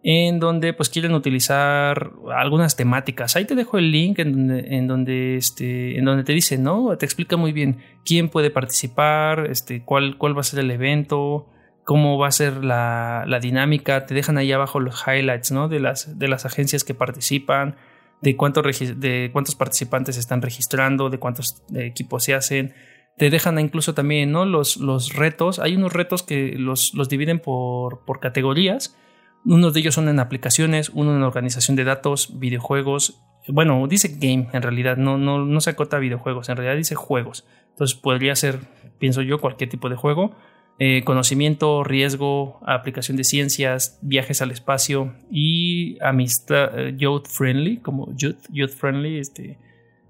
en 0.07 0.38
donde 0.38 0.75
pues 0.75 0.90
quieren 0.90 1.14
utilizar 1.14 2.12
algunas 2.37 2.77
temáticas. 2.77 3.37
Ahí 3.37 3.47
te 3.47 3.55
dejo 3.55 3.79
el 3.79 3.90
link 3.90 4.19
en 4.19 4.33
donde, 4.33 4.77
en 4.77 4.87
donde, 4.87 5.37
este, 5.37 5.99
en 5.99 6.05
donde 6.05 6.25
te 6.25 6.35
dice, 6.35 6.59
¿no? 6.59 6.95
Te 6.99 7.07
explica 7.07 7.38
muy 7.38 7.53
bien 7.53 7.79
quién 8.05 8.29
puede 8.29 8.51
participar, 8.51 9.47
este, 9.51 9.83
cuál, 9.83 10.19
cuál 10.19 10.37
va 10.37 10.43
a 10.43 10.45
ser 10.45 10.61
el 10.61 10.71
evento, 10.71 11.49
cómo 11.85 12.19
va 12.19 12.29
a 12.29 12.33
ser 12.33 12.62
la, 12.62 13.25
la 13.27 13.40
dinámica. 13.40 14.05
Te 14.05 14.12
dejan 14.12 14.37
ahí 14.37 14.53
abajo 14.53 14.79
los 14.79 15.03
highlights, 15.07 15.53
¿no? 15.53 15.69
De 15.69 15.81
las, 15.81 16.19
de 16.19 16.29
las 16.29 16.45
agencias 16.45 16.85
que 16.85 16.93
participan 16.93 17.77
de, 18.24 18.94
de 18.96 19.30
cuántos 19.32 19.54
participantes 19.54 20.16
están 20.16 20.42
registrando, 20.42 21.10
de 21.10 21.18
cuántos 21.18 21.62
equipos 21.74 22.24
se 22.24 22.34
hacen. 22.34 22.74
Te 23.16 23.30
dejan 23.30 23.60
incluso 23.60 23.94
también 23.94 24.32
¿no? 24.32 24.44
los, 24.44 24.78
los 24.78 25.14
retos. 25.14 25.60
Hay 25.60 25.76
unos 25.76 25.92
retos 25.92 26.24
que 26.24 26.56
los, 26.58 26.94
los 26.94 27.08
dividen 27.08 27.38
por, 27.38 28.04
por 28.04 28.18
categorías. 28.18 28.96
Unos 29.44 29.75
de 29.75 29.81
ellos 29.81 29.94
son 29.94 30.08
en 30.08 30.18
aplicaciones, 30.18 30.88
uno 30.88 31.14
en 31.14 31.22
organización 31.22 31.77
de 31.77 31.85
datos, 31.85 32.40
videojuegos. 32.40 33.20
Bueno, 33.46 33.87
dice 33.87 34.16
game 34.18 34.48
en 34.52 34.62
realidad, 34.62 34.96
no, 34.96 35.18
no, 35.18 35.44
no 35.44 35.60
se 35.60 35.70
acota 35.70 35.98
videojuegos, 35.98 36.48
en 36.48 36.56
realidad 36.56 36.77
dice 36.77 36.94
juegos. 36.94 37.46
Entonces 37.70 37.96
podría 37.96 38.35
ser, 38.37 38.60
pienso 38.98 39.20
yo, 39.20 39.40
cualquier 39.40 39.68
tipo 39.68 39.90
de 39.90 39.96
juego. 39.96 40.35
Eh, 40.81 41.04
conocimiento, 41.04 41.85
riesgo, 41.85 42.58
aplicación 42.66 43.16
de 43.16 43.22
ciencias, 43.22 43.98
viajes 44.02 44.42
al 44.42 44.50
espacio 44.50 45.14
y 45.31 45.98
amistad, 46.02 46.77
eh, 46.77 46.94
youth 46.96 47.29
friendly, 47.29 47.77
como 47.77 48.12
youth, 48.16 48.38
youth 48.50 48.72
friendly, 48.72 49.18
este, 49.18 49.56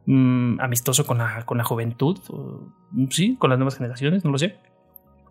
mm, 0.06 0.60
amistoso 0.60 1.04
con 1.06 1.18
la, 1.18 1.44
con 1.44 1.58
la 1.58 1.64
juventud, 1.64 2.18
sí, 3.10 3.36
con 3.36 3.50
las 3.50 3.58
nuevas 3.58 3.76
generaciones, 3.76 4.24
no 4.24 4.30
lo 4.30 4.38
sé. 4.38 4.56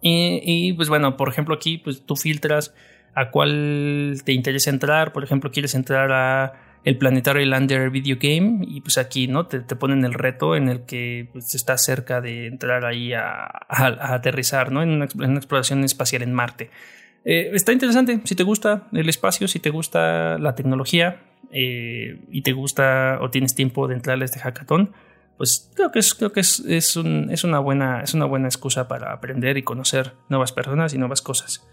Y, 0.05 0.73
pues 0.73 0.89
bueno, 0.89 1.15
por 1.15 1.29
ejemplo 1.29 1.55
aquí 1.55 1.77
pues 1.77 2.05
tú 2.05 2.15
filtras 2.15 2.75
a 3.15 3.31
cuál 3.31 4.21
te 4.25 4.34
interesa 4.34 4.69
entrar, 4.69 5.13
por 5.13 5.23
ejemplo 5.23 5.49
quieres 5.49 5.75
entrar 5.75 6.11
a 6.11 6.72
el 6.84 6.97
Planetary 6.97 7.45
Lander 7.45 7.89
Video 7.89 8.17
Game 8.19 8.65
y 8.67 8.81
pues 8.81 8.97
aquí 8.97 9.27
no 9.27 9.47
te, 9.47 9.61
ponen 9.61 10.03
el 10.03 10.13
reto 10.13 10.55
en 10.55 10.69
el 10.69 10.81
que 10.81 11.29
pues, 11.31 11.55
estás 11.55 11.84
cerca 11.84 12.21
de 12.21 12.47
entrar 12.47 12.86
ahí 12.86 13.13
a, 13.13 13.65
aterrizar 13.67 14.71
¿no? 14.71 14.84
en, 14.84 14.89
una, 14.91 15.05
exploración 15.05 15.84
espacial 15.84 16.23
en 16.23 16.34
Marte. 16.34 16.69
Eh, 17.25 17.51
está 17.53 17.71
interesante, 17.71 18.19
si 18.25 18.36
te 18.36 18.43
gusta 18.43 18.88
el 18.91 19.07
espacio, 19.07 19.47
si 19.47 19.59
te 19.59 19.69
gusta 19.69 20.38
la 20.38 20.55
tecnología 20.55 21.21
eh, 21.51 22.19
y 22.29 22.41
te 22.41 22.51
gusta 22.51 23.19
o 23.21 23.29
tienes 23.29 23.55
tiempo 23.55 23.88
de 23.88 23.95
entrar 23.95 24.21
a 24.21 24.25
este 24.25 24.39
hackathon, 24.39 24.91
pues 25.38 25.71
creo 25.75 25.91
que 25.91 25.99
es, 25.99 26.13
creo 26.13 26.31
que 26.31 26.41
es, 26.41 26.59
es, 26.59 26.95
una 26.95 27.59
buena, 27.59 28.01
es 28.01 28.13
una 28.13 28.25
buena 28.25 28.47
excusa 28.47 28.88
para 28.88 29.13
aprender 29.13 29.57
y 29.57 29.63
conocer 29.63 30.13
nuevas 30.29 30.51
personas 30.51 30.93
y 30.93 30.97
nuevas 30.97 31.21
cosas. 31.21 31.65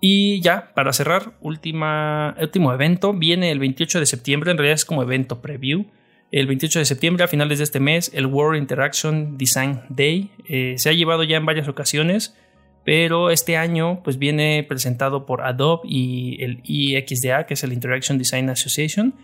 Y 0.00 0.40
ya, 0.40 0.72
para 0.74 0.92
cerrar, 0.92 1.32
última, 1.40 2.36
último 2.40 2.72
evento 2.72 3.12
viene 3.12 3.50
el 3.50 3.58
28 3.58 4.00
de 4.00 4.06
septiembre, 4.06 4.50
en 4.50 4.58
realidad 4.58 4.74
es 4.74 4.84
como 4.84 5.02
evento 5.02 5.40
preview. 5.40 5.86
El 6.32 6.46
28 6.46 6.80
de 6.80 6.84
septiembre, 6.84 7.24
a 7.24 7.28
finales 7.28 7.58
de 7.58 7.64
este 7.64 7.80
mes, 7.80 8.10
el 8.12 8.26
World 8.26 8.60
Interaction 8.60 9.38
Design 9.38 9.82
Day 9.88 10.30
eh, 10.48 10.74
se 10.76 10.90
ha 10.90 10.92
llevado 10.92 11.22
ya 11.22 11.36
en 11.36 11.46
varias 11.46 11.68
ocasiones, 11.68 12.36
pero 12.84 13.30
este 13.30 13.56
año 13.56 14.02
pues 14.02 14.18
viene 14.18 14.64
presentado 14.68 15.24
por 15.24 15.42
Adobe 15.42 15.82
y 15.88 16.42
el 16.42 16.60
IXDA, 16.64 17.46
que 17.46 17.54
es 17.54 17.64
el 17.64 17.72
Interaction 17.72 18.18
Design 18.18 18.50
Association, 18.50 19.14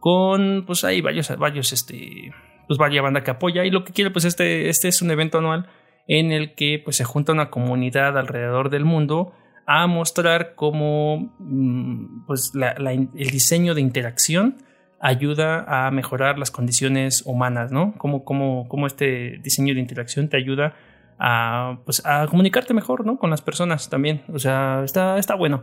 con 0.00 0.64
pues 0.66 0.84
hay 0.84 1.00
varios, 1.00 1.36
varios 1.38 1.72
este, 1.72 2.32
pues 2.68 2.78
varias 2.78 3.02
banda 3.02 3.24
que 3.24 3.30
apoya 3.30 3.64
y 3.64 3.70
lo 3.70 3.84
que 3.84 3.92
quiere 3.92 4.10
pues 4.10 4.24
este, 4.24 4.68
este 4.68 4.88
es 4.88 5.02
un 5.02 5.10
evento 5.10 5.38
anual 5.38 5.66
en 6.08 6.30
el 6.30 6.54
que 6.54 6.80
pues 6.82 6.96
se 6.96 7.04
junta 7.04 7.32
una 7.32 7.50
comunidad 7.50 8.16
alrededor 8.18 8.70
del 8.70 8.84
mundo 8.84 9.34
a 9.72 9.86
mostrar 9.86 10.56
cómo 10.56 11.32
mm, 11.38 12.26
pues, 12.26 12.50
el 12.56 13.30
diseño 13.30 13.72
de 13.72 13.80
interacción 13.80 14.56
ayuda 14.98 15.64
a 15.68 15.92
mejorar 15.92 16.40
las 16.40 16.50
condiciones 16.50 17.22
humanas, 17.24 17.70
¿no? 17.70 17.94
Cómo, 17.96 18.24
cómo, 18.24 18.86
este 18.88 19.38
diseño 19.44 19.72
de 19.74 19.80
interacción 19.80 20.28
te 20.28 20.36
ayuda 20.36 20.74
a, 21.20 21.78
pues, 21.84 22.04
a 22.04 22.26
comunicarte 22.26 22.74
mejor, 22.74 23.06
¿no? 23.06 23.16
Con 23.16 23.30
las 23.30 23.42
personas 23.42 23.88
también. 23.88 24.24
O 24.32 24.40
sea, 24.40 24.82
está, 24.84 25.18
está 25.18 25.36
bueno. 25.36 25.62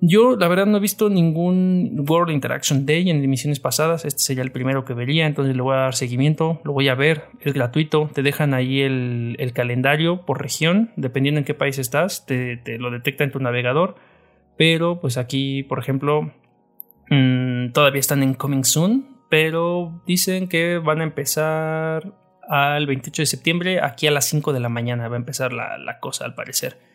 Yo, 0.00 0.36
la 0.36 0.46
verdad, 0.46 0.66
no 0.66 0.76
he 0.76 0.80
visto 0.80 1.10
ningún 1.10 2.04
World 2.08 2.30
Interaction 2.30 2.86
Day 2.86 3.10
en 3.10 3.22
emisiones 3.22 3.58
pasadas. 3.58 4.04
Este 4.04 4.22
sería 4.22 4.44
el 4.44 4.52
primero 4.52 4.84
que 4.84 4.94
vería, 4.94 5.26
entonces 5.26 5.56
le 5.56 5.62
voy 5.62 5.74
a 5.74 5.80
dar 5.80 5.94
seguimiento, 5.94 6.60
lo 6.64 6.72
voy 6.72 6.88
a 6.88 6.94
ver. 6.94 7.24
Es 7.40 7.52
gratuito, 7.52 8.08
te 8.14 8.22
dejan 8.22 8.54
ahí 8.54 8.80
el, 8.80 9.52
calendario 9.54 10.24
por 10.24 10.40
región, 10.40 10.92
dependiendo 10.96 11.40
en 11.40 11.44
qué 11.44 11.54
país 11.54 11.78
estás, 11.78 12.26
te, 12.26 12.60
lo 12.78 12.92
detecta 12.92 13.24
en 13.24 13.32
tu 13.32 13.40
navegador. 13.40 13.96
Pero, 14.56 15.00
pues 15.00 15.16
aquí, 15.16 15.64
por 15.64 15.80
ejemplo, 15.80 16.32
mm, 17.10 17.72
todavía 17.72 18.00
están 18.00 18.22
en 18.22 18.34
Coming 18.34 18.64
Soon, 18.64 19.18
pero 19.28 20.00
dicen 20.06 20.48
que 20.48 20.78
van 20.78 21.00
a 21.00 21.04
empezar 21.04 22.12
al 22.48 22.86
28 22.86 23.22
de 23.22 23.26
septiembre, 23.26 23.80
aquí 23.80 24.06
a 24.06 24.12
las 24.12 24.26
5 24.26 24.52
de 24.52 24.60
la 24.60 24.68
mañana 24.68 25.08
va 25.08 25.16
a 25.16 25.18
empezar 25.18 25.52
la 25.52 25.98
cosa, 26.00 26.24
al 26.24 26.34
parecer. 26.34 26.87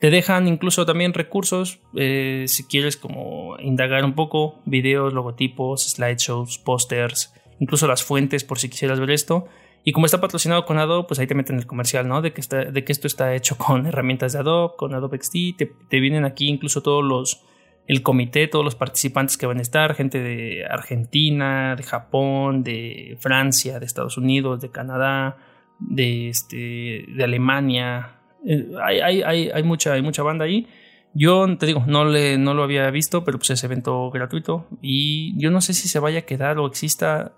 Te 0.00 0.08
dejan 0.08 0.48
incluso 0.48 0.86
también 0.86 1.12
recursos, 1.12 1.78
eh, 1.94 2.44
si 2.48 2.64
quieres 2.64 2.96
como 2.96 3.58
indagar 3.58 4.02
un 4.02 4.14
poco, 4.14 4.62
videos, 4.64 5.12
logotipos, 5.12 5.82
slideshows, 5.90 6.56
pósters, 6.56 7.34
incluso 7.58 7.86
las 7.86 8.02
fuentes 8.02 8.42
por 8.42 8.58
si 8.58 8.70
quisieras 8.70 8.98
ver 8.98 9.10
esto. 9.10 9.46
Y 9.84 9.92
como 9.92 10.06
está 10.06 10.18
patrocinado 10.18 10.64
con 10.64 10.78
Adobe, 10.78 11.06
pues 11.06 11.20
ahí 11.20 11.26
te 11.26 11.34
meten 11.34 11.58
el 11.58 11.66
comercial, 11.66 12.08
¿no? 12.08 12.22
De 12.22 12.32
que, 12.32 12.40
está, 12.40 12.64
de 12.64 12.82
que 12.82 12.92
esto 12.92 13.06
está 13.06 13.34
hecho 13.34 13.58
con 13.58 13.86
herramientas 13.86 14.32
de 14.32 14.38
Adobe, 14.38 14.72
con 14.78 14.94
Adobe 14.94 15.18
XD. 15.22 15.56
Te, 15.58 15.72
te, 15.90 16.00
vienen 16.00 16.24
aquí 16.24 16.48
incluso 16.48 16.82
todos 16.82 17.04
los, 17.04 17.44
el 17.86 18.02
comité, 18.02 18.48
todos 18.48 18.64
los 18.64 18.76
participantes 18.76 19.36
que 19.36 19.44
van 19.44 19.58
a 19.58 19.62
estar, 19.62 19.94
gente 19.94 20.22
de 20.22 20.64
Argentina, 20.64 21.76
de 21.76 21.82
Japón, 21.82 22.62
de 22.62 23.18
Francia, 23.20 23.78
de 23.78 23.84
Estados 23.84 24.16
Unidos, 24.16 24.62
de 24.62 24.70
Canadá, 24.70 25.36
de, 25.78 26.30
este, 26.30 27.04
de 27.06 27.22
Alemania, 27.22 28.19
eh, 28.46 28.68
hay, 28.82 29.22
hay, 29.22 29.50
hay, 29.50 29.62
mucha, 29.62 29.92
hay 29.92 30.02
mucha 30.02 30.22
banda 30.22 30.44
ahí. 30.44 30.66
Yo 31.12 31.56
te 31.58 31.66
digo, 31.66 31.84
no, 31.86 32.04
le, 32.04 32.38
no 32.38 32.54
lo 32.54 32.62
había 32.62 32.88
visto, 32.90 33.24
pero 33.24 33.38
pues 33.38 33.50
es 33.50 33.64
evento 33.64 34.10
gratuito. 34.10 34.66
Y 34.80 35.38
yo 35.40 35.50
no 35.50 35.60
sé 35.60 35.74
si 35.74 35.88
se 35.88 35.98
vaya 35.98 36.20
a 36.20 36.22
quedar 36.22 36.58
o 36.58 36.66
exista. 36.66 37.32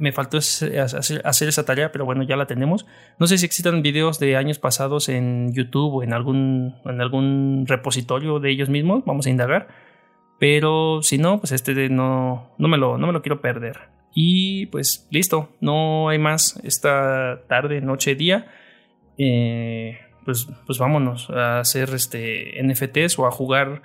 Me 0.00 0.10
faltó 0.10 0.38
hacer, 0.38 0.80
hacer, 0.80 1.48
esa 1.48 1.64
tarea, 1.64 1.92
pero 1.92 2.04
bueno, 2.04 2.24
ya 2.24 2.36
la 2.36 2.46
tenemos. 2.46 2.86
No 3.20 3.26
sé 3.26 3.38
si 3.38 3.46
existan 3.46 3.82
videos 3.82 4.18
de 4.18 4.36
años 4.36 4.58
pasados 4.58 5.08
en 5.08 5.52
YouTube 5.54 5.94
o 5.94 6.02
en 6.02 6.12
algún, 6.12 6.74
en 6.84 7.00
algún 7.00 7.64
repositorio 7.68 8.40
de 8.40 8.50
ellos 8.50 8.68
mismos. 8.68 9.04
Vamos 9.04 9.26
a 9.26 9.30
indagar. 9.30 9.68
Pero 10.40 11.02
si 11.02 11.18
no, 11.18 11.38
pues 11.38 11.52
este 11.52 11.88
no, 11.88 12.54
no, 12.58 12.68
me 12.68 12.78
lo, 12.78 12.98
no 12.98 13.06
me 13.06 13.12
lo 13.12 13.22
quiero 13.22 13.40
perder. 13.40 13.78
Y 14.14 14.66
pues 14.66 15.06
listo, 15.10 15.50
no 15.60 16.08
hay 16.08 16.18
más 16.18 16.60
esta 16.64 17.42
tarde, 17.48 17.80
noche, 17.80 18.14
día. 18.14 18.46
Eh, 19.18 19.98
pues, 20.24 20.48
pues 20.66 20.78
vámonos 20.78 21.30
a 21.30 21.60
hacer 21.60 21.90
este 21.94 22.62
NFTs 22.62 23.18
o 23.18 23.26
a 23.26 23.30
jugar 23.30 23.82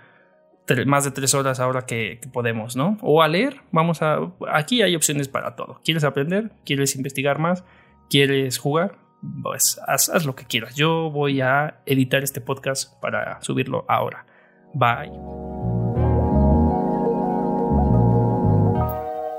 más 0.86 1.04
de 1.04 1.12
tres 1.12 1.34
horas 1.34 1.60
ahora 1.60 1.86
que, 1.86 2.20
podemos, 2.32 2.76
¿no? 2.76 2.98
O 3.02 3.22
a 3.22 3.28
leer, 3.28 3.62
vamos 3.72 4.02
a... 4.02 4.20
Aquí 4.52 4.82
hay 4.82 4.96
opciones 4.96 5.28
para 5.28 5.56
todo. 5.56 5.82
¿Quieres 5.84 6.04
aprender? 6.04 6.52
¿Quieres 6.66 6.96
investigar 6.96 7.40
más? 7.40 7.64
¿Quieres 8.10 8.58
jugar? 8.58 8.98
Pues 9.44 9.80
haz, 9.88 10.10
haz 10.10 10.26
lo 10.26 10.36
que 10.36 10.46
quieras. 10.46 10.76
Yo 10.76 11.10
voy 11.12 11.42
a 11.42 11.82
editar 11.86 12.24
este 12.24 12.42
podcast 12.42 13.00
para 13.02 13.42
subirlo 13.42 13.86
ahora. 13.88 14.26
Bye. 14.74 15.12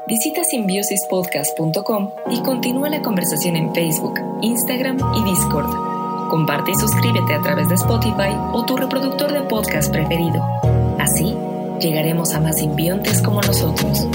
Visita 0.09 0.42
simbiosispodcast.com 0.42 2.11
y 2.30 2.42
continúa 2.42 2.88
la 2.88 3.01
conversación 3.01 3.55
en 3.55 3.72
Facebook, 3.72 4.18
Instagram 4.42 4.98
y 5.14 5.22
Discord. 5.22 5.89
Comparte 6.30 6.70
y 6.70 6.74
suscríbete 6.76 7.34
a 7.34 7.42
través 7.42 7.68
de 7.68 7.74
Spotify 7.74 8.36
o 8.52 8.64
tu 8.64 8.76
reproductor 8.76 9.32
de 9.32 9.40
podcast 9.40 9.90
preferido. 9.90 10.40
Así, 10.96 11.36
llegaremos 11.80 12.32
a 12.34 12.40
más 12.40 12.56
simbiontes 12.56 13.20
como 13.20 13.40
nosotros. 13.40 14.06